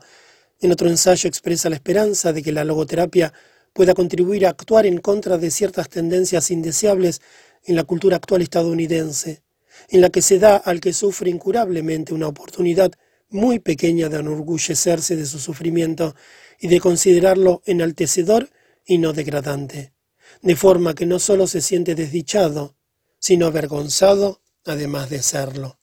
En 0.61 0.71
otro 0.71 0.87
ensayo 0.87 1.27
expresa 1.27 1.69
la 1.69 1.75
esperanza 1.75 2.33
de 2.33 2.43
que 2.43 2.51
la 2.51 2.63
logoterapia 2.63 3.33
pueda 3.73 3.93
contribuir 3.93 4.45
a 4.45 4.51
actuar 4.51 4.85
en 4.85 4.99
contra 4.99 5.37
de 5.37 5.51
ciertas 5.51 5.89
tendencias 5.89 6.51
indeseables 6.51 7.21
en 7.65 7.75
la 7.75 7.83
cultura 7.83 8.15
actual 8.17 8.41
estadounidense, 8.41 9.41
en 9.89 10.01
la 10.01 10.09
que 10.09 10.21
se 10.21 10.39
da 10.39 10.55
al 10.55 10.79
que 10.79 10.93
sufre 10.93 11.29
incurablemente 11.29 12.13
una 12.13 12.27
oportunidad 12.27 12.91
muy 13.29 13.59
pequeña 13.59 14.09
de 14.09 14.19
enorgullecerse 14.19 15.15
de 15.15 15.25
su 15.25 15.39
sufrimiento 15.39 16.15
y 16.59 16.67
de 16.67 16.79
considerarlo 16.79 17.61
enaltecedor 17.65 18.49
y 18.85 18.97
no 18.97 19.13
degradante, 19.13 19.93
de 20.41 20.55
forma 20.55 20.93
que 20.93 21.05
no 21.05 21.19
sólo 21.19 21.47
se 21.47 21.61
siente 21.61 21.95
desdichado, 21.95 22.75
sino 23.19 23.47
avergonzado 23.47 24.41
además 24.65 25.09
de 25.09 25.21
serlo. 25.21 25.79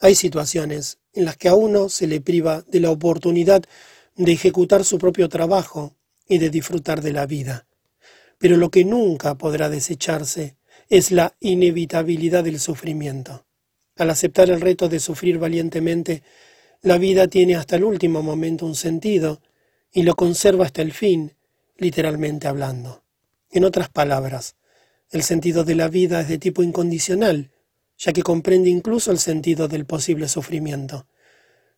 Hay 0.00 0.14
situaciones 0.14 0.98
en 1.12 1.24
las 1.24 1.36
que 1.36 1.48
a 1.48 1.54
uno 1.54 1.88
se 1.88 2.06
le 2.06 2.20
priva 2.20 2.62
de 2.68 2.80
la 2.80 2.90
oportunidad 2.90 3.64
de 4.16 4.32
ejecutar 4.32 4.84
su 4.84 4.98
propio 4.98 5.28
trabajo 5.28 5.96
y 6.28 6.38
de 6.38 6.50
disfrutar 6.50 7.02
de 7.02 7.12
la 7.12 7.26
vida. 7.26 7.66
Pero 8.38 8.56
lo 8.56 8.70
que 8.70 8.84
nunca 8.84 9.36
podrá 9.36 9.68
desecharse 9.68 10.56
es 10.88 11.10
la 11.10 11.36
inevitabilidad 11.40 12.44
del 12.44 12.60
sufrimiento. 12.60 13.46
Al 13.96 14.10
aceptar 14.10 14.50
el 14.50 14.60
reto 14.60 14.88
de 14.88 14.98
sufrir 14.98 15.38
valientemente, 15.38 16.22
la 16.82 16.98
vida 16.98 17.28
tiene 17.28 17.54
hasta 17.54 17.76
el 17.76 17.84
último 17.84 18.22
momento 18.22 18.66
un 18.66 18.74
sentido 18.74 19.40
y 19.92 20.02
lo 20.02 20.16
conserva 20.16 20.66
hasta 20.66 20.82
el 20.82 20.92
fin, 20.92 21.36
literalmente 21.76 22.48
hablando. 22.48 23.04
En 23.50 23.64
otras 23.64 23.88
palabras, 23.88 24.56
el 25.10 25.22
sentido 25.22 25.62
de 25.62 25.76
la 25.76 25.88
vida 25.88 26.20
es 26.20 26.28
de 26.28 26.38
tipo 26.38 26.64
incondicional, 26.64 27.52
ya 27.96 28.12
que 28.12 28.22
comprende 28.22 28.68
incluso 28.68 29.12
el 29.12 29.18
sentido 29.18 29.68
del 29.68 29.86
posible 29.86 30.26
sufrimiento. 30.26 31.06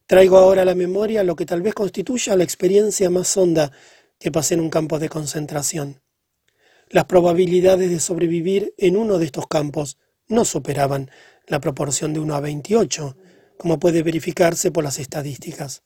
Traigo 0.06 0.38
ahora 0.38 0.62
a 0.62 0.64
la 0.64 0.74
memoria 0.74 1.22
lo 1.22 1.36
que 1.36 1.44
tal 1.44 1.60
vez 1.60 1.74
constituya 1.74 2.34
la 2.34 2.44
experiencia 2.44 3.10
más 3.10 3.36
honda 3.36 3.72
que 4.18 4.32
pasé 4.32 4.54
en 4.54 4.60
un 4.60 4.70
campo 4.70 4.98
de 4.98 5.10
concentración. 5.10 6.00
Las 6.88 7.04
probabilidades 7.04 7.90
de 7.90 8.00
sobrevivir 8.00 8.72
en 8.78 8.96
uno 8.96 9.18
de 9.18 9.26
estos 9.26 9.46
campos 9.48 9.98
no 10.28 10.44
superaban 10.44 11.10
la 11.46 11.60
proporción 11.60 12.12
de 12.12 12.20
1 12.20 12.34
a 12.34 12.40
28, 12.40 13.16
como 13.56 13.78
puede 13.78 14.02
verificarse 14.02 14.70
por 14.70 14.84
las 14.84 14.98
estadísticas. 14.98 15.82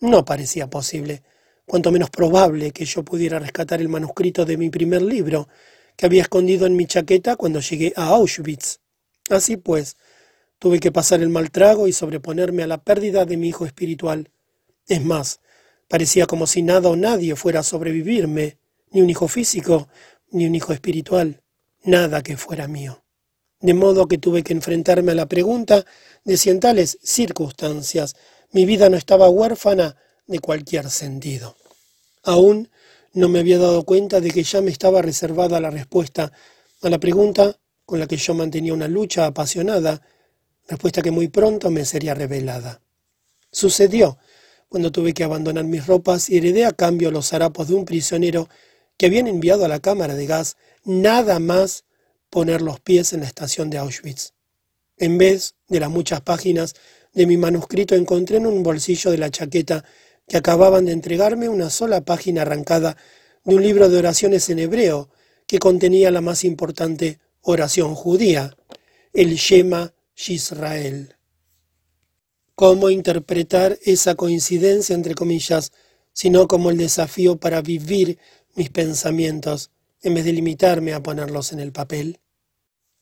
No 0.00 0.24
parecía 0.24 0.68
posible, 0.68 1.22
cuanto 1.66 1.92
menos 1.92 2.10
probable 2.10 2.72
que 2.72 2.84
yo 2.84 3.04
pudiera 3.04 3.38
rescatar 3.38 3.80
el 3.80 3.88
manuscrito 3.88 4.44
de 4.44 4.56
mi 4.56 4.70
primer 4.70 5.02
libro, 5.02 5.48
que 5.96 6.06
había 6.06 6.22
escondido 6.22 6.66
en 6.66 6.76
mi 6.76 6.86
chaqueta 6.86 7.36
cuando 7.36 7.60
llegué 7.60 7.92
a 7.96 8.08
Auschwitz. 8.08 8.80
Así 9.30 9.56
pues, 9.56 9.96
tuve 10.58 10.80
que 10.80 10.90
pasar 10.92 11.22
el 11.22 11.28
mal 11.28 11.50
trago 11.50 11.86
y 11.86 11.92
sobreponerme 11.92 12.64
a 12.64 12.66
la 12.66 12.82
pérdida 12.82 13.24
de 13.24 13.36
mi 13.36 13.48
hijo 13.48 13.64
espiritual. 13.64 14.30
Es 14.88 15.02
más, 15.04 15.40
parecía 15.88 16.26
como 16.26 16.46
si 16.46 16.62
nada 16.62 16.88
o 16.88 16.96
nadie 16.96 17.36
fuera 17.36 17.60
a 17.60 17.62
sobrevivirme, 17.62 18.58
ni 18.90 19.00
un 19.00 19.08
hijo 19.08 19.28
físico, 19.28 19.88
ni 20.30 20.46
un 20.46 20.54
hijo 20.56 20.72
espiritual, 20.72 21.42
nada 21.84 22.22
que 22.22 22.36
fuera 22.36 22.66
mío 22.66 23.03
de 23.64 23.72
modo 23.72 24.06
que 24.06 24.18
tuve 24.18 24.42
que 24.42 24.52
enfrentarme 24.52 25.12
a 25.12 25.14
la 25.14 25.24
pregunta 25.24 25.86
de 26.22 26.36
si 26.36 26.50
en 26.50 26.60
tales 26.60 26.98
circunstancias 27.02 28.14
mi 28.52 28.66
vida 28.66 28.90
no 28.90 28.98
estaba 28.98 29.30
huérfana 29.30 29.96
de 30.26 30.38
cualquier 30.38 30.90
sentido. 30.90 31.56
Aún 32.24 32.68
no 33.14 33.30
me 33.30 33.38
había 33.38 33.58
dado 33.58 33.84
cuenta 33.84 34.20
de 34.20 34.30
que 34.32 34.42
ya 34.42 34.60
me 34.60 34.70
estaba 34.70 35.00
reservada 35.00 35.62
la 35.62 35.70
respuesta 35.70 36.30
a 36.82 36.90
la 36.90 36.98
pregunta 36.98 37.58
con 37.86 37.98
la 37.98 38.06
que 38.06 38.18
yo 38.18 38.34
mantenía 38.34 38.74
una 38.74 38.86
lucha 38.86 39.24
apasionada, 39.24 40.02
respuesta 40.68 41.00
que 41.00 41.10
muy 41.10 41.28
pronto 41.28 41.70
me 41.70 41.86
sería 41.86 42.12
revelada. 42.12 42.82
Sucedió 43.50 44.18
cuando 44.68 44.92
tuve 44.92 45.14
que 45.14 45.24
abandonar 45.24 45.64
mis 45.64 45.86
ropas 45.86 46.28
y 46.28 46.36
heredé 46.36 46.66
a 46.66 46.72
cambio 46.72 47.10
los 47.10 47.32
harapos 47.32 47.68
de 47.68 47.76
un 47.76 47.86
prisionero 47.86 48.46
que 48.98 49.06
habían 49.06 49.26
enviado 49.26 49.64
a 49.64 49.68
la 49.68 49.80
cámara 49.80 50.14
de 50.14 50.26
gas 50.26 50.58
nada 50.84 51.38
más 51.38 51.83
poner 52.34 52.62
los 52.62 52.80
pies 52.80 53.12
en 53.12 53.20
la 53.20 53.26
estación 53.26 53.70
de 53.70 53.78
Auschwitz. 53.78 54.32
En 54.96 55.18
vez 55.18 55.54
de 55.68 55.78
las 55.78 55.88
muchas 55.88 56.20
páginas 56.20 56.74
de 57.12 57.28
mi 57.28 57.36
manuscrito 57.36 57.94
encontré 57.94 58.38
en 58.38 58.46
un 58.46 58.64
bolsillo 58.64 59.12
de 59.12 59.18
la 59.18 59.30
chaqueta 59.30 59.84
que 60.26 60.36
acababan 60.36 60.86
de 60.86 60.90
entregarme 60.90 61.48
una 61.48 61.70
sola 61.70 62.04
página 62.04 62.42
arrancada 62.42 62.96
de 63.44 63.54
un 63.54 63.62
libro 63.62 63.88
de 63.88 63.98
oraciones 63.98 64.50
en 64.50 64.58
hebreo 64.58 65.10
que 65.46 65.60
contenía 65.60 66.10
la 66.10 66.22
más 66.22 66.42
importante 66.42 67.20
oración 67.40 67.94
judía, 67.94 68.56
el 69.12 69.36
Shema 69.36 69.94
Yisrael. 70.16 71.14
¿Cómo 72.56 72.90
interpretar 72.90 73.78
esa 73.84 74.16
coincidencia, 74.16 74.96
entre 74.96 75.14
comillas, 75.14 75.70
sino 76.12 76.48
como 76.48 76.70
el 76.70 76.78
desafío 76.78 77.36
para 77.36 77.62
vivir 77.62 78.18
mis 78.56 78.70
pensamientos 78.70 79.70
en 80.02 80.14
vez 80.14 80.24
de 80.24 80.32
limitarme 80.32 80.94
a 80.94 81.00
ponerlos 81.00 81.52
en 81.52 81.60
el 81.60 81.70
papel? 81.70 82.18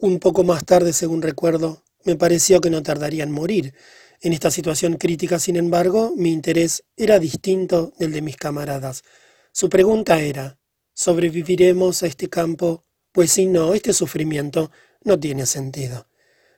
Un 0.03 0.19
poco 0.19 0.43
más 0.43 0.65
tarde, 0.65 0.93
según 0.93 1.23
recuerdo, 1.23 1.85
me 2.03 2.17
pareció 2.17 2.61
que 2.61 2.71
no 2.71 2.83
tardaría 2.83 3.23
en 3.23 3.31
morir. 3.31 3.73
En 4.21 4.33
esta 4.33 4.51
situación 4.51 4.95
crítica, 4.97 5.39
sin 5.39 5.55
embargo, 5.55 6.13
mi 6.17 6.33
interés 6.33 6.83
era 6.97 7.21
distinto 7.21 7.93
del 8.01 8.11
de 8.11 8.21
mis 8.21 8.37
camaradas. 8.37 9.05
Su 9.53 9.69
pregunta 9.69 10.21
era, 10.21 10.59
¿sobreviviremos 10.93 12.03
a 12.03 12.09
este 12.09 12.29
campo? 12.29 12.85
Pues 13.13 13.31
si 13.31 13.47
no, 13.47 13.75
este 13.75 13.93
sufrimiento 13.93 14.73
no 15.05 15.21
tiene 15.21 15.47
sentido. 15.47 16.09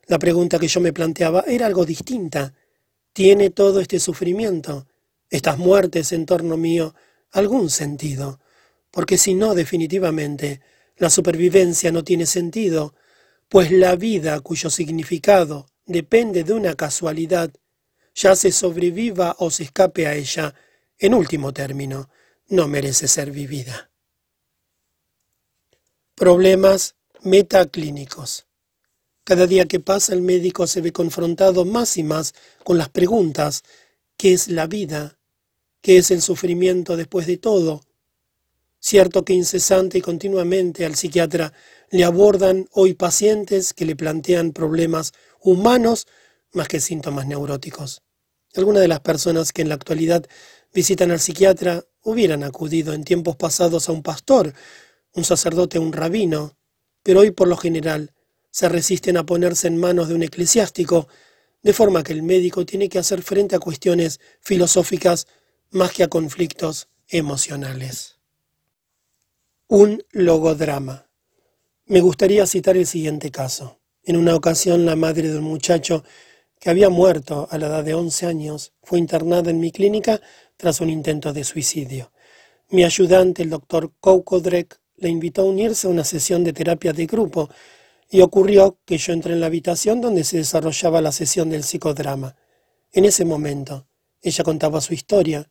La 0.07 0.18
pregunta 0.18 0.59
que 0.59 0.68
yo 0.68 0.80
me 0.80 0.95
planteaba 0.95 1.45
era 1.47 1.66
algo 1.66 1.84
distinta. 1.84 2.55
¿Tiene 3.12 3.51
todo 3.51 3.80
este 3.80 4.01
sufrimiento, 4.01 4.86
estas 5.28 5.59
muertes 5.59 6.12
en 6.12 6.24
torno 6.24 6.57
mío, 6.57 6.95
algún 7.30 7.68
sentido? 7.68 8.40
Porque 8.90 9.18
si 9.18 9.34
no, 9.34 9.55
definitivamente, 9.55 10.62
la 10.97 11.11
supervivencia 11.11 11.92
no 11.92 12.05
tiene 12.05 12.24
sentido, 12.24 12.95
pues 13.49 13.70
la 13.70 13.97
vida 13.97 14.40
cuyo 14.40 14.70
significado 14.70 15.66
depende 15.86 16.45
de 16.45 16.53
una 16.53 16.74
casualidad, 16.74 17.53
ya 18.14 18.36
se 18.36 18.53
sobreviva 18.53 19.36
o 19.38 19.51
se 19.51 19.64
escape 19.64 20.07
a 20.07 20.14
ella, 20.14 20.55
en 20.99 21.14
último 21.14 21.53
término, 21.53 22.09
no 22.49 22.68
merece 22.68 23.09
ser 23.09 23.30
vivida. 23.30 23.90
Problemas 26.14 26.95
metaclínicos. 27.22 28.47
Cada 29.24 29.47
día 29.47 29.66
que 29.66 29.80
pasa 29.80 30.12
el 30.12 30.22
médico 30.22 30.66
se 30.66 30.80
ve 30.80 30.92
confrontado 30.92 31.64
más 31.64 31.97
y 31.97 32.03
más 32.03 32.34
con 32.62 32.78
las 32.78 32.90
preguntas 32.90 33.64
¿qué 34.16 34.32
es 34.32 34.49
la 34.49 34.66
vida? 34.66 35.18
¿Qué 35.80 35.99
es 35.99 36.11
el 36.11 36.22
sufrimiento 36.22 36.97
después 36.97 37.26
de 37.26 37.38
todo? 37.38 37.82
Cierto 38.78 39.24
que 39.24 39.32
incesante 39.32 39.99
y 39.99 40.03
continuamente 40.03 40.84
al 40.84 40.95
psiquiatra 40.95 41.53
le 41.91 42.05
abordan 42.05 42.68
hoy 42.72 42.95
pacientes 42.95 43.72
que 43.74 43.85
le 43.85 43.97
plantean 43.97 44.53
problemas 44.53 45.12
humanos 45.41 46.07
más 46.53 46.68
que 46.68 46.80
síntomas 46.80 47.26
neuróticos. 47.26 48.03
Algunas 48.55 48.82
de 48.82 48.89
las 48.89 49.01
personas 49.01 49.53
que 49.53 49.62
en 49.62 49.68
la 49.68 49.74
actualidad 49.74 50.24
visitan 50.72 51.11
al 51.11 51.20
psiquiatra 51.20 51.85
hubieran 52.03 52.45
acudido 52.45 52.93
en 52.93 53.05
tiempos 53.05 53.37
pasados 53.37 53.89
a 53.89 53.93
un 53.93 54.03
pastor, 54.03 54.55
un 55.12 55.24
sacerdote 55.24 55.78
un 55.78 55.93
rabino, 55.93 56.57
pero 57.03 57.20
hoy 57.20 57.30
por 57.30 57.49
lo 57.49 57.57
general 57.57 58.12
se 58.51 58.68
resisten 58.68 59.16
a 59.16 59.26
ponerse 59.26 59.66
en 59.66 59.78
manos 59.78 60.09
de 60.09 60.14
un 60.14 60.22
eclesiástico, 60.22 61.09
de 61.62 61.72
forma 61.72 62.03
que 62.03 62.12
el 62.12 62.22
médico 62.22 62.64
tiene 62.64 62.89
que 62.89 62.99
hacer 62.99 63.22
frente 63.22 63.57
a 63.57 63.59
cuestiones 63.59 64.20
filosóficas 64.41 65.26
más 65.70 65.93
que 65.93 66.05
a 66.05 66.09
conflictos 66.09 66.89
emocionales. 67.09 68.20
Un 69.66 70.05
logodrama. 70.12 71.09
Me 71.87 72.01
gustaría 72.01 72.47
citar 72.47 72.78
el 72.78 72.87
siguiente 72.87 73.30
caso. 73.30 73.78
En 74.05 74.16
una 74.16 74.35
ocasión 74.35 74.87
la 74.87 74.97
madre 74.97 75.28
de 75.28 75.37
un 75.37 75.45
muchacho 75.45 76.03
que 76.59 76.70
había 76.70 76.89
muerto 76.89 77.47
a 77.51 77.59
la 77.59 77.66
edad 77.66 77.85
de 77.85 77.93
11 77.93 78.24
años 78.24 78.72
fue 78.82 78.99
internada 78.99 79.51
en 79.51 79.61
mi 79.61 79.70
clínica 79.70 80.18
tras 80.57 80.80
un 80.80 80.89
intento 80.89 81.35
de 81.35 81.45
suicidio. 81.45 82.11
Mi 82.70 82.85
ayudante, 82.85 83.43
el 83.43 83.51
doctor 83.51 83.93
Koukodrek, 84.01 84.80
le 84.97 85.11
invitó 85.11 85.43
a 85.43 85.45
unirse 85.45 85.87
a 85.87 85.91
una 85.91 86.05
sesión 86.05 86.43
de 86.43 86.55
terapia 86.55 86.95
de 86.95 87.05
grupo 87.05 87.51
y 88.09 88.22
ocurrió 88.22 88.78
que 88.87 88.97
yo 88.97 89.12
entré 89.12 89.35
en 89.35 89.41
la 89.41 89.47
habitación 89.47 90.01
donde 90.01 90.24
se 90.24 90.39
desarrollaba 90.39 91.03
la 91.03 91.12
sesión 91.12 91.51
del 91.51 91.64
psicodrama. 91.64 92.35
En 92.93 93.05
ese 93.05 93.26
momento, 93.26 93.87
ella 94.22 94.43
contaba 94.43 94.80
su 94.80 94.95
historia. 94.95 95.51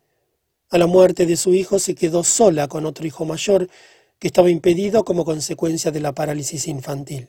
A 0.71 0.79
la 0.79 0.87
muerte 0.87 1.27
de 1.27 1.37
su 1.37 1.53
hijo 1.53 1.77
se 1.77 1.93
quedó 1.93 2.23
sola 2.23 2.67
con 2.67 2.87
otro 2.87 3.05
hijo 3.05 3.23
mayor 3.23 3.69
que 4.23 4.27
estaba 4.27 4.49
impedido 4.49 5.03
como 5.03 5.25
consecuencia 5.25 5.91
de 5.91 5.99
la 5.99 6.13
parálisis 6.13 6.69
infantil. 6.69 7.27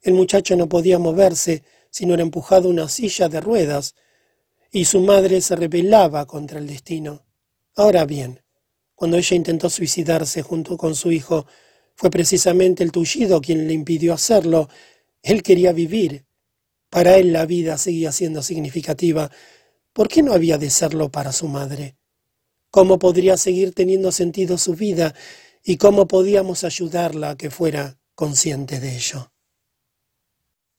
El 0.00 0.14
muchacho 0.14 0.56
no 0.56 0.70
podía 0.70 0.98
moverse 0.98 1.62
sino 1.90 2.14
era 2.14 2.22
empujado 2.22 2.66
a 2.66 2.70
una 2.70 2.88
silla 2.88 3.28
de 3.28 3.42
ruedas, 3.42 3.94
y 4.72 4.86
su 4.86 5.00
madre 5.00 5.42
se 5.42 5.54
rebelaba 5.54 6.24
contra 6.24 6.58
el 6.58 6.66
destino. 6.66 7.26
Ahora 7.76 8.06
bien, 8.06 8.40
cuando 8.94 9.18
ella 9.18 9.36
intentó 9.36 9.68
suicidarse 9.68 10.40
junto 10.40 10.78
con 10.78 10.94
su 10.94 11.12
hijo, 11.12 11.44
fue 11.94 12.08
precisamente 12.08 12.82
el 12.82 12.90
tullido 12.90 13.42
quien 13.42 13.66
le 13.66 13.74
impidió 13.74 14.14
hacerlo. 14.14 14.70
Él 15.20 15.42
quería 15.42 15.74
vivir. 15.74 16.24
Para 16.88 17.18
él 17.18 17.34
la 17.34 17.44
vida 17.44 17.76
seguía 17.76 18.12
siendo 18.12 18.42
significativa. 18.42 19.30
¿Por 19.92 20.08
qué 20.08 20.22
no 20.22 20.32
había 20.32 20.56
de 20.56 20.70
serlo 20.70 21.10
para 21.10 21.32
su 21.32 21.48
madre? 21.48 21.96
¿Cómo 22.70 22.98
podría 22.98 23.36
seguir 23.36 23.74
teniendo 23.74 24.10
sentido 24.10 24.56
su 24.56 24.74
vida 24.74 25.14
y 25.64 25.78
cómo 25.78 26.06
podíamos 26.06 26.62
ayudarla 26.62 27.30
a 27.30 27.36
que 27.36 27.50
fuera 27.50 27.98
consciente 28.14 28.78
de 28.78 28.94
ello? 28.94 29.32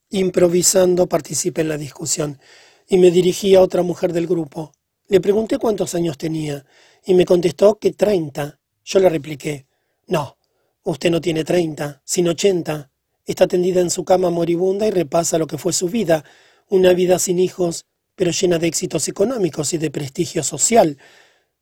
Improvisando 0.09 1.07
participé 1.07 1.61
en 1.61 1.69
la 1.69 1.77
discusión 1.77 2.39
y 2.88 2.99
me 2.99 3.09
dirigí 3.09 3.55
a 3.55 3.61
otra 3.61 3.81
mujer 3.81 4.13
del 4.13 4.27
grupo. 4.27 4.71
Le 5.07 5.19
pregunté 5.19 5.57
cuántos 5.57 5.95
años 5.95 6.17
tenía 6.17 6.65
y 7.03 7.15
me 7.15 7.25
contestó 7.25 7.79
que 7.79 7.91
treinta. 7.91 8.59
Yo 8.83 8.99
le 8.99 9.09
repliqué, 9.09 9.65
no, 10.07 10.38
usted 10.83 11.09
no 11.09 11.19
tiene 11.19 11.43
treinta, 11.43 12.01
sino 12.05 12.31
ochenta. 12.31 12.91
Está 13.25 13.47
tendida 13.47 13.81
en 13.81 13.89
su 13.89 14.05
cama 14.05 14.29
moribunda 14.29 14.86
y 14.86 14.91
repasa 14.91 15.39
lo 15.39 15.47
que 15.47 15.57
fue 15.57 15.73
su 15.73 15.89
vida, 15.89 16.23
una 16.69 16.93
vida 16.93 17.17
sin 17.17 17.39
hijos, 17.39 17.88
pero 18.15 18.29
llena 18.29 18.59
de 18.59 18.67
éxitos 18.67 19.07
económicos 19.07 19.73
y 19.73 19.79
de 19.79 19.89
prestigio 19.89 20.43
social. 20.43 20.99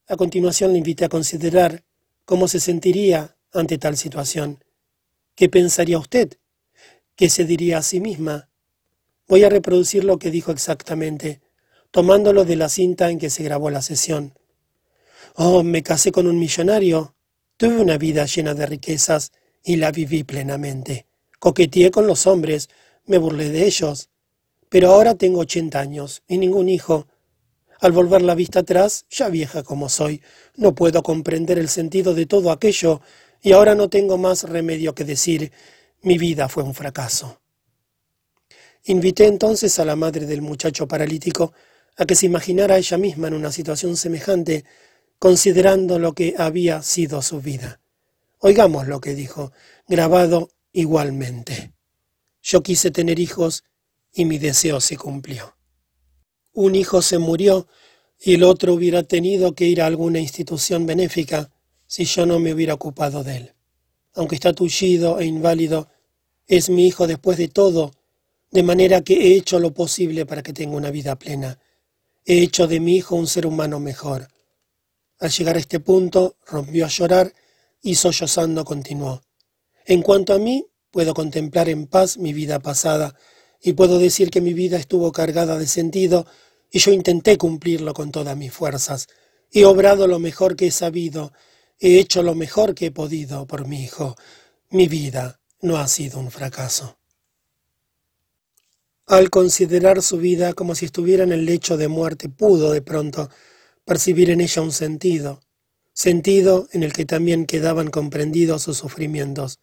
A 0.07 0.17
continuación 0.17 0.73
le 0.73 0.79
invité 0.79 1.05
a 1.05 1.09
considerar 1.09 1.85
cómo 2.25 2.47
se 2.47 2.59
sentiría 2.59 3.37
ante 3.51 3.77
tal 3.77 3.97
situación. 3.97 4.63
¿Qué 5.35 5.49
pensaría 5.49 5.97
usted? 5.97 6.37
¿Qué 7.15 7.29
se 7.29 7.45
diría 7.45 7.79
a 7.79 7.83
sí 7.83 7.99
misma? 7.99 8.49
Voy 9.27 9.43
a 9.43 9.49
reproducir 9.49 10.03
lo 10.03 10.17
que 10.19 10.31
dijo 10.31 10.51
exactamente, 10.51 11.41
tomándolo 11.91 12.45
de 12.45 12.55
la 12.55 12.69
cinta 12.69 13.09
en 13.09 13.19
que 13.19 13.29
se 13.29 13.43
grabó 13.43 13.69
la 13.69 13.81
sesión. 13.81 14.37
Oh, 15.35 15.63
me 15.63 15.83
casé 15.83 16.11
con 16.11 16.27
un 16.27 16.39
millonario. 16.39 17.15
Tuve 17.57 17.79
una 17.79 17.97
vida 17.97 18.25
llena 18.25 18.53
de 18.53 18.65
riquezas 18.65 19.31
y 19.63 19.77
la 19.77 19.91
viví 19.91 20.23
plenamente. 20.23 21.07
Coqueteé 21.39 21.91
con 21.91 22.07
los 22.07 22.27
hombres, 22.27 22.69
me 23.05 23.17
burlé 23.17 23.49
de 23.49 23.65
ellos. 23.65 24.09
Pero 24.69 24.91
ahora 24.91 25.15
tengo 25.15 25.39
ochenta 25.39 25.79
años 25.79 26.23
y 26.27 26.37
ningún 26.37 26.69
hijo. 26.69 27.07
Al 27.83 27.91
volver 27.91 28.21
la 28.21 28.33
vista 28.33 28.59
atrás, 28.59 29.05
ya 29.09 29.27
vieja 29.27 29.61
como 29.61 29.89
soy, 29.89 30.21
no 30.55 30.73
puedo 30.73 31.03
comprender 31.03 31.59
el 31.59 31.67
sentido 31.67 32.13
de 32.13 32.25
todo 32.25 32.49
aquello, 32.49 33.01
y 33.41 33.51
ahora 33.51 33.75
no 33.75 33.89
tengo 33.89 34.17
más 34.17 34.43
remedio 34.43 34.95
que 34.95 35.03
decir 35.03 35.51
mi 36.01 36.17
vida 36.17 36.47
fue 36.47 36.63
un 36.63 36.73
fracaso. 36.73 37.41
Invité 38.85 39.25
entonces 39.25 39.79
a 39.79 39.83
la 39.83 39.97
madre 39.97 40.25
del 40.25 40.41
muchacho 40.41 40.87
paralítico 40.87 41.51
a 41.97 42.05
que 42.05 42.15
se 42.15 42.25
imaginara 42.25 42.77
ella 42.77 42.97
misma 42.97 43.27
en 43.27 43.33
una 43.33 43.51
situación 43.51 43.97
semejante, 43.97 44.63
considerando 45.19 45.99
lo 45.99 46.13
que 46.13 46.35
había 46.37 46.81
sido 46.83 47.21
su 47.21 47.41
vida. 47.41 47.81
Oigamos 48.39 48.87
lo 48.87 49.01
que 49.01 49.13
dijo, 49.13 49.51
grabado 49.89 50.51
igualmente. 50.71 51.73
Yo 52.41 52.63
quise 52.63 52.91
tener 52.91 53.19
hijos 53.19 53.65
y 54.13 54.23
mi 54.23 54.37
deseo 54.37 54.79
se 54.79 54.95
cumplió. 54.95 55.52
Un 56.53 56.75
hijo 56.75 57.01
se 57.01 57.17
murió 57.17 57.67
y 58.19 58.35
el 58.35 58.43
otro 58.43 58.73
hubiera 58.73 59.03
tenido 59.03 59.53
que 59.53 59.65
ir 59.65 59.81
a 59.81 59.87
alguna 59.87 60.19
institución 60.19 60.85
benéfica 60.85 61.51
si 61.87 62.05
yo 62.05 62.25
no 62.25 62.39
me 62.39 62.53
hubiera 62.53 62.75
ocupado 62.75 63.23
de 63.23 63.37
él. 63.37 63.53
Aunque 64.13 64.35
está 64.35 64.53
tullido 64.53 65.19
e 65.19 65.25
inválido, 65.25 65.89
es 66.47 66.69
mi 66.69 66.87
hijo 66.87 67.07
después 67.07 67.37
de 67.37 67.47
todo, 67.47 67.91
de 68.51 68.63
manera 68.63 69.01
que 69.01 69.15
he 69.15 69.35
hecho 69.35 69.59
lo 69.59 69.73
posible 69.73 70.25
para 70.25 70.43
que 70.43 70.53
tenga 70.53 70.77
una 70.77 70.91
vida 70.91 71.17
plena. 71.17 71.59
He 72.23 72.39
hecho 72.43 72.67
de 72.67 72.79
mi 72.79 72.97
hijo 72.97 73.15
un 73.15 73.27
ser 73.27 73.47
humano 73.47 73.79
mejor. 73.79 74.27
Al 75.19 75.31
llegar 75.31 75.55
a 75.55 75.59
este 75.59 75.79
punto, 75.79 76.35
rompió 76.45 76.85
a 76.85 76.89
llorar 76.89 77.33
y 77.81 77.95
sollozando 77.95 78.63
continuó. 78.63 79.23
En 79.85 80.03
cuanto 80.03 80.33
a 80.33 80.39
mí, 80.39 80.65
puedo 80.91 81.15
contemplar 81.15 81.67
en 81.69 81.87
paz 81.87 82.17
mi 82.17 82.31
vida 82.31 82.59
pasada 82.59 83.15
y 83.63 83.73
puedo 83.73 83.97
decir 83.97 84.29
que 84.29 84.41
mi 84.41 84.53
vida 84.53 84.77
estuvo 84.77 85.11
cargada 85.13 85.57
de 85.57 85.67
sentido 85.67 86.27
y 86.69 86.79
yo 86.79 86.91
intenté 86.91 87.37
cumplirlo 87.37 87.93
con 87.93 88.11
todas 88.11 88.35
mis 88.35 88.51
fuerzas. 88.51 89.07
He 89.51 89.63
obrado 89.63 90.05
lo 90.05 90.19
mejor 90.19 90.55
que 90.57 90.67
he 90.67 90.71
sabido, 90.71 91.31
he 91.79 91.97
hecho 91.97 92.23
lo 92.23 92.35
mejor 92.35 92.75
que 92.75 92.87
he 92.87 92.91
podido 92.91 93.47
por 93.47 93.65
mi 93.65 93.81
hijo. 93.83 94.17
Mi 94.69 94.87
vida 94.87 95.39
no 95.61 95.77
ha 95.77 95.87
sido 95.87 96.19
un 96.19 96.29
fracaso. 96.29 96.97
Al 99.05 99.29
considerar 99.29 100.01
su 100.01 100.17
vida 100.17 100.53
como 100.53 100.75
si 100.75 100.85
estuviera 100.85 101.23
en 101.23 101.31
el 101.31 101.45
lecho 101.45 101.77
de 101.77 101.87
muerte, 101.87 102.27
pudo 102.29 102.71
de 102.71 102.81
pronto 102.81 103.29
percibir 103.85 104.29
en 104.29 104.41
ella 104.41 104.61
un 104.61 104.71
sentido. 104.71 105.41
sentido 105.93 106.67
en 106.71 106.83
el 106.83 106.91
que 106.91 107.05
también 107.05 107.45
quedaban 107.45 107.91
comprendidos 107.91 108.63
sus 108.63 108.77
sufrimientos. 108.77 109.59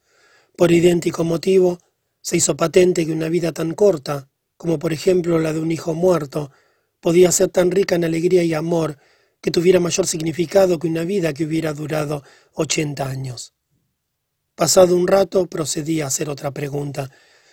Por 0.57 0.71
idéntico 0.71 1.25
motivo, 1.25 1.81
se 2.23 2.37
hizo 2.37 2.57
patente 2.57 3.07
que 3.07 3.13
una 3.13 3.29
vida 3.29 3.53
tan 3.53 3.75
corta, 3.75 4.29
como 4.57 4.79
por 4.79 4.93
ejemplo 4.93 5.39
la 5.39 5.53
de 5.53 5.61
un 5.61 5.73
hijo 5.73 5.95
muerto, 5.95 6.51
podía 7.01 7.33
ser 7.33 7.49
tan 7.49 7.71
rica 7.71 7.95
en 7.95 8.05
alegría 8.05 8.45
y 8.45 8.55
amor 8.55 8.99
que 9.41 9.51
tuviera 9.51 9.81
mayor 9.81 10.07
significado 10.07 10.79
que 10.79 10.87
una 10.87 11.05
vida 11.05 11.33
que 11.33 11.45
hubiera 11.45 11.73
durado 11.73 12.23
ochenta 12.53 13.09
años. 13.09 13.55
Pasado 14.55 14.95
un 14.95 15.09
rato 15.09 15.47
procedí 15.47 16.03
a 16.03 16.09
hacer 16.09 16.29
otra 16.29 16.51
pregunta. 16.51 17.11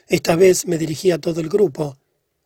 Esta 0.08 0.36
vez 0.36 0.68
me 0.68 0.78
dirigí 0.78 1.12
a 1.12 1.20
todo 1.20 1.40
el 1.40 1.48
grupo. 1.48 1.98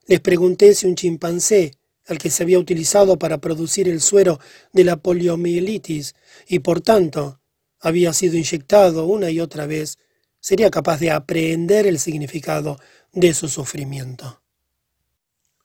Les 0.05 0.19
pregunté 0.19 0.75
si 0.75 0.85
un 0.85 0.95
chimpancé, 0.95 1.71
al 2.05 2.17
que 2.17 2.29
se 2.29 2.43
había 2.43 2.59
utilizado 2.59 3.17
para 3.17 3.39
producir 3.39 3.87
el 3.87 4.01
suero 4.01 4.39
de 4.73 4.83
la 4.83 4.97
poliomielitis 4.97 6.15
y 6.47 6.59
por 6.59 6.81
tanto 6.81 7.39
había 7.79 8.13
sido 8.13 8.37
inyectado 8.37 9.05
una 9.05 9.31
y 9.31 9.39
otra 9.39 9.65
vez, 9.65 9.97
sería 10.41 10.69
capaz 10.69 10.99
de 10.99 11.11
aprehender 11.11 11.87
el 11.87 11.99
significado 11.99 12.77
de 13.13 13.33
su 13.33 13.47
sufrimiento. 13.47 14.41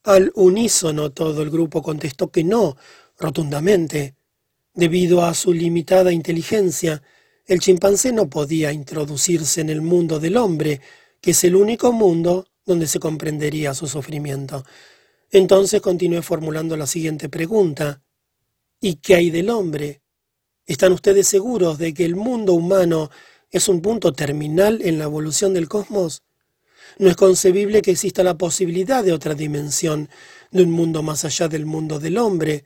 Al 0.04 0.30
unísono 0.36 1.10
todo 1.10 1.42
el 1.42 1.50
grupo 1.50 1.82
contestó 1.82 2.30
que 2.30 2.44
no, 2.44 2.76
rotundamente. 3.18 4.14
Debido 4.72 5.24
a 5.24 5.34
su 5.34 5.52
limitada 5.52 6.12
inteligencia, 6.12 7.02
el 7.46 7.60
chimpancé 7.60 8.12
no 8.12 8.28
podía 8.28 8.72
introducirse 8.72 9.62
en 9.62 9.70
el 9.70 9.80
mundo 9.80 10.20
del 10.20 10.36
hombre, 10.36 10.80
que 11.20 11.30
es 11.30 11.42
el 11.44 11.56
único 11.56 11.92
mundo 11.92 12.46
donde 12.64 12.86
se 12.86 13.00
comprendería 13.00 13.74
su 13.74 13.88
sufrimiento. 13.88 14.64
Entonces 15.30 15.80
continué 15.80 16.22
formulando 16.22 16.76
la 16.76 16.86
siguiente 16.86 17.28
pregunta. 17.28 18.02
¿Y 18.80 18.96
qué 18.96 19.14
hay 19.14 19.30
del 19.30 19.50
hombre? 19.50 20.02
¿Están 20.66 20.92
ustedes 20.92 21.26
seguros 21.26 21.78
de 21.78 21.94
que 21.94 22.04
el 22.04 22.16
mundo 22.16 22.52
humano 22.52 23.10
es 23.50 23.68
un 23.68 23.80
punto 23.80 24.12
terminal 24.12 24.80
en 24.82 24.98
la 24.98 25.04
evolución 25.04 25.54
del 25.54 25.68
cosmos? 25.68 26.22
No 26.98 27.08
es 27.08 27.16
concebible 27.16 27.82
que 27.82 27.92
exista 27.92 28.22
la 28.22 28.38
posibilidad 28.38 29.04
de 29.04 29.12
otra 29.12 29.34
dimensión, 29.34 30.08
de 30.50 30.62
un 30.62 30.70
mundo 30.70 31.02
más 31.02 31.24
allá 31.24 31.48
del 31.48 31.66
mundo 31.66 31.98
del 31.98 32.18
hombre, 32.18 32.64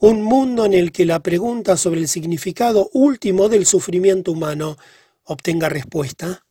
un 0.00 0.22
mundo 0.22 0.64
en 0.64 0.74
el 0.74 0.90
que 0.90 1.06
la 1.06 1.20
pregunta 1.20 1.76
sobre 1.76 2.00
el 2.00 2.08
significado 2.08 2.90
último 2.92 3.48
del 3.48 3.66
sufrimiento 3.66 4.32
humano 4.32 4.76
obtenga 5.24 5.68
respuesta? 5.68 6.44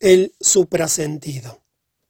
El 0.00 0.34
suprasentido. 0.40 1.62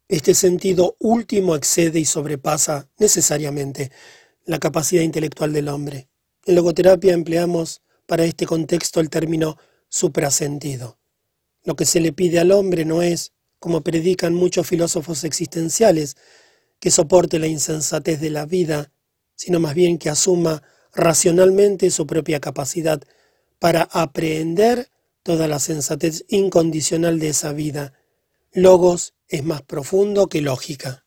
Este 0.09 0.35
sentido 0.35 0.97
último 0.99 1.55
excede 1.55 2.01
y 2.01 2.07
sobrepasa 2.07 2.89
necesariamente 2.99 3.93
la 4.47 4.59
capacidad 4.59 5.03
intelectual 5.03 5.53
del 5.53 5.69
hombre. 5.69 6.09
En 6.47 6.55
logoterapia 6.55 7.13
empleamos 7.13 7.83
para 8.13 8.27
este 8.27 8.45
contexto 8.45 9.01
el 9.01 9.09
término 9.09 9.57
suprasentido. 9.89 10.99
Lo 11.65 11.77
que 11.77 11.87
se 11.87 11.99
le 11.99 12.13
pide 12.13 12.41
al 12.41 12.53
hombre 12.53 12.85
no 12.85 13.01
es, 13.01 13.33
como 13.59 13.81
predican 13.81 14.35
muchos 14.35 14.67
filósofos 14.67 15.25
existenciales, 15.25 16.19
que 16.79 16.91
soporte 16.91 17.39
la 17.39 17.47
insensatez 17.47 18.21
de 18.21 18.29
la 18.29 18.45
vida 18.45 18.93
sino 19.35 19.61
más 19.61 19.75
bien 19.75 19.97
que 19.97 20.11
asuma 20.11 20.63
racionalmente 20.93 21.91
su 21.91 22.07
propia 22.07 22.39
capacidad 22.39 23.03
para 23.59 23.89
aprehender 23.91 24.91
toda 25.23 25.49
la 25.49 25.59
sensatez 25.59 26.27
incondicional 26.29 27.19
de 27.19 27.29
esa 27.31 27.55
vida. 27.55 27.95
Logos 28.53 29.15
es 29.27 29.43
más 29.43 29.63
profundo 29.63 30.27
que 30.27 30.43
lógica. 30.43 31.07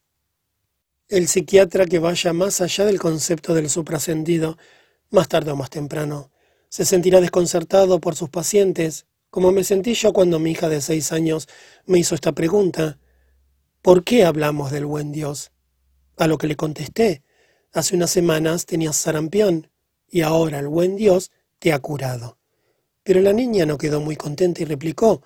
El 1.07 1.27
psiquiatra 1.27 1.85
que 1.85 1.99
vaya 1.99 2.33
más 2.33 2.61
allá 2.61 2.83
del 2.83 2.99
concepto 2.99 3.53
del 3.53 3.69
suprascendido, 3.69 4.57
más 5.11 5.27
tarde 5.27 5.51
o 5.51 5.55
más 5.55 5.69
temprano, 5.69 6.31
se 6.69 6.85
sentirá 6.85 7.21
desconcertado 7.21 7.99
por 7.99 8.15
sus 8.15 8.29
pacientes, 8.29 9.05
como 9.29 9.51
me 9.51 9.63
sentí 9.63 9.93
yo 9.93 10.13
cuando 10.13 10.39
mi 10.39 10.51
hija 10.51 10.69
de 10.69 10.81
seis 10.81 11.11
años 11.11 11.47
me 11.85 11.99
hizo 11.99 12.15
esta 12.15 12.31
pregunta. 12.31 12.99
¿Por 13.81 14.03
qué 14.03 14.25
hablamos 14.25 14.71
del 14.71 14.85
buen 14.85 15.11
Dios? 15.11 15.51
A 16.17 16.27
lo 16.27 16.37
que 16.37 16.47
le 16.47 16.55
contesté, 16.55 17.23
Hace 17.75 17.93
unas 17.93 18.09
semanas 18.09 18.65
tenías 18.65 18.95
sarampión 18.95 19.69
y 20.09 20.21
ahora 20.21 20.59
el 20.59 20.69
buen 20.69 20.95
Dios 20.95 21.29
te 21.59 21.73
ha 21.73 21.79
curado. 21.79 22.37
Pero 23.03 23.19
la 23.19 23.33
niña 23.33 23.65
no 23.65 23.77
quedó 23.77 23.99
muy 23.99 24.15
contenta 24.15 24.61
y 24.61 24.65
replicó, 24.65 25.21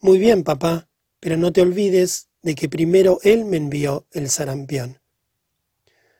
Muy 0.00 0.18
bien, 0.18 0.44
papá, 0.44 0.86
pero 1.18 1.38
no 1.38 1.50
te 1.50 1.62
olvides 1.62 2.28
de 2.42 2.54
que 2.54 2.68
primero 2.68 3.20
Él 3.22 3.46
me 3.46 3.56
envió 3.56 4.06
el 4.12 4.28
sarampión. 4.28 5.00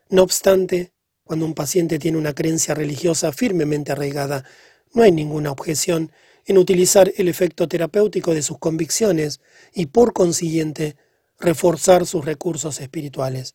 No 0.08 0.22
obstante, 0.22 0.93
cuando 1.24 1.46
un 1.46 1.54
paciente 1.54 1.98
tiene 1.98 2.18
una 2.18 2.34
creencia 2.34 2.74
religiosa 2.74 3.32
firmemente 3.32 3.92
arraigada, 3.92 4.44
no 4.92 5.02
hay 5.02 5.10
ninguna 5.10 5.50
objeción 5.50 6.12
en 6.46 6.58
utilizar 6.58 7.12
el 7.16 7.28
efecto 7.28 7.66
terapéutico 7.66 8.34
de 8.34 8.42
sus 8.42 8.58
convicciones 8.58 9.40
y, 9.72 9.86
por 9.86 10.12
consiguiente, 10.12 10.96
reforzar 11.40 12.06
sus 12.06 12.24
recursos 12.24 12.80
espirituales. 12.80 13.54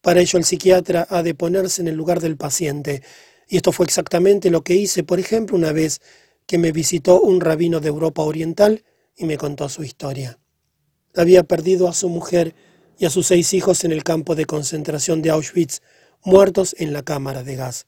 Para 0.00 0.20
ello 0.20 0.38
el 0.38 0.44
psiquiatra 0.44 1.06
ha 1.08 1.22
de 1.22 1.34
ponerse 1.34 1.80
en 1.80 1.88
el 1.88 1.94
lugar 1.94 2.20
del 2.20 2.36
paciente, 2.36 3.02
y 3.48 3.56
esto 3.56 3.72
fue 3.72 3.86
exactamente 3.86 4.50
lo 4.50 4.62
que 4.62 4.74
hice, 4.74 5.04
por 5.04 5.20
ejemplo, 5.20 5.56
una 5.56 5.72
vez 5.72 6.00
que 6.46 6.58
me 6.58 6.72
visitó 6.72 7.20
un 7.20 7.40
rabino 7.40 7.80
de 7.80 7.88
Europa 7.88 8.22
Oriental 8.22 8.84
y 9.16 9.24
me 9.24 9.38
contó 9.38 9.68
su 9.68 9.82
historia. 9.82 10.38
Había 11.14 11.44
perdido 11.44 11.88
a 11.88 11.94
su 11.94 12.08
mujer 12.08 12.54
y 12.98 13.06
a 13.06 13.10
sus 13.10 13.28
seis 13.28 13.54
hijos 13.54 13.84
en 13.84 13.92
el 13.92 14.04
campo 14.04 14.34
de 14.34 14.46
concentración 14.46 15.22
de 15.22 15.30
Auschwitz, 15.30 15.80
muertos 16.26 16.74
en 16.78 16.92
la 16.92 17.04
cámara 17.04 17.44
de 17.44 17.54
gas. 17.54 17.86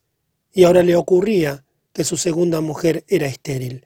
Y 0.53 0.63
ahora 0.63 0.81
le 0.81 0.95
ocurría 0.95 1.65
que 1.91 2.05
su 2.05 2.15
segunda 2.15 2.61
mujer 2.61 3.03
era 3.09 3.27
estéril. 3.27 3.85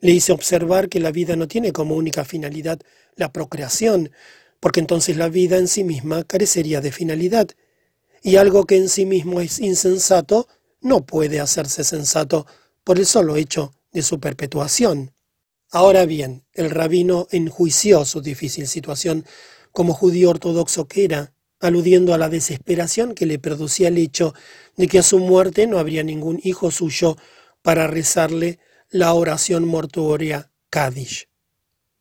Le 0.00 0.10
hice 0.10 0.32
observar 0.32 0.88
que 0.88 0.98
la 0.98 1.12
vida 1.12 1.36
no 1.36 1.46
tiene 1.46 1.72
como 1.72 1.94
única 1.94 2.24
finalidad 2.24 2.80
la 3.14 3.32
procreación, 3.32 4.10
porque 4.58 4.80
entonces 4.80 5.16
la 5.16 5.28
vida 5.28 5.56
en 5.56 5.68
sí 5.68 5.84
misma 5.84 6.24
carecería 6.24 6.80
de 6.80 6.90
finalidad, 6.90 7.48
y 8.22 8.36
algo 8.36 8.64
que 8.64 8.76
en 8.76 8.88
sí 8.88 9.06
mismo 9.06 9.40
es 9.40 9.60
insensato 9.60 10.48
no 10.80 11.06
puede 11.06 11.38
hacerse 11.38 11.84
sensato 11.84 12.46
por 12.82 12.98
el 12.98 13.06
solo 13.06 13.36
hecho 13.36 13.72
de 13.92 14.02
su 14.02 14.18
perpetuación. 14.18 15.12
Ahora 15.70 16.06
bien, 16.06 16.44
el 16.54 16.70
rabino 16.70 17.28
enjuició 17.30 18.04
su 18.04 18.20
difícil 18.20 18.66
situación 18.66 19.24
como 19.70 19.94
judío 19.94 20.30
ortodoxo 20.30 20.88
que 20.88 21.04
era, 21.04 21.34
aludiendo 21.60 22.14
a 22.14 22.18
la 22.18 22.28
desesperación 22.28 23.14
que 23.14 23.26
le 23.26 23.38
producía 23.38 23.88
el 23.88 23.98
hecho 23.98 24.34
de 24.76 24.88
que 24.88 24.98
a 24.98 25.02
su 25.02 25.18
muerte 25.18 25.66
no 25.66 25.78
habría 25.78 26.02
ningún 26.02 26.40
hijo 26.42 26.70
suyo 26.70 27.16
para 27.62 27.86
rezarle 27.86 28.58
la 28.88 29.12
oración 29.12 29.66
mortuoria 29.66 30.50
Kadish. 30.70 31.28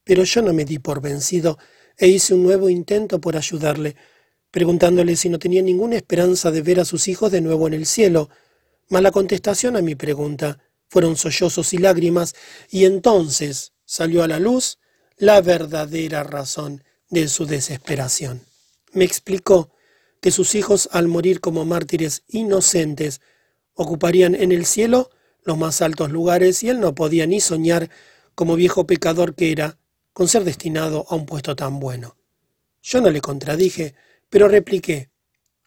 Pero 0.03 0.23
yo 0.23 0.41
no 0.41 0.53
me 0.53 0.65
di 0.65 0.79
por 0.79 1.01
vencido 1.01 1.59
e 1.97 2.07
hice 2.07 2.33
un 2.33 2.43
nuevo 2.43 2.69
intento 2.69 3.19
por 3.19 3.35
ayudarle, 3.35 3.95
preguntándole 4.49 5.15
si 5.15 5.29
no 5.29 5.37
tenía 5.37 5.61
ninguna 5.61 5.97
esperanza 5.97 6.49
de 6.49 6.61
ver 6.61 6.79
a 6.79 6.85
sus 6.85 7.07
hijos 7.07 7.31
de 7.31 7.41
nuevo 7.41 7.67
en 7.67 7.73
el 7.73 7.85
cielo. 7.85 8.29
Mas 8.87 9.03
la 9.03 9.11
contestación 9.11 9.75
a 9.75 9.81
mi 9.81 9.95
pregunta 9.95 10.57
fueron 10.87 11.17
sollozos 11.17 11.73
y 11.73 11.77
lágrimas, 11.77 12.33
y 12.71 12.85
entonces 12.85 13.73
salió 13.85 14.23
a 14.23 14.27
la 14.27 14.39
luz 14.39 14.79
la 15.17 15.41
verdadera 15.41 16.23
razón 16.23 16.83
de 17.09 17.27
su 17.27 17.45
desesperación. 17.45 18.48
Me 18.91 19.05
explicó 19.05 19.71
que 20.21 20.31
sus 20.31 20.55
hijos, 20.55 20.89
al 20.91 21.07
morir 21.07 21.39
como 21.39 21.65
mártires 21.65 22.23
inocentes, 22.27 23.21
ocuparían 23.73 24.35
en 24.35 24.51
el 24.51 24.65
cielo 24.65 25.09
los 25.43 25.57
más 25.57 25.81
altos 25.81 26.11
lugares 26.11 26.63
y 26.63 26.69
él 26.69 26.79
no 26.79 26.95
podía 26.95 27.25
ni 27.25 27.39
soñar, 27.39 27.89
como 28.35 28.55
viejo 28.55 28.85
pecador 28.85 29.35
que 29.35 29.51
era, 29.51 29.77
con 30.13 30.27
ser 30.27 30.43
destinado 30.43 31.05
a 31.09 31.15
un 31.15 31.25
puesto 31.25 31.55
tan 31.55 31.79
bueno. 31.79 32.17
Yo 32.81 33.01
no 33.01 33.09
le 33.09 33.21
contradije, 33.21 33.95
pero 34.29 34.47
repliqué, 34.47 35.09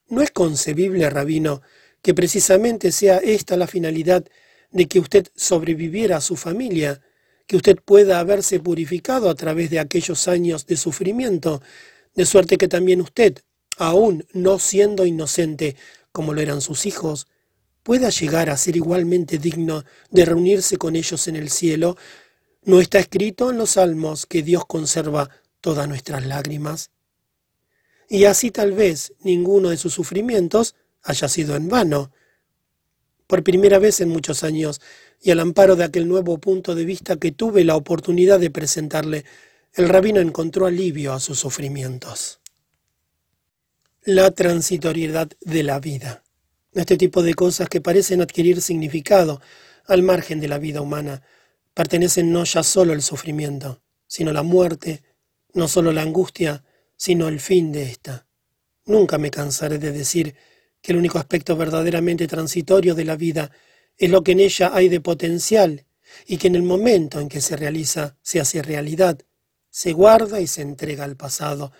¿no 0.09 0.23
es 0.23 0.31
concebible, 0.31 1.09
rabino, 1.11 1.63
que 2.03 2.15
precisamente 2.15 2.93
sea 2.93 3.19
esta 3.19 3.57
la 3.57 3.67
finalidad 3.67 4.25
de 4.71 4.87
que 4.89 4.99
usted 4.99 5.29
sobreviviera 5.35 6.17
a 6.17 6.21
su 6.21 6.37
familia, 6.37 7.01
que 7.47 7.57
usted 7.57 7.77
pueda 7.85 8.19
haberse 8.19 8.61
purificado 8.61 9.29
a 9.31 9.35
través 9.35 9.71
de 9.71 9.79
aquellos 9.79 10.29
años 10.29 10.67
de 10.67 10.77
sufrimiento, 10.77 11.63
de 12.15 12.27
suerte 12.27 12.59
que 12.59 12.69
también 12.69 13.01
usted, 13.01 13.39
aun 13.79 14.27
no 14.33 14.59
siendo 14.59 15.07
inocente 15.07 15.77
como 16.13 16.35
lo 16.35 16.41
eran 16.41 16.61
sus 16.61 16.87
hijos, 16.87 17.27
pueda 17.83 18.11
llegar 18.11 18.51
a 18.51 18.57
ser 18.57 18.77
igualmente 18.77 19.39
digno 19.39 19.85
de 20.11 20.25
reunirse 20.25 20.77
con 20.77 20.95
ellos 20.95 21.27
en 21.29 21.37
el 21.37 21.51
cielo 21.51 21.97
¿No 22.65 22.81
está 22.81 23.01
escrito 23.01 23.51
en 23.51 23.59
los 23.59 23.71
salmos 23.71 24.25
que 24.25 24.45
Dios 24.45 24.65
conserva 24.67 25.29
todas 25.61 25.89
nuestras 25.89 26.25
lágrimas? 26.25 26.93
Y 28.09 28.27
así 28.27 28.53
tal 28.53 28.71
vez 28.71 29.15
ninguno 29.19 29.71
de 29.71 29.77
sus 29.77 29.95
sufrimientos 29.95 30.77
haya 31.03 31.29
sido 31.29 31.57
en 31.57 31.69
vano. 31.69 32.13
Por 33.27 33.43
primera 33.43 33.81
vez 33.81 34.01
en 34.01 34.11
muchos 34.11 34.45
años, 34.45 34.81
y 35.21 35.33
al 35.33 35.41
amparo 35.41 35.75
de 35.75 35.83
aquel 35.83 36.07
nuevo 36.07 36.39
punto 36.39 36.77
de 36.77 36.85
vista 36.85 37.17
que 37.17 37.33
tuve 37.33 37.65
la 37.65 37.75
oportunidad 37.75 38.39
de 38.39 38.51
presentarle, 38.51 39.25
el 39.75 39.89
rabino 39.89 40.21
encontró 40.21 40.67
alivio 40.67 41.15
a 41.15 41.21
sus 41.21 41.39
sufrimientos. 41.39 42.41
La 44.05 44.31
transitoriedad 44.31 45.31
de 45.41 45.63
la 45.63 45.81
vida. 45.81 46.25
Este 46.73 46.99
tipo 46.99 47.23
de 47.23 47.35
cosas 47.35 47.69
que 47.71 47.81
parecen 47.81 48.21
adquirir 48.21 48.61
significado 48.61 49.41
al 49.87 50.03
margen 50.03 50.41
de 50.41 50.49
la 50.49 50.59
vida 50.59 50.83
humana 50.83 51.23
pertenecen 51.73 52.33
no 52.33 52.45
ya 52.45 52.63
solo 52.63 52.93
al 52.93 53.01
sufrimiento, 53.01 53.81
sino 54.07 54.33
la 54.33 54.43
muerte, 54.43 55.03
no 55.55 55.69
solo 55.69 55.91
la 55.91 56.03
angustia, 56.03 56.65
sino 56.97 57.29
el 57.29 57.41
fin 57.41 57.73
de 57.73 57.85
ésta. 57.85 58.27
Nunca 58.85 59.17
me 59.17 59.31
cansaré 59.31 59.79
de 59.79 59.93
decir 59.93 60.35
que 60.83 60.93
el 60.93 60.99
único 60.99 61.19
aspecto 61.19 61.57
verdaderamente 61.57 62.27
transitorio 62.27 62.95
de 62.95 63.07
la 63.07 63.17
vida 63.17 63.51
es 63.97 64.11
lo 64.11 64.23
que 64.23 64.33
en 64.33 64.41
ella 64.41 64.71
hay 64.75 64.91
de 64.91 65.01
potencial 65.01 65.87
y 66.27 66.37
que 66.37 66.49
en 66.49 66.57
el 66.57 66.63
momento 66.63 67.21
en 67.21 67.29
que 67.31 67.41
se 67.41 67.57
realiza, 67.57 68.19
se 68.21 68.41
hace 68.41 68.61
realidad, 68.61 69.19
se 69.73 69.95
guarda 69.95 70.39
y 70.43 70.47
se 70.47 70.61
entrega 70.61 71.05
al 71.05 71.17
pasado, 71.17 71.73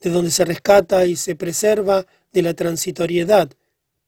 de 0.00 0.10
donde 0.10 0.30
se 0.30 0.44
rescata 0.44 1.06
y 1.06 1.16
se 1.16 1.34
preserva 1.34 2.06
de 2.32 2.40
la 2.40 2.54
transitoriedad, 2.54 3.50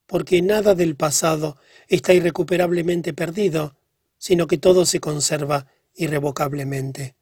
porque 0.07 0.41
nada 0.41 0.77
del 0.77 0.95
pasado 0.95 1.57
está 1.89 2.15
irrecuperablemente 2.15 3.13
perdido, 3.13 3.77
sino 4.19 4.47
que 4.47 4.57
todo 4.57 4.87
se 4.87 5.01
conserva 5.01 5.67
irrevocablemente. 5.97 7.17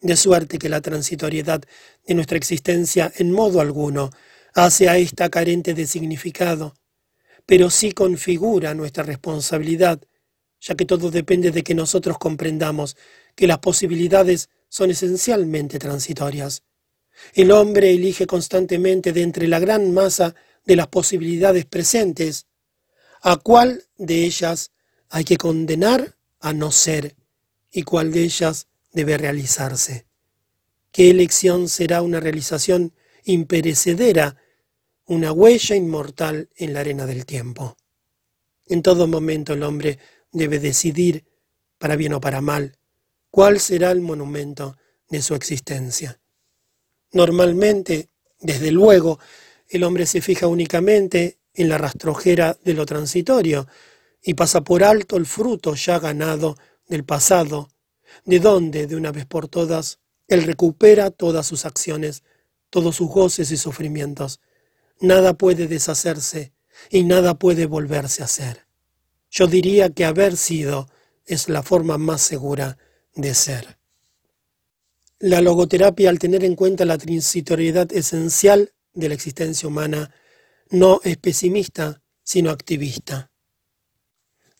De 0.00 0.16
suerte 0.16 0.58
que 0.58 0.70
la 0.70 0.80
transitoriedad 0.80 1.60
de 2.06 2.14
nuestra 2.14 2.38
existencia 2.38 3.12
en 3.16 3.30
modo 3.30 3.60
alguno 3.60 4.08
hace 4.54 4.88
a 4.88 4.96
esta 4.96 5.28
carente 5.28 5.74
de 5.74 5.86
significado, 5.86 6.74
pero 7.44 7.68
sí 7.68 7.92
configura 7.92 8.72
nuestra 8.72 9.04
responsabilidad, 9.04 10.00
ya 10.58 10.74
que 10.74 10.86
todo 10.86 11.10
depende 11.10 11.50
de 11.50 11.62
que 11.62 11.74
nosotros 11.74 12.16
comprendamos 12.16 12.96
que 13.34 13.46
las 13.46 13.58
posibilidades 13.58 14.48
son 14.68 14.90
esencialmente 14.90 15.78
transitorias. 15.78 16.62
El 17.34 17.50
hombre 17.50 17.90
elige 17.90 18.26
constantemente 18.26 19.12
de 19.12 19.22
entre 19.22 19.48
la 19.48 19.58
gran 19.58 19.92
masa 19.92 20.34
de 20.64 20.76
las 20.76 20.88
posibilidades 20.88 21.64
presentes, 21.64 22.46
a 23.22 23.36
cuál 23.36 23.84
de 23.96 24.24
ellas 24.24 24.70
hay 25.08 25.24
que 25.24 25.36
condenar 25.36 26.16
a 26.40 26.52
no 26.52 26.70
ser 26.70 27.16
y 27.72 27.82
cuál 27.82 28.12
de 28.12 28.22
ellas 28.22 28.68
debe 28.92 29.18
realizarse. 29.18 30.06
¿Qué 30.92 31.10
elección 31.10 31.68
será 31.68 32.02
una 32.02 32.20
realización 32.20 32.94
imperecedera, 33.24 34.36
una 35.06 35.32
huella 35.32 35.76
inmortal 35.76 36.50
en 36.56 36.72
la 36.72 36.80
arena 36.80 37.06
del 37.06 37.26
tiempo? 37.26 37.76
En 38.66 38.82
todo 38.82 39.06
momento 39.06 39.54
el 39.54 39.62
hombre 39.62 39.98
debe 40.32 40.58
decidir, 40.58 41.24
para 41.78 41.96
bien 41.96 42.12
o 42.12 42.20
para 42.20 42.40
mal, 42.40 42.77
cuál 43.38 43.60
será 43.60 43.92
el 43.92 44.00
monumento 44.00 44.76
de 45.08 45.22
su 45.22 45.36
existencia. 45.36 46.18
Normalmente, 47.12 48.08
desde 48.40 48.72
luego, 48.72 49.20
el 49.68 49.84
hombre 49.84 50.06
se 50.06 50.20
fija 50.20 50.48
únicamente 50.48 51.38
en 51.54 51.68
la 51.68 51.78
rastrojera 51.78 52.58
de 52.64 52.74
lo 52.74 52.84
transitorio 52.84 53.68
y 54.24 54.34
pasa 54.34 54.62
por 54.62 54.82
alto 54.82 55.16
el 55.16 55.24
fruto 55.24 55.76
ya 55.76 56.00
ganado 56.00 56.56
del 56.88 57.04
pasado, 57.04 57.68
de 58.24 58.40
donde, 58.40 58.88
de 58.88 58.96
una 58.96 59.12
vez 59.12 59.24
por 59.24 59.46
todas, 59.46 60.00
él 60.26 60.42
recupera 60.42 61.12
todas 61.12 61.46
sus 61.46 61.64
acciones, 61.64 62.24
todos 62.70 62.96
sus 62.96 63.08
goces 63.08 63.52
y 63.52 63.56
sufrimientos. 63.56 64.40
Nada 64.98 65.34
puede 65.34 65.68
deshacerse 65.68 66.54
y 66.90 67.04
nada 67.04 67.38
puede 67.38 67.66
volverse 67.66 68.22
a 68.22 68.24
hacer. 68.24 68.66
Yo 69.30 69.46
diría 69.46 69.90
que 69.90 70.04
haber 70.04 70.36
sido 70.36 70.88
es 71.24 71.48
la 71.48 71.62
forma 71.62 71.98
más 71.98 72.20
segura 72.20 72.78
de 73.18 73.34
ser. 73.34 73.78
La 75.18 75.40
logoterapia, 75.40 76.08
al 76.08 76.20
tener 76.20 76.44
en 76.44 76.54
cuenta 76.54 76.84
la 76.84 76.96
transitoriedad 76.96 77.92
esencial 77.92 78.72
de 78.94 79.08
la 79.08 79.14
existencia 79.14 79.68
humana, 79.68 80.14
no 80.70 81.00
es 81.02 81.16
pesimista, 81.16 82.00
sino 82.22 82.50
activista. 82.50 83.30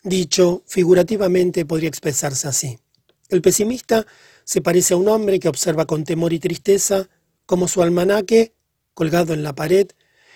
Dicho 0.03 0.63
figurativamente 0.67 1.65
podría 1.65 1.89
expresarse 1.89 2.47
así. 2.47 2.77
El 3.29 3.41
pesimista 3.41 4.05
se 4.43 4.61
parece 4.61 4.93
a 4.93 4.97
un 4.97 5.07
hombre 5.07 5.39
que 5.39 5.47
observa 5.47 5.85
con 5.85 6.03
temor 6.03 6.33
y 6.33 6.39
tristeza 6.39 7.07
como 7.45 7.67
su 7.67 7.81
almanaque, 7.81 8.53
colgado 8.93 9.33
en 9.33 9.43
la 9.43 9.55
pared, 9.55 9.87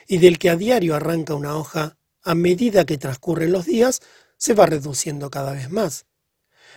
y 0.08 0.18
del 0.18 0.40
que 0.40 0.50
a 0.50 0.56
diario 0.56 0.96
arranca 0.96 1.36
una 1.36 1.58
hoja, 1.58 1.98
a 2.22 2.36
medida 2.36 2.86
que 2.86 2.98
transcurren 2.98 3.52
los 3.52 3.66
días, 3.66 4.00
se 4.38 4.54
va 4.54 4.66
reduciendo 4.66 5.30
cada 5.30 5.52
vez 5.52 5.70
más. 5.70 6.06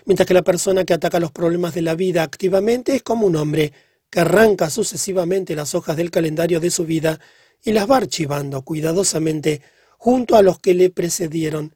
Mientras 0.07 0.27
que 0.27 0.35
la 0.35 0.43
persona 0.43 0.85
que 0.85 0.95
ataca 0.95 1.21
los 1.21 1.33
problemas 1.33 1.75
de 1.75 1.83
la 1.83 1.97
vida 1.97 2.23
activamente 2.23 2.95
es 2.95 3.03
como 3.03 3.27
un 3.27 3.37
hombre 3.37 3.73
que 4.09 4.21
arranca 4.21 4.71
sucesivamente 4.71 5.57
las 5.57 5.75
hojas 5.75 5.97
del 5.97 6.13
calendario 6.13 6.61
de 6.61 6.71
su 6.71 6.87
vida 6.87 7.21
y 7.63 7.73
las 7.73 7.91
va 7.91 7.97
archivando 7.97 8.63
cuidadosamente 8.63 9.63
junto 9.99 10.37
a 10.37 10.43
los 10.43 10.61
que 10.61 10.75
le 10.75 10.91
precedieron, 10.91 11.75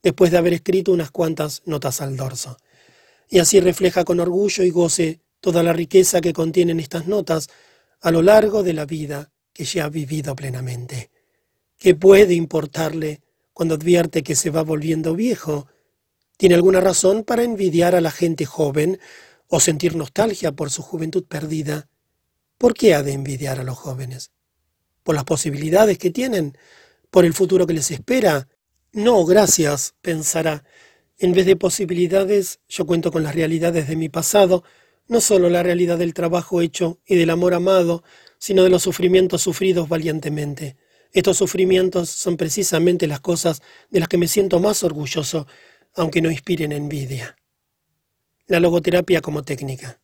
después 0.00 0.30
de 0.30 0.38
haber 0.38 0.52
escrito 0.52 0.92
unas 0.92 1.10
cuantas 1.10 1.62
notas 1.64 2.00
al 2.00 2.16
dorso. 2.16 2.56
Y 3.28 3.40
así 3.40 3.58
refleja 3.60 4.04
con 4.04 4.20
orgullo 4.20 4.62
y 4.62 4.70
goce 4.70 5.20
toda 5.40 5.64
la 5.64 5.72
riqueza 5.72 6.20
que 6.20 6.32
contienen 6.32 6.78
estas 6.78 7.08
notas 7.08 7.48
a 8.00 8.12
lo 8.12 8.22
largo 8.22 8.62
de 8.62 8.74
la 8.74 8.86
vida 8.86 9.32
que 9.52 9.64
ya 9.64 9.86
ha 9.86 9.88
vivido 9.88 10.36
plenamente. 10.36 11.10
¿Qué 11.78 11.96
puede 11.96 12.34
importarle 12.34 13.22
cuando 13.52 13.74
advierte 13.74 14.22
que 14.22 14.36
se 14.36 14.50
va 14.50 14.62
volviendo 14.62 15.16
viejo, 15.16 15.66
tiene 16.42 16.56
alguna 16.56 16.80
razón 16.80 17.22
para 17.22 17.44
envidiar 17.44 17.94
a 17.94 18.00
la 18.00 18.10
gente 18.10 18.46
joven 18.46 18.98
o 19.46 19.60
sentir 19.60 19.94
nostalgia 19.94 20.50
por 20.50 20.70
su 20.70 20.82
juventud 20.82 21.22
perdida. 21.22 21.88
¿Por 22.58 22.74
qué 22.74 22.94
ha 22.94 23.04
de 23.04 23.12
envidiar 23.12 23.60
a 23.60 23.62
los 23.62 23.78
jóvenes? 23.78 24.32
¿Por 25.04 25.14
las 25.14 25.22
posibilidades 25.22 25.98
que 25.98 26.10
tienen? 26.10 26.58
¿Por 27.12 27.24
el 27.24 27.32
futuro 27.32 27.64
que 27.64 27.74
les 27.74 27.92
espera? 27.92 28.48
No, 28.90 29.24
gracias, 29.24 29.94
pensará. 30.02 30.64
En 31.16 31.30
vez 31.30 31.46
de 31.46 31.54
posibilidades, 31.54 32.58
yo 32.68 32.86
cuento 32.86 33.12
con 33.12 33.22
las 33.22 33.36
realidades 33.36 33.86
de 33.86 33.94
mi 33.94 34.08
pasado, 34.08 34.64
no 35.06 35.20
solo 35.20 35.48
la 35.48 35.62
realidad 35.62 35.96
del 35.96 36.12
trabajo 36.12 36.60
hecho 36.60 36.98
y 37.06 37.14
del 37.14 37.30
amor 37.30 37.54
amado, 37.54 38.02
sino 38.38 38.64
de 38.64 38.70
los 38.70 38.82
sufrimientos 38.82 39.42
sufridos 39.42 39.88
valientemente. 39.88 40.76
Estos 41.12 41.36
sufrimientos 41.36 42.08
son 42.08 42.36
precisamente 42.36 43.06
las 43.06 43.20
cosas 43.20 43.62
de 43.90 44.00
las 44.00 44.08
que 44.08 44.18
me 44.18 44.26
siento 44.26 44.58
más 44.58 44.82
orgulloso, 44.82 45.46
aunque 45.94 46.22
no 46.22 46.30
inspiren 46.30 46.72
envidia. 46.72 47.36
La 48.46 48.60
logoterapia 48.60 49.20
como 49.20 49.42
técnica. 49.42 50.00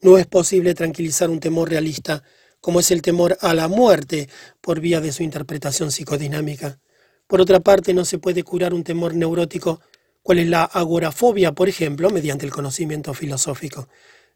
No 0.00 0.18
es 0.18 0.26
posible 0.26 0.74
tranquilizar 0.74 1.30
un 1.30 1.40
temor 1.40 1.70
realista 1.70 2.22
como 2.60 2.80
es 2.80 2.90
el 2.90 3.02
temor 3.02 3.36
a 3.40 3.52
la 3.52 3.68
muerte 3.68 4.28
por 4.60 4.80
vía 4.80 5.00
de 5.00 5.12
su 5.12 5.22
interpretación 5.22 5.90
psicodinámica. 5.90 6.78
Por 7.26 7.40
otra 7.40 7.60
parte, 7.60 7.92
no 7.92 8.04
se 8.04 8.18
puede 8.18 8.42
curar 8.42 8.72
un 8.72 8.84
temor 8.84 9.14
neurótico, 9.14 9.80
cual 10.22 10.38
es 10.38 10.48
la 10.48 10.64
agorafobia, 10.64 11.52
por 11.52 11.68
ejemplo, 11.68 12.10
mediante 12.10 12.46
el 12.46 12.52
conocimiento 12.52 13.12
filosófico. 13.12 13.88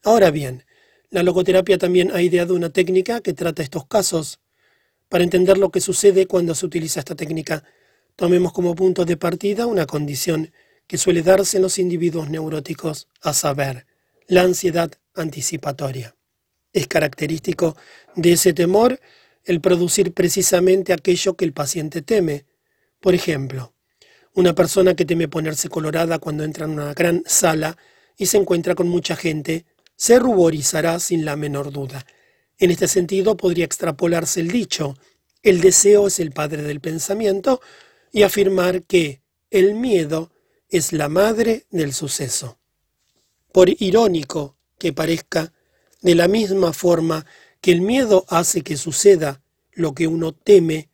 Ahora 0.04 0.30
bien, 0.30 0.64
la 1.10 1.22
logoterapia 1.22 1.78
también 1.78 2.10
ha 2.12 2.20
ideado 2.20 2.54
una 2.54 2.68
técnica 2.68 3.20
que 3.22 3.32
trata 3.32 3.62
estos 3.62 3.86
casos 3.86 4.40
para 5.08 5.24
entender 5.24 5.56
lo 5.56 5.70
que 5.70 5.80
sucede 5.80 6.26
cuando 6.26 6.54
se 6.54 6.66
utiliza 6.66 7.00
esta 7.00 7.14
técnica, 7.14 7.64
tomemos 8.14 8.52
como 8.52 8.74
punto 8.74 9.04
de 9.06 9.16
partida 9.16 9.66
una 9.66 9.86
condición 9.86 10.52
que 10.88 10.98
suele 10.98 11.22
darse 11.22 11.58
en 11.58 11.62
los 11.62 11.78
individuos 11.78 12.28
neuróticos, 12.28 13.06
a 13.20 13.32
saber, 13.32 13.86
la 14.26 14.42
ansiedad 14.42 14.90
anticipatoria. 15.14 16.16
Es 16.72 16.88
característico 16.88 17.76
de 18.16 18.32
ese 18.32 18.52
temor 18.52 18.98
el 19.44 19.60
producir 19.60 20.12
precisamente 20.12 20.92
aquello 20.92 21.36
que 21.36 21.44
el 21.44 21.52
paciente 21.52 22.02
teme. 22.02 22.46
Por 23.00 23.14
ejemplo, 23.14 23.74
una 24.34 24.54
persona 24.54 24.94
que 24.94 25.04
teme 25.04 25.28
ponerse 25.28 25.68
colorada 25.68 26.18
cuando 26.18 26.44
entra 26.44 26.64
en 26.64 26.72
una 26.72 26.94
gran 26.94 27.22
sala 27.26 27.76
y 28.16 28.26
se 28.26 28.38
encuentra 28.38 28.74
con 28.74 28.88
mucha 28.88 29.14
gente, 29.14 29.66
se 29.94 30.18
ruborizará 30.18 30.98
sin 31.00 31.24
la 31.24 31.36
menor 31.36 31.70
duda. 31.70 32.04
En 32.58 32.70
este 32.70 32.88
sentido 32.88 33.36
podría 33.36 33.64
extrapolarse 33.64 34.40
el 34.40 34.48
dicho, 34.48 34.96
el 35.42 35.60
deseo 35.60 36.08
es 36.08 36.18
el 36.18 36.32
padre 36.32 36.62
del 36.62 36.80
pensamiento, 36.80 37.60
y 38.10 38.22
afirmar 38.22 38.82
que 38.82 39.22
el 39.50 39.74
miedo 39.74 40.30
es 40.68 40.92
la 40.92 41.08
madre 41.08 41.66
del 41.70 41.92
suceso. 41.92 42.58
Por 43.52 43.68
irónico 43.68 44.56
que 44.78 44.92
parezca, 44.92 45.52
de 46.02 46.14
la 46.14 46.28
misma 46.28 46.72
forma 46.72 47.26
que 47.60 47.72
el 47.72 47.80
miedo 47.80 48.24
hace 48.28 48.62
que 48.62 48.76
suceda 48.76 49.42
lo 49.72 49.94
que 49.94 50.06
uno 50.06 50.32
teme, 50.32 50.88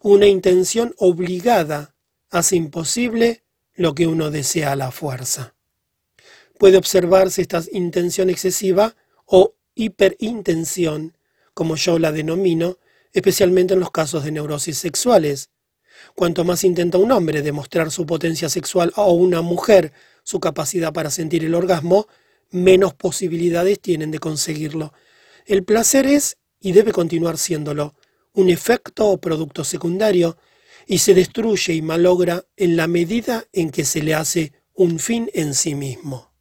una 0.00 0.26
intención 0.26 0.94
obligada 0.98 1.94
hace 2.30 2.56
imposible 2.56 3.44
lo 3.74 3.94
que 3.94 4.06
uno 4.06 4.30
desea 4.30 4.72
a 4.72 4.76
la 4.76 4.90
fuerza. 4.90 5.54
Puede 6.58 6.76
observarse 6.76 7.42
esta 7.42 7.62
intención 7.72 8.30
excesiva 8.30 8.96
o 9.26 9.54
hiperintención, 9.74 11.16
como 11.54 11.76
yo 11.76 11.98
la 11.98 12.12
denomino, 12.12 12.78
especialmente 13.12 13.74
en 13.74 13.80
los 13.80 13.90
casos 13.90 14.24
de 14.24 14.32
neurosis 14.32 14.78
sexuales. 14.78 15.50
Cuanto 16.14 16.44
más 16.44 16.64
intenta 16.64 16.98
un 16.98 17.12
hombre 17.12 17.42
demostrar 17.42 17.90
su 17.90 18.06
potencia 18.06 18.48
sexual 18.48 18.92
o 18.96 19.12
una 19.12 19.42
mujer 19.42 19.92
su 20.22 20.40
capacidad 20.40 20.92
para 20.92 21.10
sentir 21.10 21.44
el 21.44 21.54
orgasmo, 21.54 22.06
menos 22.50 22.94
posibilidades 22.94 23.80
tienen 23.80 24.10
de 24.10 24.18
conseguirlo. 24.18 24.92
El 25.46 25.64
placer 25.64 26.06
es, 26.06 26.38
y 26.60 26.72
debe 26.72 26.92
continuar 26.92 27.38
siéndolo, 27.38 27.94
un 28.34 28.50
efecto 28.50 29.08
o 29.08 29.18
producto 29.18 29.64
secundario, 29.64 30.36
y 30.86 30.98
se 30.98 31.14
destruye 31.14 31.74
y 31.74 31.82
malogra 31.82 32.44
en 32.56 32.76
la 32.76 32.86
medida 32.86 33.44
en 33.52 33.70
que 33.70 33.84
se 33.84 34.02
le 34.02 34.14
hace 34.14 34.52
un 34.74 34.98
fin 34.98 35.30
en 35.34 35.54
sí 35.54 35.74
mismo. 35.74 36.32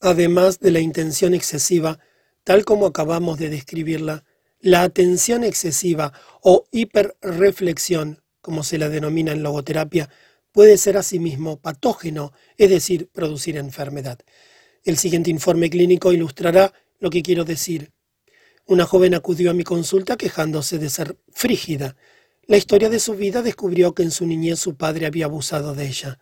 Además 0.00 0.60
de 0.60 0.70
la 0.70 0.80
intención 0.80 1.34
excesiva, 1.34 1.98
tal 2.44 2.64
como 2.64 2.86
acabamos 2.86 3.38
de 3.38 3.48
describirla, 3.48 4.24
la 4.60 4.82
atención 4.82 5.44
excesiva 5.44 6.12
o 6.42 6.66
hiperreflexión, 6.70 8.22
como 8.44 8.62
se 8.62 8.76
la 8.76 8.90
denomina 8.90 9.32
en 9.32 9.42
logoterapia, 9.42 10.10
puede 10.52 10.76
ser 10.76 10.98
asimismo 10.98 11.56
patógeno, 11.56 12.34
es 12.58 12.68
decir, 12.68 13.08
producir 13.10 13.56
enfermedad. 13.56 14.18
El 14.84 14.98
siguiente 14.98 15.30
informe 15.30 15.70
clínico 15.70 16.12
ilustrará 16.12 16.74
lo 16.98 17.08
que 17.08 17.22
quiero 17.22 17.46
decir. 17.46 17.92
Una 18.66 18.84
joven 18.84 19.14
acudió 19.14 19.50
a 19.50 19.54
mi 19.54 19.64
consulta 19.64 20.18
quejándose 20.18 20.78
de 20.78 20.90
ser 20.90 21.16
frígida. 21.32 21.96
La 22.46 22.58
historia 22.58 22.90
de 22.90 23.00
su 23.00 23.14
vida 23.14 23.40
descubrió 23.40 23.94
que 23.94 24.02
en 24.02 24.10
su 24.10 24.26
niñez 24.26 24.60
su 24.60 24.76
padre 24.76 25.06
había 25.06 25.24
abusado 25.24 25.74
de 25.74 25.86
ella. 25.86 26.18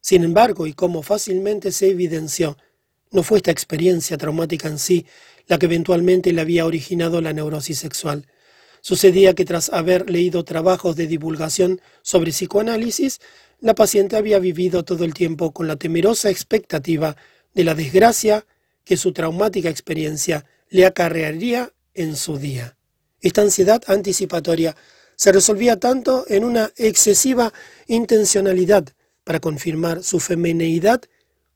Sin 0.00 0.24
embargo, 0.24 0.66
y 0.66 0.72
como 0.72 1.02
fácilmente 1.02 1.70
se 1.70 1.90
evidenció, 1.90 2.56
no 3.10 3.22
fue 3.22 3.36
esta 3.36 3.50
experiencia 3.50 4.16
traumática 4.16 4.68
en 4.68 4.78
sí 4.78 5.04
la 5.46 5.58
que 5.58 5.66
eventualmente 5.66 6.32
le 6.32 6.40
había 6.40 6.64
originado 6.64 7.20
la 7.20 7.34
neurosis 7.34 7.78
sexual. 7.78 8.26
Sucedía 8.80 9.34
que 9.34 9.44
tras 9.44 9.70
haber 9.70 10.10
leído 10.10 10.44
trabajos 10.44 10.96
de 10.96 11.06
divulgación 11.06 11.80
sobre 12.02 12.30
psicoanálisis, 12.30 13.20
la 13.60 13.74
paciente 13.74 14.16
había 14.16 14.38
vivido 14.38 14.84
todo 14.84 15.04
el 15.04 15.14
tiempo 15.14 15.52
con 15.52 15.66
la 15.66 15.76
temerosa 15.76 16.30
expectativa 16.30 17.16
de 17.54 17.64
la 17.64 17.74
desgracia 17.74 18.46
que 18.84 18.96
su 18.96 19.12
traumática 19.12 19.68
experiencia 19.68 20.44
le 20.68 20.86
acarrearía 20.86 21.72
en 21.94 22.16
su 22.16 22.38
día. 22.38 22.76
Esta 23.20 23.42
ansiedad 23.42 23.82
anticipatoria 23.86 24.76
se 25.16 25.32
resolvía 25.32 25.80
tanto 25.80 26.24
en 26.28 26.44
una 26.44 26.70
excesiva 26.76 27.52
intencionalidad 27.88 28.88
para 29.24 29.40
confirmar 29.40 30.04
su 30.04 30.20
femineidad 30.20 31.02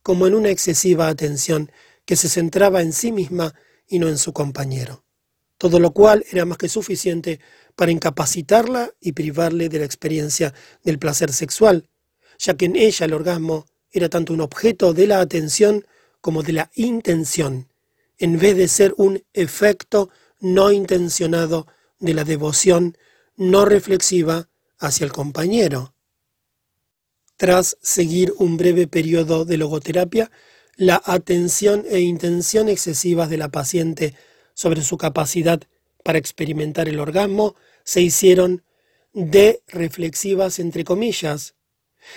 como 0.03 0.27
en 0.27 0.35
una 0.35 0.51
excesiva 0.51 1.09
atención 1.09 1.71
que 2.05 2.17
se 2.17 2.29
centraba 2.29 2.83
en 2.83 2.93
sí 2.93 3.13
misma 3.13 3.55
y 3.87 4.01
no 4.01 4.09
en 4.09 4.19
su 4.19 4.33
compañero, 4.33 5.05
todo 5.63 5.79
lo 5.79 5.93
cual 5.93 6.25
era 6.29 6.45
más 6.45 6.59
que 6.59 6.69
suficiente 6.69 7.39
para 7.77 7.93
incapacitarla 7.93 8.91
y 9.01 9.13
privarle 9.13 9.69
de 9.69 9.79
la 9.79 9.85
experiencia 9.85 10.53
del 10.83 10.99
placer 10.99 11.33
sexual, 11.33 11.89
ya 12.37 12.55
que 12.55 12.65
en 12.65 12.75
ella 12.75 13.07
el 13.07 13.13
orgasmo 13.13 13.67
era 13.93 14.09
tanto 14.09 14.33
un 14.33 14.41
objeto 14.41 14.93
de 14.93 15.07
la 15.07 15.21
atención 15.21 15.87
como 16.21 16.43
de 16.43 16.55
la 16.55 16.73
intención, 16.75 17.69
en 18.19 18.41
vez 18.41 18.57
de 18.57 18.67
ser 18.67 18.93
un 18.97 19.23
efecto 19.35 20.11
no 20.41 20.73
intencionado 20.73 21.69
de 22.01 22.15
la 22.15 22.25
devoción 22.25 22.99
no 23.37 23.65
reflexiva 23.65 24.49
hacia 24.81 25.05
el 25.05 25.13
compañero. 25.13 25.95
Tras 27.37 27.79
seguir 27.81 28.35
un 28.39 28.57
breve 28.57 28.89
periodo 28.89 29.45
de 29.45 29.59
logoterapia, 29.59 30.29
la 30.75 31.01
atención 31.05 31.85
e 31.89 32.01
intención 32.01 32.69
excesivas 32.69 33.31
de 33.31 33.37
la 33.37 33.51
paciente 33.51 34.17
sobre 34.55 34.83
su 34.83 34.97
capacidad 34.97 35.61
para 36.05 36.19
experimentar 36.19 36.89
el 36.89 37.01
orgasmo 37.01 37.55
se 37.85 38.01
hicieron 38.01 38.65
de 39.13 39.63
reflexivas 39.69 40.59
entre 40.59 40.85
comillas, 40.85 41.55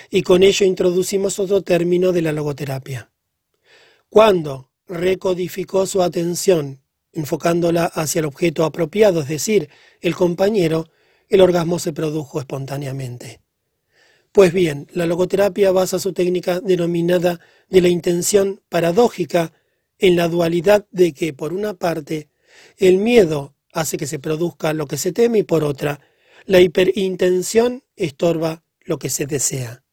y 0.10 0.24
con 0.24 0.44
ello 0.44 0.66
introducimos 0.66 1.40
otro 1.40 1.62
término 1.62 2.12
de 2.12 2.22
la 2.22 2.32
logoterapia. 2.32 3.12
Cuando 4.10 4.72
recodificó 4.88 5.86
su 5.86 6.02
atención, 6.02 6.82
enfocándola 7.14 7.86
hacia 7.86 8.20
el 8.20 8.26
objeto 8.26 8.64
apropiado, 8.64 9.22
es 9.22 9.28
decir, 9.28 9.70
el 10.02 10.16
compañero, 10.16 10.90
el 11.30 11.42
orgasmo 11.42 11.80
se 11.80 11.94
produjo 11.94 12.40
espontáneamente. 12.40 13.42
Pues 14.32 14.52
bien, 14.52 14.88
la 14.92 15.06
logoterapia 15.06 15.72
basa 15.72 15.98
su 15.98 16.14
técnica 16.14 16.60
denominada 16.60 17.40
de 17.70 17.82
la 17.82 17.88
intención 17.88 18.62
paradójica 18.70 19.54
en 20.00 20.16
la 20.16 20.28
dualidad 20.28 20.86
de 20.92 21.14
que, 21.14 21.34
por 21.34 21.54
una 21.54 21.74
parte, 21.74 22.30
el 22.78 22.98
miedo 22.98 23.56
hace 23.74 23.98
que 23.98 24.08
se 24.08 24.20
produzca 24.20 24.74
lo 24.74 24.88
que 24.88 24.98
se 24.98 25.12
teme 25.12 25.40
y 25.40 25.44
por 25.44 25.64
otra, 25.64 26.00
la 26.46 26.62
hiperintención 26.62 27.84
estorba 27.96 28.64
lo 28.82 29.00
que 29.00 29.10
se 29.10 29.26
desea. 29.26 29.84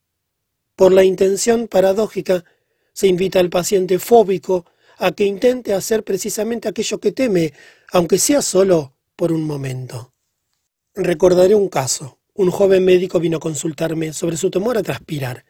Por 0.77 0.93
la 0.93 1.05
intención 1.05 1.69
paradójica 1.69 2.45
se 2.93 3.07
invita 3.07 3.41
al 3.41 3.51
paciente 3.51 3.99
fóbico 3.99 4.67
a 4.99 5.13
que 5.13 5.25
intente 5.25 5.73
hacer 5.73 6.05
precisamente 6.05 6.69
aquello 6.69 7.01
que 7.01 7.13
teme, 7.13 7.53
aunque 7.93 8.19
sea 8.19 8.43
solo 8.43 8.97
por 9.17 9.33
un 9.33 9.45
momento. 9.45 10.13
Recordaré 10.95 11.55
un 11.55 11.69
caso. 11.69 12.19
Un 12.35 12.51
joven 12.51 12.85
médico 12.85 13.21
vino 13.21 13.37
a 13.39 13.41
consultarme 13.41 14.13
sobre 14.13 14.37
su 14.37 14.51
temor 14.51 14.79
a 14.79 14.83
transpirar. 14.83 15.45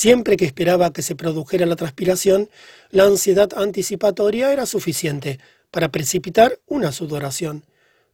Siempre 0.00 0.36
que 0.36 0.44
esperaba 0.44 0.92
que 0.92 1.02
se 1.02 1.16
produjera 1.16 1.66
la 1.66 1.74
transpiración, 1.74 2.48
la 2.90 3.02
ansiedad 3.02 3.48
anticipatoria 3.56 4.52
era 4.52 4.64
suficiente 4.64 5.40
para 5.72 5.88
precipitar 5.88 6.60
una 6.68 6.92
sudoración. 6.92 7.64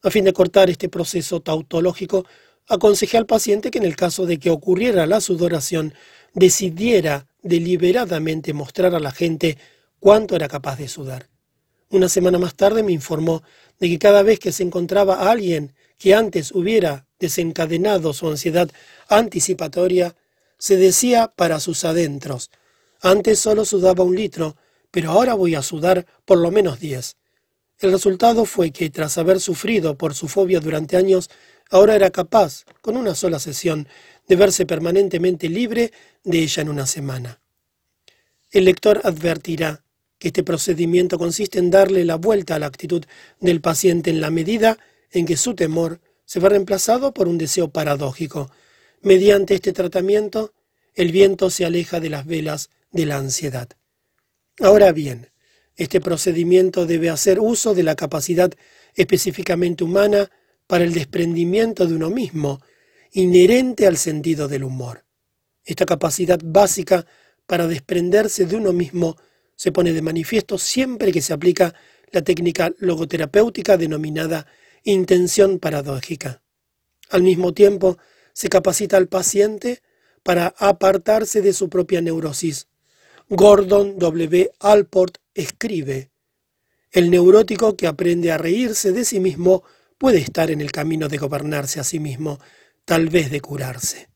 A 0.02 0.10
fin 0.10 0.24
de 0.24 0.32
cortar 0.32 0.70
este 0.70 0.88
proceso 0.88 1.42
tautológico, 1.42 2.24
aconsejé 2.70 3.18
al 3.18 3.26
paciente 3.26 3.70
que 3.70 3.76
en 3.76 3.84
el 3.84 3.96
caso 3.96 4.24
de 4.24 4.38
que 4.38 4.48
ocurriera 4.48 5.04
la 5.06 5.20
sudoración, 5.20 5.92
decidiera 6.32 7.26
deliberadamente 7.42 8.54
mostrar 8.54 8.94
a 8.94 8.98
la 8.98 9.10
gente 9.10 9.58
cuánto 10.00 10.36
era 10.36 10.48
capaz 10.48 10.78
de 10.78 10.88
sudar. 10.88 11.28
Una 11.90 12.08
semana 12.08 12.38
más 12.38 12.54
tarde 12.54 12.82
me 12.82 12.92
informó 12.92 13.42
de 13.78 13.90
que 13.90 13.98
cada 13.98 14.22
vez 14.22 14.38
que 14.38 14.52
se 14.52 14.62
encontraba 14.62 15.16
a 15.16 15.30
alguien 15.32 15.74
que 15.98 16.14
antes 16.14 16.50
hubiera 16.52 17.06
desencadenado 17.18 18.14
su 18.14 18.26
ansiedad 18.26 18.70
anticipatoria, 19.10 20.16
se 20.64 20.78
decía 20.78 21.30
para 21.36 21.60
sus 21.60 21.84
adentros, 21.84 22.50
antes 23.02 23.38
solo 23.38 23.66
sudaba 23.66 24.02
un 24.02 24.16
litro, 24.16 24.56
pero 24.90 25.10
ahora 25.10 25.34
voy 25.34 25.54
a 25.56 25.60
sudar 25.60 26.06
por 26.24 26.38
lo 26.38 26.50
menos 26.50 26.80
diez. 26.80 27.18
El 27.80 27.92
resultado 27.92 28.46
fue 28.46 28.70
que, 28.70 28.88
tras 28.88 29.18
haber 29.18 29.40
sufrido 29.40 29.98
por 29.98 30.14
su 30.14 30.26
fobia 30.26 30.60
durante 30.60 30.96
años, 30.96 31.28
ahora 31.68 31.94
era 31.94 32.08
capaz, 32.08 32.64
con 32.80 32.96
una 32.96 33.14
sola 33.14 33.40
sesión, 33.40 33.88
de 34.26 34.36
verse 34.36 34.64
permanentemente 34.64 35.50
libre 35.50 35.92
de 36.22 36.38
ella 36.38 36.62
en 36.62 36.70
una 36.70 36.86
semana. 36.86 37.42
El 38.50 38.64
lector 38.64 39.02
advertirá 39.04 39.84
que 40.18 40.28
este 40.28 40.44
procedimiento 40.44 41.18
consiste 41.18 41.58
en 41.58 41.70
darle 41.70 42.06
la 42.06 42.16
vuelta 42.16 42.54
a 42.54 42.58
la 42.58 42.68
actitud 42.68 43.04
del 43.38 43.60
paciente 43.60 44.08
en 44.08 44.22
la 44.22 44.30
medida 44.30 44.78
en 45.10 45.26
que 45.26 45.36
su 45.36 45.54
temor 45.54 46.00
se 46.24 46.40
va 46.40 46.48
reemplazado 46.48 47.12
por 47.12 47.28
un 47.28 47.36
deseo 47.36 47.68
paradójico, 47.68 48.50
Mediante 49.04 49.54
este 49.54 49.74
tratamiento, 49.74 50.54
el 50.94 51.12
viento 51.12 51.50
se 51.50 51.66
aleja 51.66 52.00
de 52.00 52.08
las 52.08 52.24
velas 52.24 52.70
de 52.90 53.04
la 53.04 53.18
ansiedad. 53.18 53.68
Ahora 54.60 54.92
bien, 54.92 55.30
este 55.76 56.00
procedimiento 56.00 56.86
debe 56.86 57.10
hacer 57.10 57.38
uso 57.38 57.74
de 57.74 57.82
la 57.82 57.96
capacidad 57.96 58.50
específicamente 58.94 59.84
humana 59.84 60.30
para 60.66 60.84
el 60.84 60.94
desprendimiento 60.94 61.86
de 61.86 61.96
uno 61.96 62.08
mismo, 62.08 62.62
inherente 63.12 63.86
al 63.86 63.98
sentido 63.98 64.48
del 64.48 64.64
humor. 64.64 65.04
Esta 65.66 65.84
capacidad 65.84 66.40
básica 66.42 67.04
para 67.46 67.66
desprenderse 67.66 68.46
de 68.46 68.56
uno 68.56 68.72
mismo 68.72 69.18
se 69.54 69.70
pone 69.70 69.92
de 69.92 70.00
manifiesto 70.00 70.56
siempre 70.56 71.12
que 71.12 71.20
se 71.20 71.34
aplica 71.34 71.74
la 72.10 72.22
técnica 72.22 72.72
logoterapéutica 72.78 73.76
denominada 73.76 74.46
intención 74.82 75.58
paradójica. 75.58 76.40
Al 77.10 77.22
mismo 77.22 77.52
tiempo, 77.52 77.98
se 78.34 78.50
capacita 78.50 78.98
al 78.98 79.08
paciente 79.08 79.80
para 80.22 80.54
apartarse 80.58 81.40
de 81.40 81.54
su 81.54 81.70
propia 81.70 82.02
neurosis. 82.02 82.66
Gordon 83.30 83.98
W. 83.98 84.50
Alport 84.60 85.16
escribe, 85.32 86.10
El 86.90 87.10
neurótico 87.10 87.76
que 87.76 87.86
aprende 87.86 88.30
a 88.30 88.38
reírse 88.38 88.92
de 88.92 89.06
sí 89.06 89.20
mismo 89.20 89.64
puede 89.96 90.18
estar 90.18 90.50
en 90.50 90.60
el 90.60 90.72
camino 90.72 91.08
de 91.08 91.16
gobernarse 91.16 91.80
a 91.80 91.84
sí 91.84 92.00
mismo, 92.00 92.38
tal 92.84 93.08
vez 93.08 93.30
de 93.30 93.40
curarse. 93.40 94.08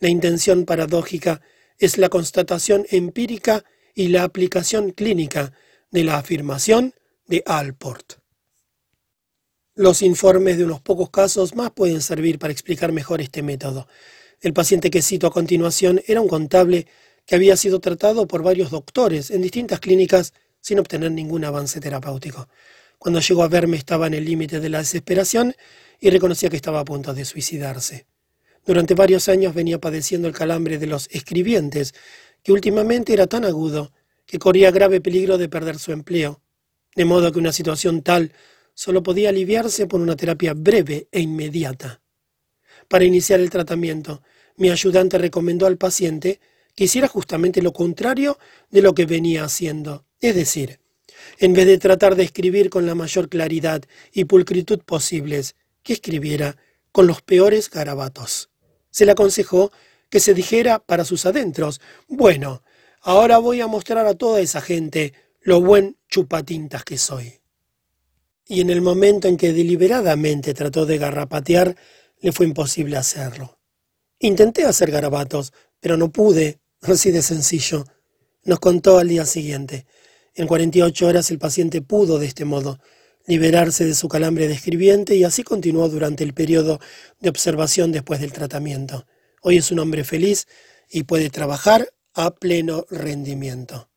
La 0.00 0.10
intención 0.10 0.66
paradójica 0.66 1.40
es 1.78 1.96
la 1.96 2.08
constatación 2.10 2.86
empírica 2.90 3.64
y 3.94 4.08
la 4.08 4.24
aplicación 4.24 4.90
clínica 4.90 5.52
de 5.90 6.04
la 6.04 6.18
afirmación 6.18 6.94
de 7.26 7.42
Alport. 7.46 8.18
Los 9.78 10.00
informes 10.00 10.56
de 10.56 10.64
unos 10.64 10.80
pocos 10.80 11.10
casos 11.10 11.54
más 11.54 11.70
pueden 11.70 12.00
servir 12.00 12.38
para 12.38 12.50
explicar 12.50 12.92
mejor 12.92 13.20
este 13.20 13.42
método. 13.42 13.86
El 14.40 14.54
paciente 14.54 14.88
que 14.88 15.02
cito 15.02 15.26
a 15.26 15.30
continuación 15.30 16.00
era 16.06 16.22
un 16.22 16.28
contable 16.28 16.86
que 17.26 17.34
había 17.34 17.58
sido 17.58 17.78
tratado 17.78 18.26
por 18.26 18.42
varios 18.42 18.70
doctores 18.70 19.30
en 19.30 19.42
distintas 19.42 19.78
clínicas 19.78 20.32
sin 20.62 20.78
obtener 20.78 21.10
ningún 21.10 21.44
avance 21.44 21.78
terapéutico. 21.78 22.48
Cuando 22.96 23.20
llegó 23.20 23.42
a 23.42 23.48
verme 23.48 23.76
estaba 23.76 24.06
en 24.06 24.14
el 24.14 24.24
límite 24.24 24.60
de 24.60 24.70
la 24.70 24.78
desesperación 24.78 25.54
y 26.00 26.08
reconocía 26.08 26.48
que 26.48 26.56
estaba 26.56 26.80
a 26.80 26.84
punto 26.86 27.12
de 27.12 27.26
suicidarse. 27.26 28.06
Durante 28.64 28.94
varios 28.94 29.28
años 29.28 29.54
venía 29.54 29.78
padeciendo 29.78 30.26
el 30.26 30.32
calambre 30.32 30.78
de 30.78 30.86
los 30.86 31.06
escribientes, 31.12 31.92
que 32.42 32.52
últimamente 32.52 33.12
era 33.12 33.26
tan 33.26 33.44
agudo 33.44 33.92
que 34.24 34.38
corría 34.38 34.70
grave 34.70 35.02
peligro 35.02 35.36
de 35.36 35.50
perder 35.50 35.78
su 35.78 35.92
empleo, 35.92 36.40
de 36.94 37.04
modo 37.04 37.30
que 37.30 37.38
una 37.38 37.52
situación 37.52 38.00
tal 38.00 38.32
solo 38.76 39.02
podía 39.02 39.30
aliviarse 39.30 39.86
por 39.86 40.02
una 40.02 40.16
terapia 40.16 40.52
breve 40.54 41.08
e 41.10 41.20
inmediata. 41.20 42.02
Para 42.88 43.04
iniciar 43.04 43.40
el 43.40 43.48
tratamiento, 43.48 44.22
mi 44.56 44.68
ayudante 44.68 45.16
recomendó 45.16 45.66
al 45.66 45.78
paciente 45.78 46.40
que 46.74 46.84
hiciera 46.84 47.08
justamente 47.08 47.62
lo 47.62 47.72
contrario 47.72 48.38
de 48.70 48.82
lo 48.82 48.94
que 48.94 49.06
venía 49.06 49.44
haciendo. 49.44 50.04
Es 50.20 50.34
decir, 50.34 50.78
en 51.38 51.54
vez 51.54 51.66
de 51.66 51.78
tratar 51.78 52.16
de 52.16 52.24
escribir 52.24 52.68
con 52.68 52.86
la 52.86 52.94
mayor 52.94 53.30
claridad 53.30 53.82
y 54.12 54.26
pulcritud 54.26 54.80
posibles, 54.80 55.56
que 55.82 55.94
escribiera 55.94 56.58
con 56.92 57.06
los 57.06 57.22
peores 57.22 57.70
garabatos. 57.70 58.50
Se 58.90 59.06
le 59.06 59.12
aconsejó 59.12 59.72
que 60.10 60.20
se 60.20 60.34
dijera 60.34 60.80
para 60.80 61.06
sus 61.06 61.24
adentros, 61.24 61.80
bueno, 62.08 62.62
ahora 63.00 63.38
voy 63.38 63.62
a 63.62 63.66
mostrar 63.66 64.06
a 64.06 64.14
toda 64.14 64.40
esa 64.40 64.60
gente 64.60 65.14
lo 65.40 65.62
buen 65.62 65.96
chupatintas 66.08 66.84
que 66.84 66.98
soy. 66.98 67.40
Y 68.48 68.60
en 68.60 68.70
el 68.70 68.80
momento 68.80 69.26
en 69.26 69.36
que 69.36 69.52
deliberadamente 69.52 70.54
trató 70.54 70.86
de 70.86 70.98
garrapatear, 70.98 71.76
le 72.20 72.32
fue 72.32 72.46
imposible 72.46 72.96
hacerlo. 72.96 73.58
Intenté 74.18 74.64
hacer 74.64 74.90
garabatos, 74.90 75.52
pero 75.80 75.96
no 75.96 76.10
pude, 76.10 76.60
así 76.82 77.10
de 77.10 77.22
sencillo. 77.22 77.84
Nos 78.44 78.60
contó 78.60 78.98
al 78.98 79.08
día 79.08 79.26
siguiente. 79.26 79.86
En 80.34 80.46
48 80.46 81.06
horas 81.06 81.30
el 81.30 81.38
paciente 81.38 81.82
pudo, 81.82 82.18
de 82.18 82.26
este 82.26 82.44
modo, 82.44 82.78
liberarse 83.26 83.84
de 83.84 83.94
su 83.94 84.08
calambre 84.08 84.46
de 84.46 84.54
escribiente 84.54 85.16
y 85.16 85.24
así 85.24 85.42
continuó 85.42 85.88
durante 85.88 86.22
el 86.22 86.32
periodo 86.32 86.78
de 87.20 87.30
observación 87.30 87.90
después 87.90 88.20
del 88.20 88.32
tratamiento. 88.32 89.06
Hoy 89.42 89.56
es 89.56 89.72
un 89.72 89.80
hombre 89.80 90.04
feliz 90.04 90.46
y 90.88 91.02
puede 91.02 91.30
trabajar 91.30 91.88
a 92.14 92.30
pleno 92.30 92.86
rendimiento. 92.90 93.90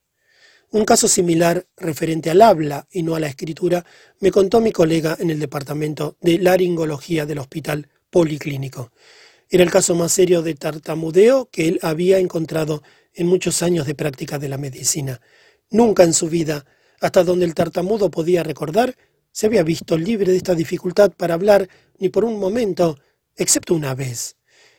Un 0.72 0.86
caso 0.86 1.08
similar, 1.08 1.66
referente 1.78 2.30
al 2.30 2.44
habla 2.44 2.88
y 2.92 3.02
no 3.02 3.16
a 3.16 3.20
la 3.20 3.28
escritura, 3.28 3.84
me 4.20 4.30
contó 4.30 4.62
mi 4.62 4.72
colega 4.72 5.18
en 5.20 5.32
el 5.32 5.40
departamento 5.40 6.16
de 6.22 6.38
laringología 6.38 7.26
del 7.26 7.40
Hospital 7.40 7.90
Policlínico. 8.12 8.92
Era 9.50 9.64
el 9.64 9.72
caso 9.72 9.96
más 9.96 10.12
serio 10.12 10.44
de 10.44 10.54
tartamudeo 10.54 11.50
que 11.50 11.70
él 11.70 11.80
había 11.82 12.20
encontrado 12.20 12.84
en 13.16 13.26
muchos 13.26 13.64
años 13.64 13.88
de 13.88 13.96
práctica 13.96 14.38
de 14.38 14.48
la 14.48 14.60
medicina. 14.60 15.22
Nunca 15.72 16.04
en 16.04 16.14
su 16.14 16.30
vida, 16.30 16.68
hasta 17.02 17.24
donde 17.24 17.46
el 17.46 17.56
tartamudo 17.56 18.12
podía 18.12 18.44
recordar, 18.44 18.96
se 19.32 19.48
había 19.48 19.64
visto 19.64 19.98
libre 19.98 20.32
de 20.32 20.38
esta 20.38 20.54
dificultad 20.54 21.12
para 21.18 21.34
hablar 21.34 21.68
ni 21.98 22.10
por 22.10 22.26
un 22.26 22.40
momento, 22.40 23.00
excepto 23.36 23.74
una 23.74 23.96
vez. 23.96 24.36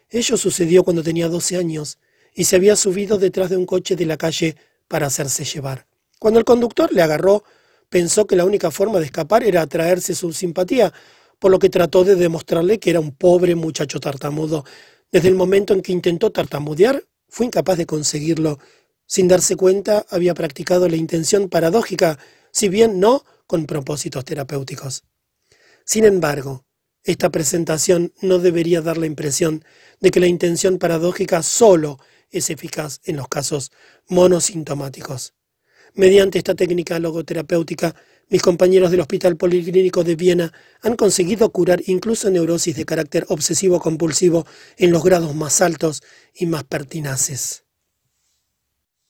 Ello 0.09 0.37
sucedió 0.37 0.85
cuando 0.85 1.03
tenía 1.03 1.29
doce 1.29 1.57
años 1.57 1.99
y 2.33 2.45
se 2.45 2.55
había 2.55 2.77
subido 2.77 3.19
detrás 3.19 3.51
de 3.51 3.57
un 3.57 3.67
coche 3.67 3.97
de 3.97 4.07
la 4.07 4.17
calle 4.17 4.55
para 4.91 5.07
hacerse 5.07 5.45
llevar. 5.45 5.87
Cuando 6.19 6.41
el 6.41 6.45
conductor 6.45 6.93
le 6.93 7.01
agarró, 7.01 7.45
pensó 7.89 8.27
que 8.27 8.35
la 8.35 8.45
única 8.45 8.73
forma 8.73 8.99
de 8.99 9.05
escapar 9.05 9.45
era 9.45 9.63
atraerse 9.63 10.17
su 10.17 10.33
simpatía, 10.33 10.93
por 11.39 11.53
lo 11.53 11.61
que 11.61 11.71
trató 11.71 12.03
de 12.03 12.17
demostrarle 12.17 12.81
que 12.81 12.91
era 12.91 12.99
un 12.99 13.13
pobre 13.13 13.55
muchacho 13.55 14.01
tartamudo. 14.01 14.65
Desde 15.13 15.29
el 15.29 15.37
momento 15.37 15.75
en 15.75 15.81
que 15.81 15.93
intentó 15.93 16.33
tartamudear, 16.33 17.05
fue 17.29 17.47
incapaz 17.47 17.79
de 17.79 17.87
conseguirlo. 17.87 18.59
Sin 19.07 19.29
darse 19.29 19.55
cuenta, 19.55 20.05
había 20.11 20.35
practicado 20.35 20.89
la 20.89 20.97
intención 20.97 21.49
paradójica, 21.49 22.19
si 22.51 22.69
bien 22.69 22.99
no 22.99 23.25
con 23.47 23.67
propósitos 23.67 24.25
terapéuticos. 24.25 25.05
Sin 25.85 26.05
embargo, 26.05 26.65
esta 27.05 27.31
presentación 27.31 28.13
no 28.23 28.41
debería 28.41 28.83
dar 28.83 28.99
la 28.99 29.07
impresión 29.07 29.65
de 30.01 30.11
que 30.11 30.21
la 30.21 30.27
intención 30.27 30.79
paradójica 30.79 31.45
solo 31.45 32.01
es 32.31 32.51
eficaz 32.51 33.01
en 33.05 33.17
los 33.17 33.29
casos 33.29 33.73
monosintomáticos. 34.09 35.35
Mediante 35.95 36.39
esta 36.39 36.55
técnica 36.55 36.99
logoterapéutica, 36.99 37.97
mis 38.29 38.43
compañeros 38.43 38.93
del 38.93 39.01
Hospital 39.01 39.37
Policlínico 39.37 40.05
de 40.05 40.15
Viena 40.15 40.53
han 40.83 40.95
conseguido 40.95 41.51
curar 41.51 41.83
incluso 41.87 42.31
neurosis 42.31 42.77
de 42.77 42.85
carácter 42.85 43.27
obsesivo-compulsivo 43.29 44.47
en 44.77 44.93
los 44.93 45.03
grados 45.03 45.35
más 45.35 45.61
altos 45.61 46.03
y 46.33 46.47
más 46.47 46.63
pertinaces. 46.63 47.65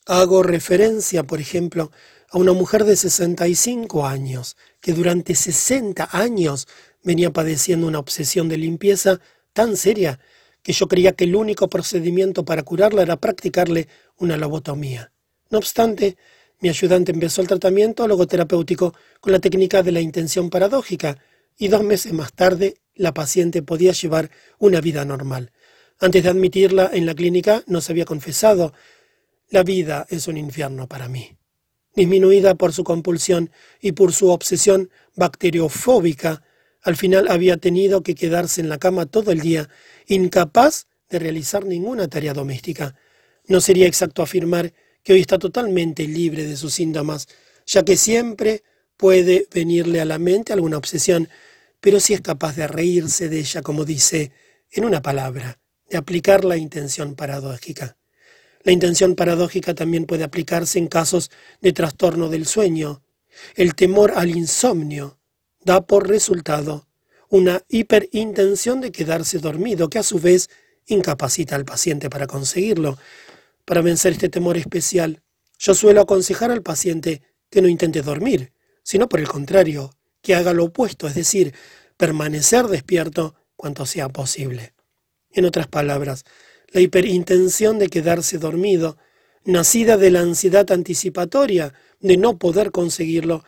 Hago 0.07 0.43
referencia, 0.43 1.23
por 1.25 1.39
ejemplo, 1.39 1.93
a 2.31 2.39
una 2.39 2.55
mujer 2.55 2.85
de 2.85 2.97
65 2.97 4.07
años 4.07 4.57
que 4.81 4.95
durante 4.95 5.35
60 5.35 6.09
años 6.12 6.66
venía 7.03 7.31
padeciendo 7.31 7.87
una 7.87 7.99
obsesión 7.99 8.49
de 8.49 8.57
limpieza 8.57 9.21
tan 9.53 9.77
seria 9.77 10.18
que 10.63 10.73
yo 10.73 10.89
creía 10.89 11.13
que 11.13 11.25
el 11.25 11.37
único 11.37 11.69
procedimiento 11.69 12.45
para 12.45 12.63
curarla 12.63 13.03
era 13.03 13.17
practicarle 13.17 13.89
una 14.17 14.37
lobotomía. 14.37 15.13
No 15.51 15.59
obstante, 15.59 16.17
mi 16.61 16.69
ayudante 16.69 17.13
empezó 17.13 17.41
el 17.41 17.49
tratamiento 17.49 18.07
logoterapéutico 18.07 18.95
con 19.21 19.33
la 19.33 19.39
técnica 19.39 19.83
de 19.83 19.93
la 19.93 20.01
intención 20.01 20.51
paradójica 20.51 21.19
y 21.59 21.69
dos 21.69 21.83
meses 21.83 22.13
más 22.13 22.33
tarde 22.33 22.77
la 22.95 23.15
paciente 23.15 23.63
podía 23.63 23.93
llevar 23.93 24.31
una 24.59 24.81
vida 24.81 25.05
normal. 25.05 25.53
Antes 25.99 26.23
de 26.23 26.31
admitirla 26.31 26.91
en 26.93 27.07
la 27.07 27.15
clínica 27.15 27.63
nos 27.67 27.89
había 27.91 28.05
confesado, 28.05 28.73
la 29.49 29.63
vida 29.63 30.07
es 30.11 30.29
un 30.29 30.37
infierno 30.37 30.87
para 30.87 31.09
mí. 31.09 31.37
Disminuida 31.95 32.55
por 32.55 32.73
su 32.73 32.85
compulsión 32.85 33.51
y 33.81 33.93
por 33.93 34.13
su 34.13 34.29
obsesión 34.29 34.91
bacteriofóbica, 35.17 36.43
al 36.83 36.97
final 36.97 37.29
había 37.29 37.57
tenido 37.57 38.03
que 38.03 38.15
quedarse 38.15 38.61
en 38.61 38.69
la 38.69 38.79
cama 38.79 39.07
todo 39.07 39.33
el 39.33 39.41
día, 39.41 39.69
incapaz 40.15 40.87
de 41.09 41.19
realizar 41.19 41.65
ninguna 41.65 42.09
tarea 42.09 42.33
doméstica. 42.33 42.95
No 43.47 43.61
sería 43.61 43.87
exacto 43.87 44.23
afirmar 44.23 44.73
que 45.03 45.13
hoy 45.13 45.21
está 45.21 45.39
totalmente 45.39 46.07
libre 46.07 46.45
de 46.45 46.57
sus 46.57 46.75
síntomas, 46.75 47.29
ya 47.67 47.85
que 47.85 47.97
siempre 47.97 48.63
puede 48.97 49.47
venirle 49.53 50.01
a 50.01 50.05
la 50.05 50.19
mente 50.19 50.53
alguna 50.53 50.77
obsesión, 50.77 51.29
pero 51.81 52.01
sí 52.01 52.13
es 52.13 52.21
capaz 52.21 52.57
de 52.57 52.67
reírse 52.67 53.29
de 53.29 53.39
ella, 53.39 53.63
como 53.63 53.85
dice, 53.85 54.33
en 54.71 54.85
una 54.85 55.01
palabra, 55.01 55.59
de 55.89 55.97
aplicar 55.97 56.45
la 56.45 56.57
intención 56.57 57.15
paradójica. 57.15 57.97
La 58.63 58.73
intención 58.73 59.15
paradójica 59.15 59.75
también 59.75 60.05
puede 60.05 60.25
aplicarse 60.25 60.79
en 60.79 60.89
casos 60.89 61.31
de 61.61 61.73
trastorno 61.73 62.29
del 62.29 62.47
sueño. 62.47 63.03
El 63.55 63.75
temor 63.75 64.13
al 64.15 64.31
insomnio 64.31 65.19
da 65.65 65.87
por 65.87 66.09
resultado 66.09 66.89
una 67.31 67.62
hiperintención 67.68 68.81
de 68.81 68.93
quedarse 68.93 69.39
dormido, 69.39 69.89
que 69.89 70.01
a 70.01 70.03
su 70.03 70.18
vez 70.18 70.51
incapacita 70.87 71.55
al 71.55 71.64
paciente 71.64 72.11
para 72.11 72.26
conseguirlo. 72.26 72.99
Para 73.64 73.83
vencer 73.83 74.12
este 74.12 74.28
temor 74.28 74.57
especial, 74.57 75.22
yo 75.59 75.74
suelo 75.74 76.01
aconsejar 76.01 76.51
al 76.51 76.62
paciente 76.62 77.22
que 77.49 77.62
no 77.62 77.68
intente 77.68 78.03
dormir, 78.03 78.53
sino 78.83 79.09
por 79.09 79.20
el 79.20 79.28
contrario, 79.28 79.97
que 80.22 80.35
haga 80.35 80.53
lo 80.53 80.64
opuesto, 80.64 81.07
es 81.07 81.14
decir, 81.14 81.55
permanecer 81.97 82.66
despierto 82.66 83.37
cuanto 83.57 83.87
sea 83.87 84.09
posible. 84.09 84.74
En 85.31 85.45
otras 85.45 85.68
palabras, 85.68 86.24
la 86.72 86.81
hiperintención 86.81 87.78
de 87.78 87.89
quedarse 87.89 88.39
dormido, 88.39 88.99
nacida 89.45 89.97
de 89.97 90.11
la 90.11 90.20
ansiedad 90.20 90.70
anticipatoria 90.72 91.74
de 92.01 92.16
no 92.16 92.39
poder 92.39 92.72
conseguirlo, 92.72 93.45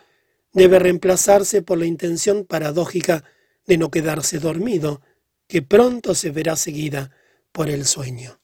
debe 0.52 0.78
reemplazarse 0.78 1.62
por 1.62 1.78
la 1.78 1.86
intención 1.86 2.44
paradójica 2.44 3.24
de 3.66 3.76
no 3.76 3.90
quedarse 3.90 4.38
dormido, 4.38 5.00
que 5.46 5.62
pronto 5.62 6.14
se 6.14 6.30
verá 6.30 6.56
seguida 6.56 7.10
por 7.52 7.68
el 7.68 7.84
sueño. 7.86 8.40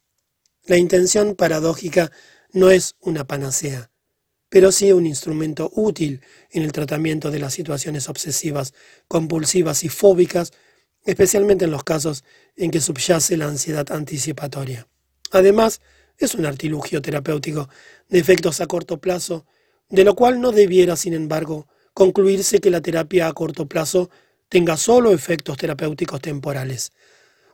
La 0.64 0.77
intención 0.77 1.35
paradójica 1.35 2.12
no 2.53 2.71
es 2.71 2.97
una 3.01 3.27
panacea, 3.27 3.91
pero 4.49 4.73
sí 4.73 4.93
un 4.93 5.07
instrumento 5.07 5.71
útil 5.75 6.21
en 6.51 6.62
el 6.62 6.73
tratamiento 6.73 7.31
de 7.31 7.39
las 7.39 7.55
situaciones 7.55 8.09
obsesivas, 8.09 8.75
compulsivas 9.07 9.85
y 9.85 9.89
fóbicas, 9.89 10.53
especialmente 11.05 11.64
en 11.64 11.71
los 11.71 11.85
casos 11.85 12.25
en 12.57 12.71
que 12.71 12.81
subyace 12.81 13.37
la 13.37 13.47
ansiedad 13.47 13.91
anticipatoria. 13.91 14.89
Además, 15.31 15.81
es 16.19 16.35
un 16.35 16.47
artilugio 16.47 17.01
terapéutico 17.01 17.69
de 18.09 18.19
efectos 18.19 18.61
a 18.61 18.66
corto 18.66 19.01
plazo, 19.01 19.47
de 19.89 20.05
lo 20.05 20.14
cual 20.14 20.41
no 20.41 20.53
debiera, 20.53 20.97
sin 20.97 21.14
embargo, 21.14 21.69
concluirse 21.95 22.61
que 22.61 22.71
la 22.71 22.81
terapia 22.81 23.27
a 23.27 23.33
corto 23.33 23.66
plazo 23.66 24.11
tenga 24.49 24.76
solo 24.76 25.12
efectos 25.12 25.57
terapéuticos 25.57 26.20
temporales. 26.20 26.92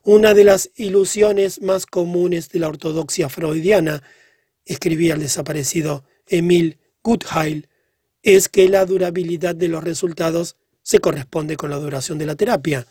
Una 0.03 0.35
de 0.35 0.45
las 0.45 0.71
ilusiones 0.77 1.63
más 1.63 1.87
comunes 1.87 2.51
de 2.51 2.59
la 2.59 2.69
ortodoxia 2.69 3.29
freudiana, 3.29 4.03
escribía 4.65 5.15
el 5.15 5.21
desaparecido 5.21 6.05
Emil 6.27 6.79
Gutheil, 7.03 7.69
es 8.23 8.49
que 8.49 8.69
la 8.69 8.87
durabilidad 8.87 9.55
de 9.55 9.69
los 9.69 9.85
resultados 9.85 10.57
se 10.83 10.99
corresponde 10.99 11.57
con 11.57 11.71
la 11.71 11.77
duración 11.77 12.19
de 12.19 12.27
la 12.27 12.37
terapia. 12.37 12.87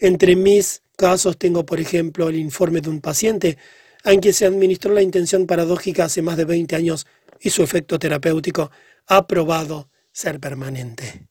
Entre 0.00 0.36
mis 0.36 0.82
casos 0.96 1.38
tengo, 1.38 1.64
por 1.64 1.80
ejemplo, 1.80 2.28
el 2.28 2.36
informe 2.36 2.80
de 2.80 2.90
un 2.90 3.00
paciente 3.00 3.58
en 4.04 4.20
que 4.20 4.32
se 4.32 4.46
administró 4.46 4.92
la 4.94 5.02
intención 5.02 5.46
paradójica 5.46 6.04
hace 6.04 6.22
más 6.22 6.36
de 6.36 6.44
20 6.44 6.76
años 6.76 7.06
y 7.40 7.50
su 7.50 7.62
efecto 7.62 7.98
terapéutico 7.98 8.70
ha 9.06 9.26
probado 9.26 9.90
ser 10.12 10.40
permanente. 10.40 11.28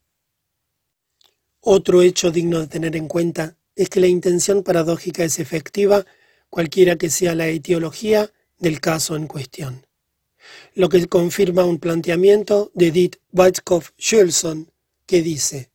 Otro 1.70 2.02
hecho 2.02 2.32
digno 2.32 2.62
de 2.62 2.68
tener 2.68 2.96
en 2.96 3.10
cuenta 3.10 3.58
es 3.76 3.90
que 3.90 4.00
la 4.00 4.08
intención 4.08 4.64
paradójica 4.64 5.26
es 5.26 5.38
efectiva 5.38 6.06
cualquiera 6.50 6.96
que 6.96 7.10
sea 7.10 7.36
la 7.36 7.50
etiología 7.50 8.32
del 8.58 8.80
caso 8.80 9.18
en 9.18 9.28
cuestión. 9.28 9.86
Lo 10.76 10.88
que 10.88 11.06
confirma 11.08 11.66
un 11.66 11.80
planteamiento 11.80 12.72
de 12.74 12.88
Edith 12.88 13.18
Weitzkopf-Schulson 13.34 14.72
que 15.06 15.22
dice, 15.22 15.70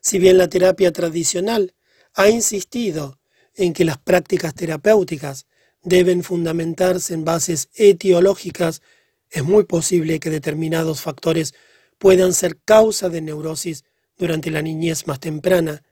si 0.00 0.18
bien 0.18 0.38
la 0.38 0.48
terapia 0.48 0.90
tradicional 0.90 1.74
ha 2.14 2.30
insistido 2.30 3.18
en 3.54 3.74
que 3.74 3.84
las 3.84 3.98
prácticas 3.98 4.54
terapéuticas 4.54 5.44
deben 5.82 6.22
fundamentarse 6.24 7.12
en 7.12 7.26
bases 7.26 7.68
etiológicas, 7.74 8.80
es 9.28 9.44
muy 9.44 9.64
posible 9.64 10.18
que 10.18 10.30
determinados 10.30 11.02
factores 11.02 11.52
puedan 11.98 12.32
ser 12.32 12.56
causa 12.64 13.10
de 13.10 13.20
neurosis 13.20 13.84
durante 14.16 14.50
la 14.50 14.62
niñez 14.62 15.06
más 15.06 15.20
temprana 15.20 15.82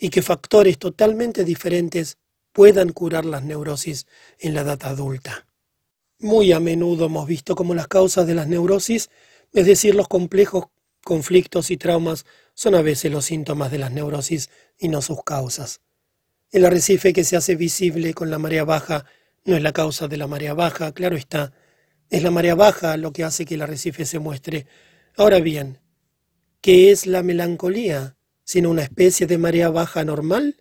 y 0.00 0.10
que 0.10 0.22
factores 0.22 0.78
totalmente 0.78 1.44
diferentes 1.44 2.18
puedan 2.52 2.92
curar 2.92 3.24
las 3.24 3.44
neurosis 3.44 4.06
en 4.38 4.54
la 4.54 4.62
edad 4.62 4.82
adulta. 4.84 5.46
Muy 6.18 6.52
a 6.52 6.60
menudo 6.60 7.06
hemos 7.06 7.26
visto 7.26 7.54
cómo 7.54 7.74
las 7.74 7.88
causas 7.88 8.26
de 8.26 8.34
las 8.34 8.48
neurosis, 8.48 9.10
es 9.52 9.66
decir, 9.66 9.94
los 9.94 10.08
complejos 10.08 10.68
conflictos 11.04 11.70
y 11.70 11.76
traumas, 11.76 12.24
son 12.54 12.74
a 12.74 12.82
veces 12.82 13.12
los 13.12 13.26
síntomas 13.26 13.70
de 13.70 13.78
las 13.78 13.92
neurosis 13.92 14.50
y 14.78 14.88
no 14.88 15.02
sus 15.02 15.22
causas. 15.22 15.80
El 16.50 16.64
arrecife 16.64 17.12
que 17.12 17.24
se 17.24 17.36
hace 17.36 17.54
visible 17.54 18.14
con 18.14 18.30
la 18.30 18.38
marea 18.38 18.64
baja 18.64 19.04
no 19.44 19.54
es 19.56 19.62
la 19.62 19.72
causa 19.72 20.08
de 20.08 20.16
la 20.16 20.26
marea 20.26 20.54
baja, 20.54 20.92
claro 20.92 21.16
está. 21.16 21.52
Es 22.10 22.22
la 22.22 22.30
marea 22.30 22.54
baja 22.54 22.96
lo 22.96 23.12
que 23.12 23.22
hace 23.24 23.44
que 23.44 23.54
el 23.54 23.62
arrecife 23.62 24.06
se 24.06 24.18
muestre. 24.18 24.66
Ahora 25.16 25.38
bien, 25.40 25.78
¿qué 26.66 26.90
es 26.90 27.06
la 27.06 27.22
melancolía? 27.22 28.16
¿Sino 28.42 28.70
una 28.70 28.82
especie 28.82 29.28
de 29.28 29.38
marea 29.38 29.68
baja 29.68 30.04
normal? 30.04 30.56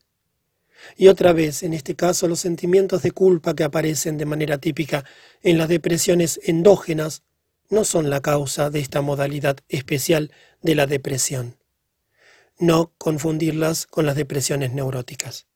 Y 0.97 1.07
otra 1.07 1.33
vez, 1.33 1.63
en 1.63 1.73
este 1.73 1.95
caso, 1.95 2.27
los 2.27 2.41
sentimientos 2.41 3.01
de 3.01 3.09
culpa 3.09 3.55
que 3.55 3.63
aparecen 3.63 4.19
de 4.19 4.25
manera 4.25 4.59
típica 4.59 5.03
en 5.41 5.57
las 5.57 5.67
depresiones 5.67 6.39
endógenas 6.43 7.23
no 7.71 7.83
son 7.85 8.11
la 8.11 8.21
causa 8.21 8.69
de 8.69 8.81
esta 8.81 9.01
modalidad 9.01 9.57
especial 9.67 10.31
de 10.61 10.75
la 10.75 10.85
depresión. 10.85 11.57
No 12.59 12.93
confundirlas 12.99 13.87
con 13.87 14.05
las 14.05 14.15
depresiones 14.15 14.73
neuróticas. 14.73 15.47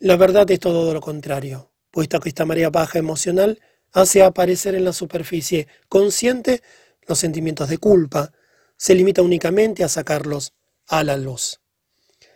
La 0.00 0.16
verdad 0.16 0.50
es 0.50 0.60
todo 0.60 0.92
lo 0.92 1.00
contrario, 1.00 1.72
puesto 1.90 2.20
que 2.20 2.28
esta 2.28 2.44
marea 2.44 2.68
baja 2.68 2.98
emocional 2.98 3.58
hace 3.94 4.22
aparecer 4.22 4.74
en 4.74 4.84
la 4.84 4.92
superficie 4.92 5.66
consciente 5.88 6.62
los 7.08 7.18
sentimientos 7.18 7.70
de 7.70 7.78
culpa, 7.78 8.32
se 8.76 8.94
limita 8.94 9.22
únicamente 9.22 9.84
a 9.84 9.88
sacarlos 9.88 10.52
a 10.86 11.02
la 11.04 11.16
luz. 11.16 11.60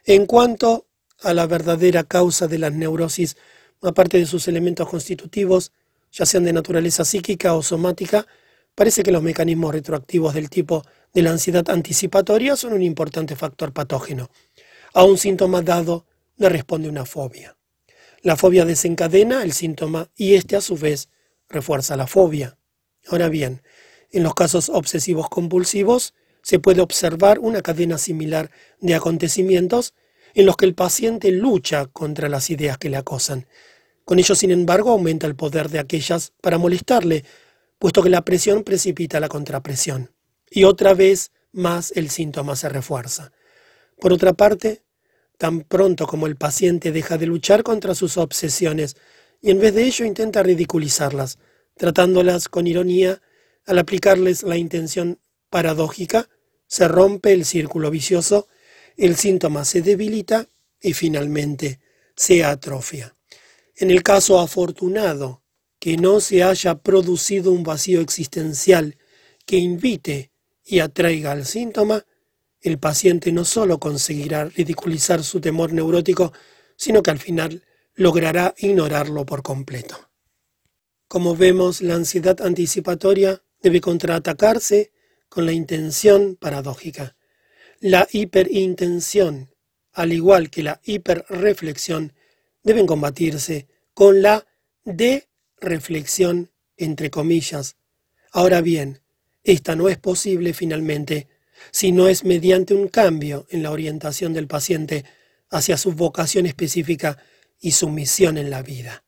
En 0.05 0.26
cuanto 0.26 0.86
a 1.20 1.34
la 1.34 1.47
verdadera 1.47 2.05
causa 2.05 2.47
de 2.49 2.59
las 2.59 2.72
neurosis, 2.72 3.36
aparte 3.82 4.18
de 4.18 4.26
sus 4.26 4.49
elementos 4.49 4.88
constitutivos, 4.88 5.72
ya 6.12 6.26
sean 6.26 6.45
de 6.45 6.53
naturaleza 6.53 7.05
psíquica 7.05 7.55
o 7.55 7.62
somática, 7.62 8.26
parece 8.74 9.03
que 9.03 9.12
los 9.12 9.22
mecanismos 9.22 9.74
retroactivos 9.74 10.34
del 10.34 10.51
tipo 10.51 10.84
de 11.12 11.22
la 11.22 11.30
ansiedad 11.30 11.68
anticipatoria 11.68 12.57
son 12.57 12.72
un 12.72 12.82
importante 12.82 13.36
factor 13.36 13.72
patógeno. 13.72 14.30
A 14.95 15.05
un 15.05 15.18
síntoma 15.18 15.62
dado 15.62 16.07
le 16.36 16.49
responde 16.49 16.88
una 16.88 17.05
fobia. 17.05 17.57
La 18.22 18.36
fobia 18.36 18.64
desencadena 18.64 19.43
el 19.43 19.53
síntoma 19.53 20.11
y 20.16 20.34
este 20.34 20.57
a 20.57 20.61
su 20.61 20.76
vez 20.76 21.09
refuerza 21.49 21.97
la 21.97 22.07
fobia. 22.07 22.59
Ahora 23.09 23.28
bien, 23.28 23.62
en 24.11 24.22
los 24.22 24.34
casos 24.34 24.68
obsesivos 24.68 25.28
compulsivos 25.28 26.14
se 26.43 26.59
puede 26.59 26.80
observar 26.80 27.38
una 27.38 27.62
cadena 27.62 27.99
similar 27.99 28.51
de 28.80 28.95
acontecimientos 28.95 29.95
en 30.34 30.47
los 30.47 30.57
que 30.57 30.66
el 30.66 30.74
paciente 30.74 31.32
lucha 31.32 31.86
contra 31.86 32.28
las 32.28 32.51
ideas 32.51 32.78
que 32.78 32.91
le 32.91 32.97
acosan. 32.97 33.47
Con 34.05 34.18
ello, 34.18 34.34
sin 34.34 34.51
embargo, 34.51 34.91
aumenta 34.91 35.26
el 35.26 35.36
poder 35.36 35.68
de 35.68 35.78
aquellas 35.78 36.32
para 36.41 36.59
molestarle, 36.59 37.24
puesto 37.78 38.03
que 38.03 38.11
la 38.11 38.24
presión 38.24 38.64
precipita 38.64 39.20
la 39.20 39.28
contrapresión. 39.28 40.11
Y 40.51 40.64
otra 40.64 40.95
vez 40.95 41.32
más 41.53 41.93
el 41.95 42.11
síntoma 42.11 42.57
se 42.57 42.68
refuerza. 42.68 43.32
Por 44.01 44.12
otra 44.12 44.32
parte, 44.32 44.82
tan 45.38 45.61
pronto 45.61 46.07
como 46.07 46.26
el 46.26 46.36
paciente 46.36 46.93
deja 46.93 47.18
de 47.18 47.26
luchar 47.26 47.62
contra 47.62 47.95
sus 47.95 48.16
obsesiones 48.16 48.97
y 49.41 49.51
en 49.51 49.61
vez 49.61 49.74
de 49.74 49.84
ello 49.84 50.05
intenta 50.05 50.43
ridiculizarlas, 50.43 51.38
tratándolas 51.76 52.49
con 52.49 52.66
ironía, 52.66 53.22
al 53.66 53.78
aplicarles 53.78 54.43
la 54.43 54.57
intención 54.57 55.18
paradójica, 55.51 56.28
se 56.66 56.88
rompe 56.88 57.32
el 57.32 57.44
círculo 57.44 57.90
vicioso 57.90 58.48
el 59.01 59.16
síntoma 59.16 59.64
se 59.64 59.80
debilita 59.80 60.51
y 60.80 60.92
finalmente 60.92 61.80
se 62.14 62.44
atrofia. 62.44 63.16
En 63.74 63.90
el 63.90 64.03
caso 64.03 64.38
afortunado 64.40 65.42
que 65.78 65.96
no 65.96 66.20
se 66.20 66.42
haya 66.42 66.74
producido 66.74 67.51
un 67.51 67.62
vacío 67.62 68.03
existencial 68.03 68.98
que 69.46 69.57
invite 69.57 70.32
y 70.66 70.80
atraiga 70.80 71.32
al 71.32 71.46
síntoma, 71.46 72.05
el 72.61 72.78
paciente 72.78 73.32
no 73.32 73.46
solo 73.46 73.80
conseguirá 73.80 74.44
ridiculizar 74.44 75.24
su 75.24 75.40
temor 75.40 75.72
neurótico, 75.72 76.34
sino 76.76 77.03
que 77.03 77.11
al 77.11 77.18
final 77.18 77.64
logrará 77.94 78.55
ignorarlo 78.59 79.24
por 79.24 79.42
completo. 79.42 80.11
Como 81.09 81.34
vemos, 81.34 81.80
la 81.80 81.94
ansiedad 81.94 82.38
anticipatoria 82.42 83.42
debe 83.62 83.80
contraatacarse 83.80 84.92
con 85.31 85.47
la 85.47 85.53
intención 85.53 86.37
paradójica. 86.37 87.16
La 87.78 88.07
hiperintención, 88.12 89.55
al 89.95 90.12
igual 90.12 90.51
que 90.51 90.62
la 90.62 90.81
hiperreflexión, 90.85 92.12
deben 92.62 92.87
combatirse 92.87 93.68
con 93.95 94.20
la 94.20 94.47
de-reflexión, 94.85 96.51
entre 96.76 97.11
comillas. 97.11 97.76
Ahora 98.33 98.61
bien, 98.61 99.01
esta 99.45 99.76
no 99.76 99.89
es 99.89 99.97
posible 99.97 100.53
finalmente 100.53 101.28
si 101.70 101.93
no 101.93 102.09
es 102.09 102.24
mediante 102.24 102.74
un 102.74 102.89
cambio 102.89 103.47
en 103.51 103.62
la 103.62 103.70
orientación 103.70 104.33
del 104.33 104.47
paciente 104.47 105.05
hacia 105.49 105.76
su 105.76 105.93
vocación 105.93 106.47
específica 106.47 107.18
y 107.61 107.72
su 107.72 107.89
misión 107.89 108.37
en 108.37 108.51
la 108.51 108.62
vida. 108.62 109.05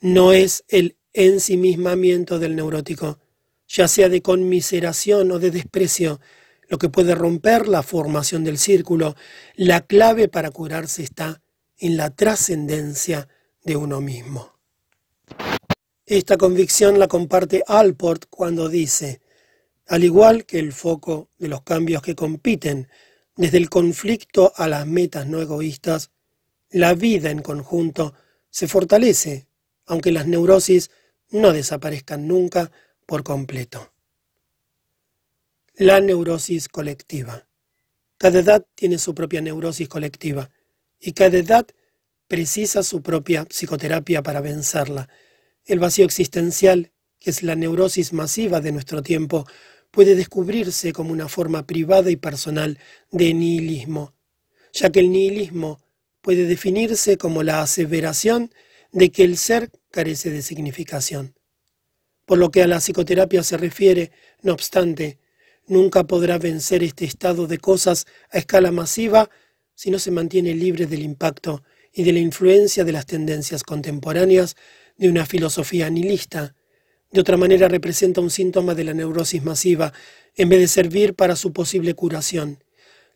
No 0.00 0.32
es 0.32 0.64
el 0.68 0.96
ensimismamiento 1.12 2.38
del 2.38 2.54
neurótico, 2.54 3.18
ya 3.68 3.86
sea 3.86 4.08
de 4.08 4.22
conmiseración 4.22 5.30
o 5.30 5.38
de 5.38 5.50
desprecio, 5.50 6.20
lo 6.68 6.78
que 6.78 6.88
puede 6.88 7.14
romper 7.14 7.68
la 7.68 7.82
formación 7.82 8.42
del 8.42 8.58
círculo. 8.58 9.14
La 9.54 9.82
clave 9.82 10.28
para 10.28 10.50
curarse 10.50 11.02
está 11.02 11.42
en 11.78 11.96
la 11.96 12.10
trascendencia 12.10 13.28
de 13.62 13.76
uno 13.76 14.00
mismo. 14.00 14.58
Esta 16.06 16.38
convicción 16.38 16.98
la 16.98 17.06
comparte 17.06 17.62
Alport 17.66 18.24
cuando 18.30 18.68
dice, 18.68 19.20
al 19.86 20.04
igual 20.04 20.46
que 20.46 20.58
el 20.58 20.72
foco 20.72 21.28
de 21.38 21.48
los 21.48 21.62
cambios 21.62 22.02
que 22.02 22.14
compiten 22.14 22.88
desde 23.36 23.58
el 23.58 23.68
conflicto 23.68 24.52
a 24.56 24.68
las 24.68 24.86
metas 24.86 25.26
no 25.26 25.40
egoístas, 25.40 26.10
la 26.70 26.94
vida 26.94 27.30
en 27.30 27.42
conjunto 27.42 28.14
se 28.50 28.66
fortalece, 28.68 29.48
aunque 29.86 30.12
las 30.12 30.26
neurosis 30.26 30.90
no 31.30 31.52
desaparezcan 31.52 32.26
nunca 32.26 32.70
por 33.08 33.24
completo. 33.24 33.90
La 35.76 35.98
neurosis 35.98 36.68
colectiva. 36.68 37.48
Cada 38.18 38.40
edad 38.40 38.66
tiene 38.74 38.98
su 38.98 39.14
propia 39.14 39.40
neurosis 39.40 39.88
colectiva 39.88 40.50
y 41.00 41.12
cada 41.12 41.38
edad 41.38 41.66
precisa 42.26 42.82
su 42.82 43.00
propia 43.00 43.46
psicoterapia 43.46 44.22
para 44.22 44.42
vencerla. 44.42 45.08
El 45.64 45.78
vacío 45.78 46.04
existencial, 46.04 46.92
que 47.18 47.30
es 47.30 47.42
la 47.42 47.54
neurosis 47.54 48.12
masiva 48.12 48.60
de 48.60 48.72
nuestro 48.72 49.02
tiempo, 49.02 49.46
puede 49.90 50.14
descubrirse 50.14 50.92
como 50.92 51.10
una 51.10 51.28
forma 51.28 51.66
privada 51.66 52.10
y 52.10 52.16
personal 52.16 52.78
de 53.10 53.32
nihilismo, 53.32 54.12
ya 54.74 54.90
que 54.90 55.00
el 55.00 55.10
nihilismo 55.10 55.80
puede 56.20 56.44
definirse 56.44 57.16
como 57.16 57.42
la 57.42 57.62
aseveración 57.62 58.52
de 58.92 59.10
que 59.10 59.24
el 59.24 59.38
ser 59.38 59.70
carece 59.90 60.28
de 60.28 60.42
significación. 60.42 61.37
Por 62.28 62.36
lo 62.36 62.50
que 62.50 62.62
a 62.62 62.66
la 62.66 62.76
psicoterapia 62.76 63.42
se 63.42 63.56
refiere, 63.56 64.12
no 64.42 64.52
obstante, 64.52 65.18
nunca 65.66 66.04
podrá 66.04 66.36
vencer 66.36 66.82
este 66.82 67.06
estado 67.06 67.46
de 67.46 67.56
cosas 67.56 68.04
a 68.30 68.36
escala 68.36 68.70
masiva 68.70 69.30
si 69.74 69.90
no 69.90 69.98
se 69.98 70.10
mantiene 70.10 70.52
libre 70.54 70.84
del 70.84 71.00
impacto 71.00 71.62
y 71.90 72.02
de 72.02 72.12
la 72.12 72.18
influencia 72.18 72.84
de 72.84 72.92
las 72.92 73.06
tendencias 73.06 73.62
contemporáneas 73.62 74.56
de 74.98 75.08
una 75.08 75.24
filosofía 75.24 75.88
nihilista. 75.88 76.54
De 77.10 77.22
otra 77.22 77.38
manera 77.38 77.66
representa 77.66 78.20
un 78.20 78.30
síntoma 78.30 78.74
de 78.74 78.84
la 78.84 78.92
neurosis 78.92 79.42
masiva 79.42 79.94
en 80.36 80.50
vez 80.50 80.60
de 80.60 80.68
servir 80.68 81.14
para 81.14 81.34
su 81.34 81.54
posible 81.54 81.94
curación. 81.94 82.62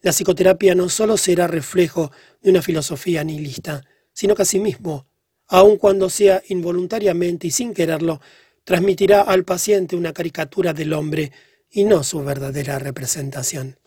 La 0.01 0.13
psicoterapia 0.13 0.75
no 0.75 0.89
solo 0.89 1.19
será 1.19 1.49
reflejo 1.49 2.13
de 2.41 2.49
una 2.49 2.63
filosofía 2.63 3.23
nihilista, 3.25 3.85
sino 4.15 4.35
que 4.35 4.43
asimismo, 4.43 5.07
aun 5.49 5.77
cuando 5.77 6.09
sea 6.09 6.43
involuntariamente 6.49 7.49
y 7.49 7.51
sin 7.51 7.75
quererlo, 7.75 8.19
transmitirá 8.65 9.23
al 9.23 9.45
paciente 9.45 9.97
una 9.97 10.13
caricatura 10.13 10.73
del 10.73 10.93
hombre 10.93 11.33
y 11.71 11.85
no 11.85 12.05
su 12.05 12.23
verdadera 12.23 12.79
representación. 12.79 13.79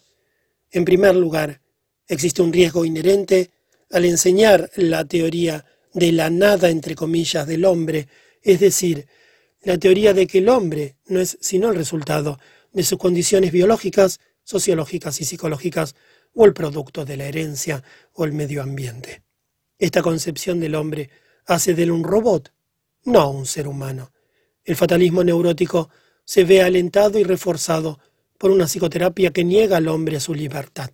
En 0.71 0.85
primer 0.85 1.15
lugar, 1.15 1.61
existe 2.07 2.41
un 2.41 2.51
riesgo 2.51 2.85
inherente 2.85 3.51
al 3.91 4.05
enseñar 4.05 4.69
la 4.75 5.05
teoría 5.05 5.65
de 5.93 6.11
la 6.11 6.29
nada, 6.29 6.69
entre 6.69 6.95
comillas, 6.95 7.47
del 7.47 7.65
hombre, 7.65 8.07
es 8.41 8.59
decir, 8.59 9.07
la 9.61 9.77
teoría 9.77 10.13
de 10.13 10.27
que 10.27 10.39
el 10.39 10.49
hombre 10.49 10.97
no 11.07 11.19
es 11.19 11.37
sino 11.41 11.69
el 11.69 11.75
resultado 11.75 12.39
de 12.73 12.83
sus 12.83 12.99
condiciones 12.99 13.51
biológicas, 13.51 14.19
sociológicas 14.43 15.21
y 15.21 15.25
psicológicas, 15.25 15.95
o 16.33 16.45
el 16.45 16.53
producto 16.53 17.05
de 17.05 17.17
la 17.17 17.25
herencia 17.25 17.81
o 18.13 18.25
el 18.25 18.33
medio 18.33 18.61
ambiente. 18.61 19.23
Esta 19.79 20.01
concepción 20.01 20.59
del 20.59 20.75
hombre 20.75 21.09
hace 21.45 21.73
de 21.73 21.83
él 21.83 21.91
un 21.91 22.03
robot, 22.03 22.53
no 23.05 23.29
un 23.29 23.45
ser 23.45 23.67
humano. 23.67 24.11
El 24.65 24.75
fatalismo 24.75 25.23
neurótico 25.23 25.89
se 26.25 26.43
ve 26.43 26.63
alentado 26.63 27.19
y 27.19 27.23
reforzado 27.23 27.99
por 28.39 28.49
una 28.49 28.65
psicoterapia 28.65 29.31
que 29.31 29.43
niega 29.43 29.77
al 29.77 29.87
hombre 29.87 30.19
su 30.19 30.33
libertad. 30.33 30.89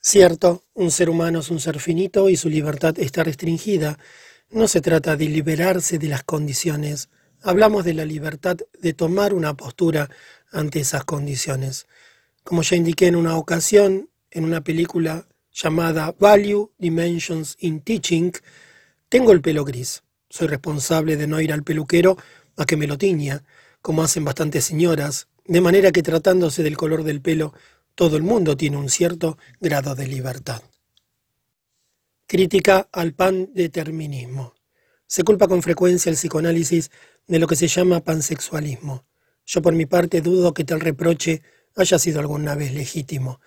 Cierto, 0.00 0.64
un 0.74 0.90
ser 0.90 1.08
humano 1.08 1.40
es 1.40 1.50
un 1.50 1.58
ser 1.58 1.80
finito 1.80 2.28
y 2.28 2.36
su 2.36 2.50
libertad 2.50 2.98
está 2.98 3.24
restringida. 3.24 3.98
No 4.50 4.68
se 4.68 4.80
trata 4.80 5.16
de 5.16 5.26
liberarse 5.26 5.98
de 5.98 6.08
las 6.08 6.22
condiciones. 6.22 7.08
Hablamos 7.40 7.84
de 7.84 7.94
la 7.94 8.04
libertad 8.04 8.58
de 8.78 8.92
tomar 8.92 9.32
una 9.32 9.54
postura 9.54 10.10
ante 10.50 10.80
esas 10.80 11.04
condiciones. 11.04 11.86
Como 12.44 12.62
ya 12.62 12.76
indiqué 12.76 13.06
en 13.06 13.16
una 13.16 13.38
ocasión, 13.38 14.10
en 14.30 14.44
una 14.44 14.62
película 14.62 15.26
llamada 15.50 16.14
Value 16.18 16.72
Dimensions 16.78 17.56
in 17.60 17.80
Teaching, 17.80 18.32
tengo 19.08 19.32
el 19.32 19.40
pelo 19.40 19.64
gris. 19.64 20.02
Soy 20.28 20.48
responsable 20.48 21.16
de 21.16 21.26
no 21.26 21.40
ir 21.40 21.52
al 21.52 21.62
peluquero 21.62 22.16
a 22.56 22.64
que 22.64 22.76
me 22.76 22.86
lo 22.86 22.98
tiña, 22.98 23.44
como 23.80 24.02
hacen 24.02 24.24
bastantes 24.24 24.64
señoras, 24.64 25.28
de 25.44 25.60
manera 25.60 25.90
que 25.90 26.02
tratándose 26.02 26.62
del 26.62 26.76
color 26.76 27.02
del 27.02 27.20
pelo, 27.20 27.52
todo 27.94 28.16
el 28.16 28.22
mundo 28.22 28.56
tiene 28.56 28.76
un 28.76 28.88
cierto 28.88 29.38
grado 29.60 29.94
de 29.94 30.06
libertad. 30.06 30.62
Crítica 32.26 32.88
al 32.92 33.12
pandeterminismo. 33.12 34.54
Se 35.06 35.24
culpa 35.24 35.48
con 35.48 35.62
frecuencia 35.62 36.08
el 36.08 36.16
psicoanálisis 36.16 36.90
de 37.26 37.38
lo 37.38 37.46
que 37.46 37.56
se 37.56 37.68
llama 37.68 38.00
pansexualismo. 38.00 39.04
Yo 39.44 39.60
por 39.60 39.74
mi 39.74 39.86
parte 39.86 40.20
dudo 40.22 40.54
que 40.54 40.64
tal 40.64 40.80
reproche 40.80 41.42
haya 41.76 41.98
sido 41.98 42.20
alguna 42.20 42.54
vez 42.54 42.72
legítimo. 42.72 43.40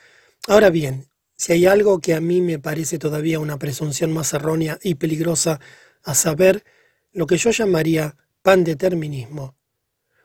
Ahora 0.47 0.69
bien, 0.69 1.07
si 1.35 1.53
hay 1.53 1.65
algo 1.65 1.99
que 1.99 2.13
a 2.13 2.21
mí 2.21 2.41
me 2.41 2.59
parece 2.59 2.99
todavía 2.99 3.39
una 3.39 3.57
presunción 3.57 4.13
más 4.13 4.33
errónea 4.33 4.77
y 4.83 4.95
peligrosa, 4.95 5.59
a 6.03 6.13
saber, 6.13 6.63
lo 7.11 7.25
que 7.25 7.37
yo 7.37 7.49
llamaría 7.49 8.15
pandeterminismo, 8.45 9.55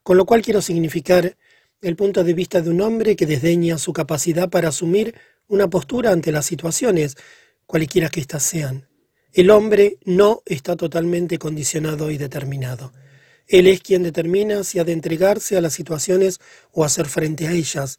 con 0.02 0.18
lo 0.18 0.26
cual 0.26 0.42
quiero 0.42 0.60
significar 0.60 1.38
el 1.80 1.96
punto 1.96 2.22
de 2.22 2.34
vista 2.34 2.60
de 2.60 2.68
un 2.68 2.82
hombre 2.82 3.16
que 3.16 3.24
desdeña 3.24 3.78
su 3.78 3.94
capacidad 3.94 4.50
para 4.50 4.68
asumir 4.68 5.14
una 5.48 5.70
postura 5.70 6.12
ante 6.12 6.30
las 6.30 6.44
situaciones, 6.44 7.16
cualquiera 7.64 8.10
que 8.10 8.20
éstas 8.20 8.42
sean. 8.42 8.86
El 9.32 9.48
hombre 9.48 9.96
no 10.04 10.42
está 10.44 10.76
totalmente 10.76 11.38
condicionado 11.38 12.10
y 12.10 12.18
determinado. 12.18 12.92
Él 13.46 13.66
es 13.66 13.80
quien 13.80 14.02
determina 14.02 14.64
si 14.64 14.78
ha 14.78 14.84
de 14.84 14.92
entregarse 14.92 15.56
a 15.56 15.62
las 15.62 15.72
situaciones 15.72 16.40
o 16.72 16.84
hacer 16.84 17.06
frente 17.06 17.48
a 17.48 17.52
ellas. 17.52 17.96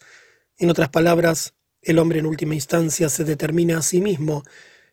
En 0.59 0.69
otras 0.69 0.89
palabras, 0.89 1.55
el 1.81 1.97
hombre 1.97 2.19
en 2.19 2.27
última 2.27 2.53
instancia 2.53 3.09
se 3.09 3.23
determina 3.23 3.79
a 3.79 3.81
sí 3.81 4.01
mismo. 4.01 4.43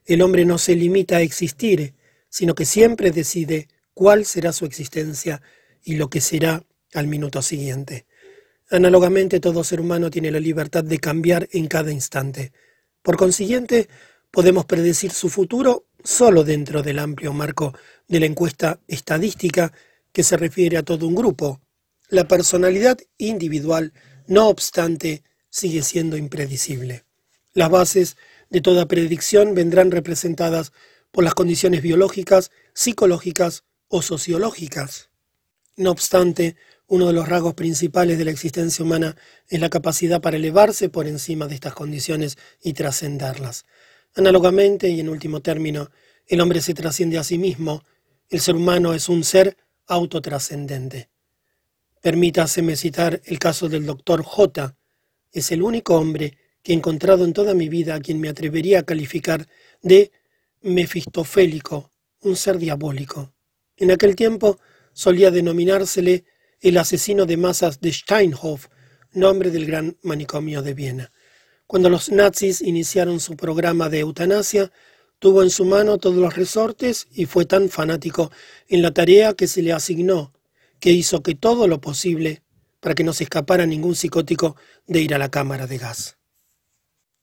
El 0.07 0.23
hombre 0.23 0.47
no 0.47 0.57
se 0.57 0.75
limita 0.75 1.19
a 1.19 1.21
existir, 1.21 1.93
sino 2.31 2.55
que 2.55 2.65
siempre 2.65 3.11
decide 3.11 3.69
cuál 3.99 4.25
será 4.25 4.53
su 4.53 4.65
existencia 4.65 5.43
y 5.83 5.97
lo 5.97 6.09
que 6.09 6.21
será 6.21 6.63
al 6.95 7.09
minuto 7.09 7.43
siguiente. 7.43 8.07
Análogamente, 8.71 9.41
todo 9.41 9.65
ser 9.65 9.81
humano 9.81 10.09
tiene 10.09 10.31
la 10.31 10.39
libertad 10.39 10.85
de 10.85 11.01
cambiar 11.01 11.49
en 11.51 11.67
cada 11.67 11.91
instante. 11.91 12.53
Por 13.03 13.17
consiguiente, 13.17 13.89
podemos 14.31 14.67
predecir 14.67 15.11
su 15.11 15.29
futuro 15.29 15.89
solo 16.05 16.45
dentro 16.45 16.85
del 16.85 17.01
amplio 17.01 17.33
marco 17.33 17.77
de 18.07 18.21
la 18.21 18.27
encuesta 18.27 18.79
estadística 18.87 19.73
que 20.13 20.23
se 20.23 20.37
refiere 20.37 20.77
a 20.77 20.85
todo 20.85 21.09
un 21.09 21.17
grupo. 21.17 21.61
La 22.09 22.29
personalidad 22.29 22.99
individual, 23.17 23.93
no 24.29 24.47
obstante, 24.47 25.25
sigue 25.51 25.83
siendo 25.83 26.17
impredecible. 26.17 27.03
Las 27.53 27.69
bases 27.69 28.17
de 28.49 28.61
toda 28.61 28.87
predicción 28.87 29.57
vendrán 29.57 29.91
representadas 29.91 30.73
por 31.11 31.25
las 31.25 31.35
condiciones 31.35 31.83
biológicas, 31.83 32.53
psicológicas 32.75 33.65
o 33.89 34.03
sociológicas. 34.03 35.11
No 35.77 35.91
obstante, 35.91 36.57
uno 36.87 37.07
de 37.07 37.13
los 37.13 37.29
rasgos 37.29 37.55
principales 37.55 38.19
de 38.19 38.25
la 38.25 38.31
existencia 38.31 38.85
humana 38.85 39.17
es 39.49 39.61
la 39.61 39.69
capacidad 39.69 40.21
para 40.21 40.37
elevarse 40.37 40.89
por 40.89 41.07
encima 41.07 41.47
de 41.47 41.55
estas 41.55 41.75
condiciones 41.75 42.39
y 42.63 42.73
trascenderlas. 42.73 43.65
Análogamente, 44.15 44.89
y 44.89 45.01
en 45.01 45.09
último 45.09 45.41
término, 45.41 45.91
el 46.27 46.41
hombre 46.41 46.61
se 46.61 46.75
trasciende 46.75 47.19
a 47.19 47.25
sí 47.25 47.39
mismo, 47.39 47.85
el 48.31 48.41
ser 48.41 48.57
humano 48.57 48.95
es 48.95 49.09
un 49.09 49.23
ser 49.23 49.57
autotrascendente. 49.87 51.11
Permítaseme 52.01 52.77
citar 52.77 53.21
el 53.25 53.39
caso 53.39 53.69
del 53.69 53.87
doctor 53.87 54.23
J. 54.23 54.77
Es 55.33 55.53
el 55.53 55.63
único 55.63 55.97
hombre 55.97 56.37
que 56.63 56.73
he 56.73 56.77
encontrado 56.77 57.25
en 57.25 57.33
toda 57.33 57.55
mi 57.55 57.69
vida 57.69 57.95
a 57.95 58.01
quien 58.01 58.21
me 58.21 58.29
atrevería 58.29 58.81
a 58.81 58.83
calificar 58.85 59.47
de 59.83 60.11
mefistofélico, 60.61 61.91
un 62.21 62.37
ser 62.37 62.59
diabólico. 62.59 63.33
En 63.79 63.93
aquel 63.93 64.17
tiempo 64.17 64.59
solía 64.93 65.31
denominársele 65.31 66.25
el 66.61 66.77
asesino 66.79 67.27
de 67.27 67.37
masas 67.37 67.81
de 67.81 67.93
Steinhof, 67.93 68.67
nombre 69.13 69.51
del 69.51 69.67
gran 69.67 69.97
manicomio 70.03 70.63
de 70.63 70.75
Viena. 70.75 71.13
Cuando 71.69 71.89
los 71.89 72.11
nazis 72.11 72.61
iniciaron 72.61 73.21
su 73.21 73.37
programa 73.37 73.89
de 73.89 74.01
eutanasia, 74.01 74.73
tuvo 75.21 75.45
en 75.45 75.51
su 75.51 75.65
mano 75.65 75.99
todos 75.99 76.17
los 76.17 76.35
resortes 76.35 77.07
y 77.13 77.27
fue 77.27 77.45
tan 77.45 77.69
fanático 77.69 78.33
en 78.69 78.83
la 78.83 78.93
tarea 78.93 79.35
que 79.35 79.47
se 79.47 79.63
le 79.63 79.73
asignó, 79.73 80.33
que 80.81 80.91
hizo 80.91 81.23
que 81.23 81.37
todo 81.37 81.69
lo 81.69 81.81
posible 81.81 82.43
para 82.81 82.97
que 82.97 83.05
no 83.05 83.13
se 83.13 83.25
escapara 83.25 83.65
ningún 83.65 83.95
psicótico 83.95 84.57
de 84.87 85.03
ir 85.03 85.15
a 85.15 85.19
la 85.19 85.31
cámara 85.31 85.69
de 85.69 85.79
gas. 85.79 86.17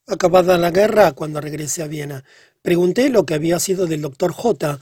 Acabada 0.07 0.57
la 0.57 0.72
guerra, 0.72 1.14
cuando 1.14 1.41
regresé 1.41 1.84
a 1.84 1.88
Viena, 1.88 2.23
pregunté 2.61 3.10
lo 3.10 3.26
que 3.26 3.34
había 3.34 3.60
sido 3.60 3.88
del 3.88 4.02
doctor 4.02 4.32
J. 4.32 4.80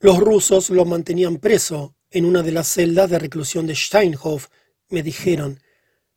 Los 0.00 0.18
rusos 0.18 0.70
lo 0.70 0.84
mantenían 0.84 1.38
preso 1.38 1.96
en 2.10 2.24
una 2.24 2.44
de 2.44 2.52
las 2.52 2.68
celdas 2.68 3.10
de 3.10 3.18
reclusión 3.18 3.66
de 3.66 3.74
Steinhof, 3.74 4.46
me 4.90 5.02
dijeron. 5.02 5.60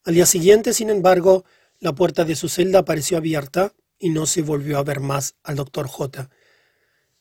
Al 0.04 0.14
día 0.14 0.28
siguiente, 0.28 0.72
sin 0.72 0.92
embargo, 0.92 1.46
la 1.80 1.96
puerta 1.96 2.24
de 2.24 2.36
su 2.36 2.48
celda 2.48 2.80
apareció 2.80 3.18
abierta 3.18 3.74
y 3.98 4.12
no 4.12 4.28
se 4.28 4.44
volvió 4.44 4.78
a 4.78 4.84
ver 4.84 5.00
más 5.00 5.34
al 5.42 5.56
doctor 5.56 5.88
J. 5.88 6.30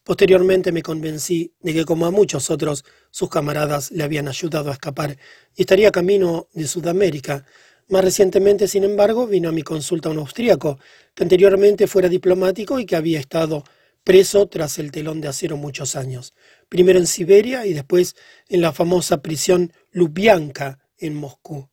Posteriormente 0.05 0.71
me 0.71 0.83
convencí 0.83 1.55
de 1.61 1.73
que, 1.73 1.87
como 1.87 2.05
a 2.05 2.11
muchos 2.11 2.51
otros, 2.51 2.85
sus 3.11 3.31
camaradas 3.31 3.91
le 3.91 4.05
habían 4.05 4.29
ayudado 4.29 4.69
a 4.69 4.75
escapar 4.75 5.17
y 5.57 5.63
estaría 5.63 5.91
camino 5.91 6.49
de 6.53 6.69
Sudamérica. 6.69 7.47
Más 7.89 8.05
recientemente, 8.05 8.69
sin 8.69 8.85
embargo, 8.85 9.27
vino 9.27 9.49
a 9.49 9.53
mi 9.53 9.63
consulta 9.63 10.11
un 10.11 10.19
austríaco, 10.19 10.79
que 11.15 11.23
anteriormente 11.23 11.87
fuera 11.87 12.11
diplomático 12.11 12.79
y 12.79 12.85
que 12.85 12.97
había 12.97 13.19
estado 13.19 13.65
preso 14.05 14.49
tras 14.49 14.79
el 14.79 14.91
telón 14.91 15.21
de 15.21 15.29
acero 15.29 15.57
muchos 15.57 15.97
años, 15.97 16.35
primero 16.69 16.99
en 16.99 17.07
Siberia 17.07 17.67
y 17.67 17.73
después 17.73 18.17
en 18.49 18.61
la 18.61 18.73
famosa 18.73 19.23
prisión 19.23 19.73
Lubyanka 19.91 20.79
en 20.99 21.15
Moscú. 21.15 21.69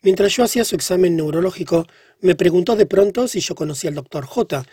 Mientras 0.00 0.34
yo 0.36 0.44
hacía 0.44 0.64
su 0.64 0.76
examen 0.76 1.16
neurológico, 1.16 1.86
me 2.20 2.36
preguntó 2.36 2.76
de 2.76 2.86
pronto 2.86 3.26
si 3.26 3.40
yo 3.40 3.54
conocía 3.54 3.90
al 3.90 3.96
doctor 3.96 4.26
J. 4.26 4.64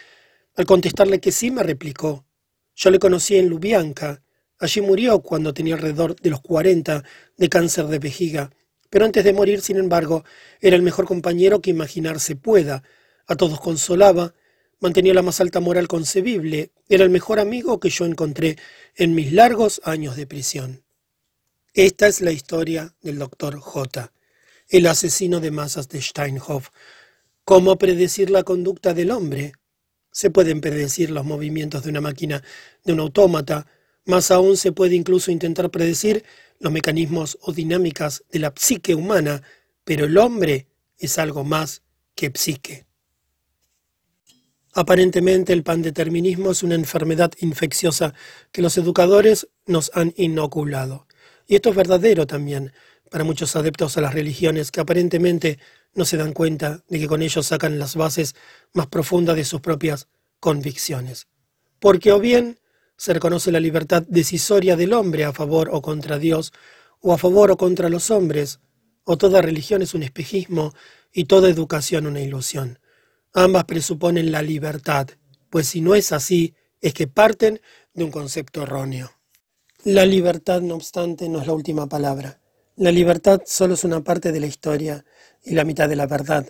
Al 0.56 0.66
contestarle 0.66 1.20
que 1.20 1.32
sí, 1.32 1.52
me 1.52 1.64
replicó, 1.64 2.26
yo 2.76 2.92
le 2.92 3.00
conocí 3.00 3.36
en 3.36 3.50
Lubyanka. 3.50 4.22
Allí 4.60 4.82
murió 4.82 5.22
cuando 5.22 5.54
tenía 5.54 5.76
alrededor 5.76 6.16
de 6.16 6.30
los 6.30 6.42
cuarenta 6.42 7.04
de 7.38 7.50
cáncer 7.50 7.88
de 7.88 8.00
vejiga, 8.00 8.52
pero 8.90 9.04
antes 9.06 9.24
de 9.24 9.34
morir, 9.34 9.62
sin 9.62 9.78
embargo, 9.78 10.24
era 10.62 10.76
el 10.76 10.82
mejor 10.82 11.06
compañero 11.06 11.62
que 11.62 11.72
imaginarse 11.72 12.36
pueda. 12.36 12.84
A 13.28 13.36
todos 13.36 13.60
consolaba, 13.60 14.34
mantenía 14.80 15.14
la 15.14 15.22
más 15.22 15.42
alta 15.42 15.60
moral 15.60 15.88
concebible, 15.88 16.72
era 16.90 17.04
el 17.04 17.10
mejor 17.10 17.40
amigo 17.40 17.80
que 17.80 17.90
yo 17.90 18.06
encontré 18.06 18.58
en 18.96 19.16
mis 19.16 19.32
largos 19.32 19.82
años 19.84 20.16
de 20.16 20.28
prisión. 20.28 20.84
Esta 21.74 22.08
es 22.08 22.22
la 22.22 22.32
historia 22.32 22.96
del 23.02 23.20
doctor 23.20 23.60
J., 23.60 24.12
el 24.70 24.88
asesino 24.88 25.40
de 25.40 25.52
masas 25.52 25.90
de 25.90 26.02
Steinhoff. 26.02 26.70
¿Cómo 27.44 27.78
predecir 27.78 28.30
la 28.30 28.44
conducta 28.44 28.94
del 28.94 29.12
hombre? 29.12 29.54
Se 30.12 30.30
pueden 30.30 30.62
predecir 30.62 31.12
los 31.12 31.26
movimientos 31.26 31.84
de 31.84 31.90
una 31.90 32.02
máquina, 32.02 32.42
de 32.84 32.94
un 32.94 33.02
autómata, 33.02 33.68
más 34.06 34.32
aún 34.32 34.56
se 34.56 34.72
puede 34.72 34.96
incluso 34.96 35.32
intentar 35.32 35.70
predecir 35.72 36.24
los 36.60 36.72
mecanismos 36.72 37.38
o 37.42 37.52
dinámicas 37.52 38.24
de 38.32 38.40
la 38.40 38.54
psique 38.56 38.96
humana, 38.96 39.42
pero 39.84 40.06
el 40.06 40.18
hombre 40.18 40.68
es 40.98 41.18
algo 41.18 41.44
más 41.44 41.82
que 42.16 42.32
psique. 42.34 42.85
Aparentemente 44.78 45.54
el 45.54 45.64
pandeterminismo 45.64 46.52
es 46.52 46.62
una 46.62 46.76
enfermedad 46.76 47.32
infecciosa 47.40 48.14
que 48.52 48.62
los 48.62 48.78
educadores 48.78 49.48
nos 49.66 49.90
han 49.94 50.14
inoculado. 50.18 51.08
Y 51.48 51.56
esto 51.56 51.70
es 51.70 51.78
verdadero 51.78 52.28
también 52.28 52.74
para 53.10 53.24
muchos 53.24 53.56
adeptos 53.56 53.98
a 53.98 54.02
las 54.02 54.14
religiones 54.14 54.72
que 54.72 54.82
aparentemente 54.82 55.60
no 55.94 56.04
se 56.04 56.18
dan 56.18 56.34
cuenta 56.34 56.84
de 56.90 57.00
que 57.00 57.08
con 57.08 57.22
ellos 57.22 57.46
sacan 57.46 57.80
las 57.80 57.96
bases 57.96 58.36
más 58.74 58.88
profundas 58.88 59.38
de 59.38 59.46
sus 59.46 59.62
propias 59.62 60.10
convicciones. 60.42 61.28
Porque 61.80 62.12
o 62.12 62.20
bien 62.20 62.60
se 62.98 63.14
reconoce 63.14 63.54
la 63.54 63.62
libertad 63.62 64.04
decisoria 64.06 64.76
del 64.76 64.92
hombre 64.92 65.24
a 65.24 65.32
favor 65.32 65.70
o 65.72 65.82
contra 65.82 66.20
Dios, 66.20 66.52
o 67.00 67.14
a 67.14 67.18
favor 67.18 67.50
o 67.50 67.56
contra 67.56 67.88
los 67.88 68.12
hombres, 68.12 68.60
o 69.06 69.18
toda 69.18 69.42
religión 69.42 69.82
es 69.82 69.94
un 69.94 70.04
espejismo 70.04 70.74
y 71.14 71.26
toda 71.26 71.50
educación 71.50 72.08
una 72.08 72.20
ilusión. 72.20 72.78
Ambas 73.38 73.66
presuponen 73.66 74.32
la 74.32 74.42
libertad, 74.42 75.10
pues 75.50 75.68
si 75.68 75.82
no 75.82 75.94
es 75.94 76.14
así, 76.14 76.56
es 76.80 76.94
que 76.94 77.06
parten 77.08 77.60
de 77.94 78.06
un 78.06 78.10
concepto 78.10 78.64
erróneo. 78.64 79.12
La 79.84 80.06
libertad, 80.06 80.62
no 80.62 80.76
obstante, 80.76 81.28
no 81.28 81.42
es 81.42 81.48
la 81.48 81.52
última 81.52 81.86
palabra. 81.88 82.40
La 82.78 82.92
libertad 82.92 83.42
solo 83.46 83.74
es 83.74 83.84
una 83.84 84.02
parte 84.02 84.32
de 84.32 84.40
la 84.40 84.46
historia 84.46 85.04
y 85.44 85.54
la 85.54 85.66
mitad 85.66 85.90
de 85.90 85.98
la 85.98 86.08
verdad. 86.08 86.48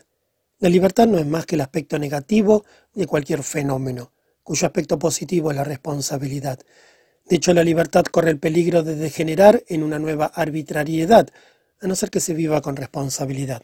La 0.60 0.70
libertad 0.70 1.07
no 1.07 1.18
es 1.18 1.26
más 1.26 1.48
que 1.48 1.56
el 1.56 1.62
aspecto 1.62 1.98
negativo 1.98 2.66
de 2.94 3.07
cualquier 3.07 3.41
fenómeno, 3.41 4.14
cuyo 4.44 4.68
aspecto 4.68 4.99
positivo 4.99 5.49
es 5.49 5.57
la 5.57 5.64
responsabilidad. 5.64 6.60
De 7.28 7.38
hecho, 7.38 7.52
la 7.56 7.64
libertad 7.64 8.03
corre 8.03 8.30
el 8.30 8.38
peligro 8.38 8.84
de 8.84 8.94
degenerar 8.94 9.64
en 9.70 9.82
una 9.82 9.98
nueva 9.98 10.28
arbitrariedad, 10.28 11.30
a 11.82 11.88
no 11.88 11.95
ser 11.95 12.12
que 12.12 12.20
se 12.20 12.36
viva 12.36 12.62
con 12.62 12.76
responsabilidad. 12.76 13.64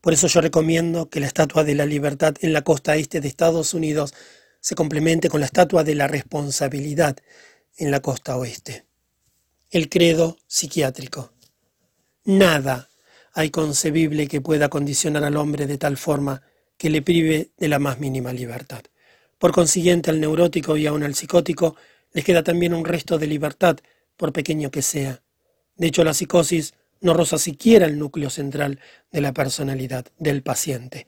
Por 0.00 0.12
eso 0.12 0.26
yo 0.28 0.40
recomiendo 0.40 1.10
que 1.10 1.20
la 1.20 1.26
estatua 1.26 1.64
de 1.64 1.74
la 1.74 1.86
libertad 1.86 2.34
en 2.40 2.52
la 2.52 2.62
costa 2.62 2.96
este 2.96 3.20
de 3.20 3.28
Estados 3.28 3.74
Unidos 3.74 4.14
se 4.60 4.74
complemente 4.74 5.28
con 5.28 5.40
la 5.40 5.46
estatua 5.46 5.84
de 5.84 5.94
la 5.94 6.06
responsabilidad 6.06 7.16
en 7.76 7.90
la 7.90 8.00
costa 8.00 8.36
oeste. 8.36 8.86
El 9.70 9.88
credo 9.88 10.38
psiquiátrico. 10.46 11.32
Nada 12.24 12.88
hay 13.32 13.50
concebible 13.50 14.26
que 14.26 14.40
pueda 14.40 14.68
condicionar 14.68 15.24
al 15.24 15.36
hombre 15.36 15.66
de 15.66 15.78
tal 15.78 15.96
forma 15.96 16.42
que 16.76 16.90
le 16.90 17.02
prive 17.02 17.50
de 17.56 17.68
la 17.68 17.78
más 17.78 18.00
mínima 18.00 18.32
libertad. 18.32 18.82
Por 19.38 19.52
consiguiente, 19.52 20.10
al 20.10 20.20
neurótico 20.20 20.76
y 20.76 20.86
aun 20.86 21.02
al 21.02 21.14
psicótico 21.14 21.76
les 22.12 22.24
queda 22.24 22.42
también 22.42 22.74
un 22.74 22.84
resto 22.84 23.18
de 23.18 23.26
libertad, 23.26 23.78
por 24.16 24.32
pequeño 24.32 24.70
que 24.70 24.82
sea. 24.82 25.22
De 25.76 25.86
hecho, 25.86 26.04
la 26.04 26.12
psicosis 26.12 26.74
no 27.00 27.14
roza 27.14 27.38
siquiera 27.38 27.86
el 27.86 27.98
núcleo 27.98 28.30
central 28.30 28.80
de 29.10 29.20
la 29.20 29.32
personalidad 29.32 30.06
del 30.18 30.42
paciente. 30.42 31.06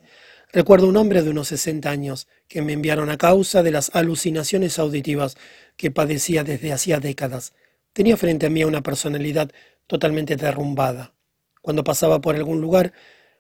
Recuerdo 0.53 0.87
un 0.89 0.97
hombre 0.97 1.23
de 1.23 1.31
unos 1.31 1.49
60 1.49 1.89
años 1.89 2.29
que 2.47 2.61
me 2.61 2.75
enviaron 2.75 3.09
a 3.09 3.17
causa 3.17 3.63
de 3.63 3.71
las 3.71 3.91
alucinaciones 3.95 4.79
auditivas 4.79 5.37
que 5.77 5.91
padecía 5.91 6.45
desde 6.45 6.73
hacía 6.73 7.01
décadas. 7.01 7.55
Tenía 7.93 8.17
frente 8.17 8.47
a 8.47 8.51
mí 8.51 8.63
una 8.63 8.83
personalidad 8.83 9.51
totalmente 9.87 10.37
derrumbada. 10.37 11.15
Cuando 11.63 11.85
pasaba 11.85 12.21
por 12.21 12.37
algún 12.37 12.61
lugar, 12.61 12.93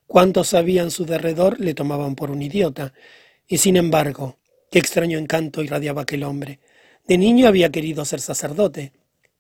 cuantos 0.06 0.54
había 0.54 0.82
en 0.82 0.90
su 0.90 1.04
derredor 1.04 1.60
le 1.60 1.74
tomaban 1.74 2.14
por 2.14 2.30
un 2.30 2.40
idiota. 2.40 2.94
Y 3.46 3.58
sin 3.58 3.76
embargo, 3.76 4.38
qué 4.70 4.78
extraño 4.78 5.18
encanto 5.18 5.62
irradiaba 5.62 6.02
aquel 6.02 6.24
hombre. 6.24 6.60
De 7.06 7.18
niño 7.18 7.48
había 7.48 7.70
querido 7.70 8.04
ser 8.04 8.20
sacerdote, 8.20 8.92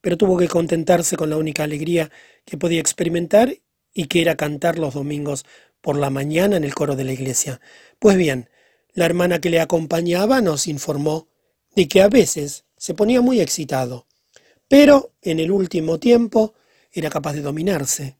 pero 0.02 0.18
tuvo 0.18 0.36
que 0.36 0.48
contentarse 0.48 1.16
con 1.16 1.30
la 1.30 1.38
única 1.38 1.62
alegría 1.62 2.10
que 2.44 2.58
podía 2.58 2.80
experimentar 2.80 3.56
y 3.94 4.06
que 4.08 4.20
era 4.20 4.36
cantar 4.36 4.78
los 4.78 4.92
domingos 4.92 5.46
por 5.80 5.96
la 5.96 6.10
mañana 6.10 6.58
en 6.58 6.64
el 6.64 6.74
coro 6.74 6.96
de 6.96 7.04
la 7.04 7.12
iglesia. 7.12 7.60
Pues 7.98 8.18
bien, 8.18 8.50
la 8.92 9.06
hermana 9.06 9.40
que 9.40 9.48
le 9.48 9.60
acompañaba 9.60 10.42
nos 10.42 10.66
informó 10.66 11.28
de 11.74 11.88
que 11.88 12.02
a 12.02 12.08
veces 12.08 12.64
se 12.76 12.92
ponía 12.92 13.22
muy 13.22 13.40
excitado, 13.40 14.06
pero 14.68 15.12
en 15.22 15.40
el 15.40 15.50
último 15.50 15.98
tiempo 15.98 16.54
era 16.92 17.08
capaz 17.08 17.32
de 17.32 17.42
dominarse. 17.42 18.16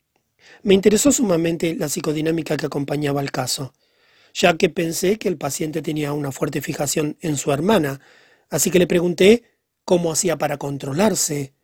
Me 0.63 0.75
interesó 0.75 1.13
sumamente 1.13 1.75
la 1.75 1.89
psicodinámica 1.89 2.57
que 2.57 2.67
acompañaba 2.67 3.21
el 3.21 3.31
caso, 3.31 3.75
ya 4.33 4.57
que 4.57 4.71
pensé 4.71 5.19
que 5.19 5.29
el 5.29 5.37
paciente 5.37 5.83
tenía 5.83 6.13
una 6.13 6.33
fuerte 6.33 6.63
fijación 6.63 7.17
en 7.21 7.37
su 7.37 7.53
hermana, 7.53 8.01
así 8.51 8.71
que 8.71 8.79
le 8.79 8.87
pregunté 8.87 9.45
cómo 9.85 10.13
hacía 10.13 10.39
para 10.39 10.59
controlarse. 10.59 11.55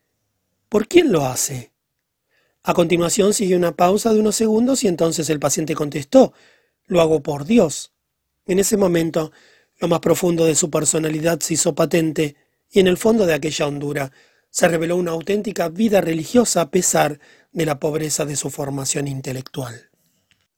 ¿Por 0.69 0.87
quién 0.87 1.13
lo 1.13 1.25
hace? 1.25 1.73
A 2.63 2.75
continuación 2.75 3.33
siguió 3.33 3.57
una 3.57 3.75
pausa 3.75 4.13
de 4.13 4.21
unos 4.21 4.37
segundos 4.37 4.85
y 4.85 4.89
entonces 4.89 5.31
el 5.31 5.41
paciente 5.41 5.75
contestó, 5.75 6.35
lo 6.87 7.01
hago 7.01 7.23
por 7.23 7.47
Dios. 7.47 7.93
En 8.45 8.59
ese 8.59 8.77
momento, 8.77 9.33
lo 9.79 9.89
más 9.89 10.01
profundo 10.01 10.45
de 10.45 10.55
su 10.55 10.71
personalidad 10.71 11.41
se 11.41 11.55
hizo 11.55 11.75
patente 11.75 12.37
y 12.71 12.81
en 12.81 12.87
el 12.87 12.99
fondo 12.99 13.25
de 13.25 13.35
aquella 13.35 13.67
hondura 13.67 14.13
se 14.51 14.69
reveló 14.69 14.97
una 14.97 15.13
auténtica 15.13 15.69
vida 15.69 16.01
religiosa 16.01 16.63
a 16.63 16.71
pesar 16.71 17.21
de 17.53 17.65
la 17.65 17.79
pobreza 17.79 18.25
de 18.25 18.37
su 18.37 18.51
formación 18.51 19.09
intelectual. 19.09 19.91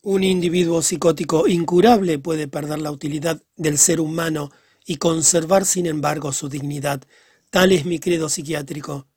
Un 0.03 0.25
individuo 0.25 0.83
psicótico 0.83 1.47
incurable 1.47 2.19
puede 2.19 2.49
perder 2.49 2.81
la 2.81 2.91
utilidad 2.91 3.43
del 3.57 3.79
ser 3.79 4.01
humano 4.01 4.51
y 4.87 4.97
conservar 4.97 5.67
sin 5.67 5.87
embargo 5.87 6.33
su 6.33 6.49
dignidad. 6.49 7.03
Tal 7.51 7.73
es 7.73 7.85
mi 7.85 7.99
credo 7.99 8.29
psiquiátrico. 8.29 9.10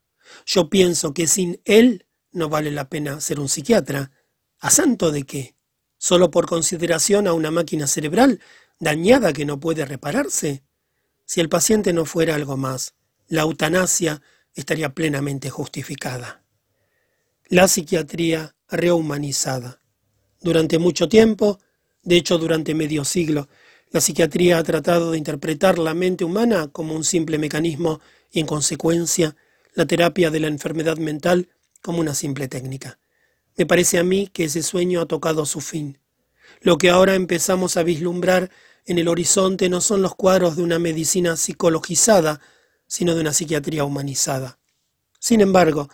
Yo 0.45 0.69
pienso 0.69 1.13
que 1.13 1.27
sin 1.27 1.61
él 1.65 2.05
no 2.31 2.49
vale 2.49 2.71
la 2.71 2.89
pena 2.89 3.21
ser 3.21 3.39
un 3.39 3.49
psiquiatra. 3.49 4.11
¿A 4.59 4.69
santo 4.69 5.11
de 5.11 5.23
qué? 5.23 5.55
¿Solo 5.97 6.31
por 6.31 6.47
consideración 6.47 7.27
a 7.27 7.33
una 7.33 7.51
máquina 7.51 7.87
cerebral 7.87 8.39
dañada 8.79 9.33
que 9.33 9.45
no 9.45 9.59
puede 9.59 9.85
repararse? 9.85 10.63
Si 11.25 11.39
el 11.41 11.49
paciente 11.49 11.93
no 11.93 12.05
fuera 12.05 12.35
algo 12.35 12.57
más, 12.57 12.95
la 13.27 13.43
eutanasia 13.43 14.21
estaría 14.53 14.93
plenamente 14.93 15.49
justificada. 15.49 16.43
La 17.47 17.67
psiquiatría 17.67 18.55
rehumanizada. 18.67 19.79
Durante 20.41 20.79
mucho 20.79 21.07
tiempo, 21.07 21.59
de 22.03 22.17
hecho 22.17 22.37
durante 22.37 22.75
medio 22.75 23.05
siglo, 23.05 23.47
la 23.91 24.01
psiquiatría 24.01 24.57
ha 24.57 24.63
tratado 24.63 25.11
de 25.11 25.17
interpretar 25.17 25.77
la 25.77 25.93
mente 25.93 26.25
humana 26.25 26.67
como 26.67 26.95
un 26.95 27.03
simple 27.03 27.37
mecanismo 27.37 28.01
y 28.31 28.39
en 28.39 28.47
consecuencia 28.47 29.35
la 29.73 29.85
terapia 29.85 30.29
de 30.29 30.39
la 30.39 30.47
enfermedad 30.47 30.97
mental 30.97 31.49
como 31.81 31.99
una 31.99 32.13
simple 32.13 32.47
técnica. 32.47 32.99
Me 33.57 33.65
parece 33.65 33.99
a 33.99 34.03
mí 34.03 34.27
que 34.27 34.45
ese 34.45 34.63
sueño 34.63 35.01
ha 35.01 35.05
tocado 35.05 35.45
su 35.45 35.61
fin. 35.61 35.99
Lo 36.61 36.77
que 36.77 36.89
ahora 36.89 37.15
empezamos 37.15 37.77
a 37.77 37.83
vislumbrar 37.83 38.49
en 38.85 38.97
el 38.99 39.07
horizonte 39.07 39.69
no 39.69 39.81
son 39.81 40.01
los 40.01 40.15
cuadros 40.15 40.55
de 40.55 40.63
una 40.63 40.79
medicina 40.79 41.35
psicologizada, 41.37 42.41
sino 42.87 43.15
de 43.15 43.21
una 43.21 43.33
psiquiatría 43.33 43.83
humanizada. 43.85 44.59
Sin 45.19 45.41
embargo, 45.41 45.89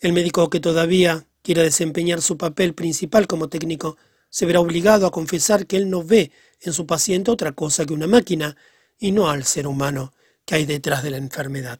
el 0.00 0.12
médico 0.12 0.50
que 0.50 0.60
todavía 0.60 1.26
quiera 1.42 1.62
desempeñar 1.62 2.22
su 2.22 2.36
papel 2.36 2.74
principal 2.74 3.26
como 3.26 3.48
técnico 3.48 3.96
se 4.28 4.46
verá 4.46 4.60
obligado 4.60 5.06
a 5.06 5.10
confesar 5.10 5.66
que 5.66 5.76
él 5.76 5.90
no 5.90 6.02
ve 6.02 6.32
en 6.60 6.72
su 6.72 6.86
paciente 6.86 7.30
otra 7.30 7.52
cosa 7.52 7.84
que 7.84 7.92
una 7.92 8.06
máquina 8.06 8.56
y 8.98 9.12
no 9.12 9.28
al 9.28 9.44
ser 9.44 9.66
humano 9.66 10.14
que 10.44 10.54
hay 10.54 10.64
detrás 10.64 11.02
de 11.02 11.10
la 11.10 11.18
enfermedad. 11.18 11.78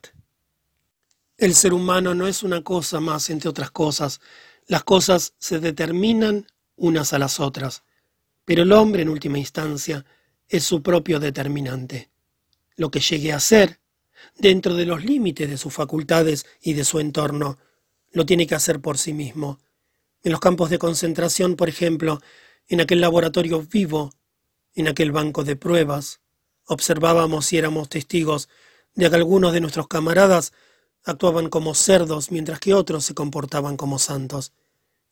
El 1.43 1.57
ser 1.57 1.75
humano 1.75 2.15
no 2.15 2.29
es 2.29 2.45
una 2.45 2.63
cosa 2.63 3.01
más 3.01 3.29
entre 3.29 3.51
otras 3.51 3.73
cosas. 3.73 4.21
Las 4.69 4.85
cosas 4.85 5.35
se 5.41 5.59
determinan 5.59 6.47
unas 6.77 7.13
a 7.15 7.19
las 7.19 7.41
otras, 7.41 7.83
pero 8.45 8.63
el 8.63 8.71
hombre 8.71 9.03
en 9.03 9.09
última 9.09 9.41
instancia 9.41 10.05
es 10.49 10.63
su 10.63 10.85
propio 10.85 11.19
determinante. 11.19 12.13
Lo 12.77 12.93
que 12.93 13.01
llegue 13.01 13.33
a 13.33 13.41
ser 13.41 13.81
dentro 14.37 14.77
de 14.77 14.87
los 14.87 15.05
límites 15.05 15.51
de 15.51 15.59
sus 15.59 15.75
facultades 15.75 16.47
y 16.61 16.75
de 16.75 16.85
su 16.85 17.01
entorno. 17.01 17.59
Lo 18.13 18.25
tiene 18.25 18.47
que 18.47 18.55
hacer 18.55 18.81
por 18.81 18.97
sí 18.97 19.13
mismo. 19.13 19.59
En 20.23 20.31
los 20.31 20.41
campos 20.41 20.71
de 20.71 20.79
concentración, 20.79 21.57
por 21.57 21.69
ejemplo, 21.69 22.21
en 22.69 22.83
aquel 22.83 23.01
laboratorio 23.01 23.63
vivo, 23.63 24.15
en 24.77 24.87
aquel 24.87 25.11
banco 25.11 25.43
de 25.43 25.57
pruebas, 25.57 26.21
observábamos 26.67 27.53
y 27.53 27.59
éramos 27.59 27.89
testigos 27.89 28.49
de 28.95 29.11
que 29.11 29.17
algunos 29.17 29.53
de 29.53 29.61
nuestros 29.61 29.89
camaradas 29.89 30.53
actuaban 31.05 31.49
como 31.49 31.75
cerdos 31.75 32.31
mientras 32.31 32.61
que 32.61 32.75
otros 32.75 33.05
se 33.05 33.15
comportaban 33.15 33.77
como 33.77 33.99
santos. 33.99 34.53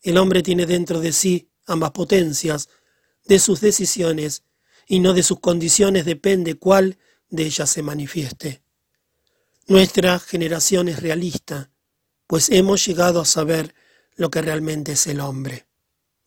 El 0.01 0.17
hombre 0.17 0.41
tiene 0.41 0.65
dentro 0.65 0.99
de 0.99 1.11
sí 1.11 1.49
ambas 1.65 1.91
potencias, 1.91 2.69
de 3.25 3.39
sus 3.39 3.61
decisiones 3.61 4.43
y 4.87 4.99
no 4.99 5.13
de 5.13 5.23
sus 5.23 5.39
condiciones 5.39 6.05
depende 6.05 6.55
cuál 6.55 6.97
de 7.29 7.43
ellas 7.43 7.69
se 7.69 7.83
manifieste. 7.83 8.61
Nuestra 9.67 10.19
generación 10.19 10.89
es 10.89 11.01
realista, 11.01 11.69
pues 12.27 12.49
hemos 12.49 12.85
llegado 12.85 13.21
a 13.21 13.25
saber 13.25 13.73
lo 14.15 14.29
que 14.31 14.41
realmente 14.41 14.93
es 14.93 15.07
el 15.07 15.19
hombre. 15.19 15.67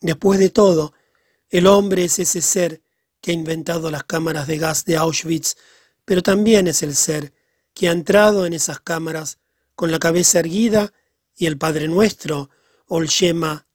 Después 0.01 0.39
de 0.39 0.49
todo, 0.49 0.93
el 1.49 1.67
hombre 1.67 2.05
es 2.05 2.19
ese 2.19 2.41
ser 2.41 2.81
que 3.21 3.31
ha 3.31 3.33
inventado 3.33 3.91
las 3.91 4.03
cámaras 4.03 4.47
de 4.47 4.57
gas 4.57 4.85
de 4.85 4.97
Auschwitz, 4.97 5.55
pero 6.05 6.21
también 6.21 6.67
es 6.67 6.83
el 6.83 6.95
ser 6.95 7.33
que 7.73 7.89
ha 7.89 7.91
entrado 7.91 8.45
en 8.45 8.53
esas 8.53 8.79
cámaras 8.79 9.39
con 9.75 9.91
la 9.91 9.99
cabeza 9.99 10.39
erguida 10.39 10.93
y 11.35 11.45
el 11.45 11.57
Padre 11.57 11.87
Nuestro, 11.87 12.49
o 12.87 12.99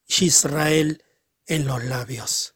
Yisrael, 0.07 1.05
en 1.47 1.67
los 1.67 1.85
labios. 1.85 2.55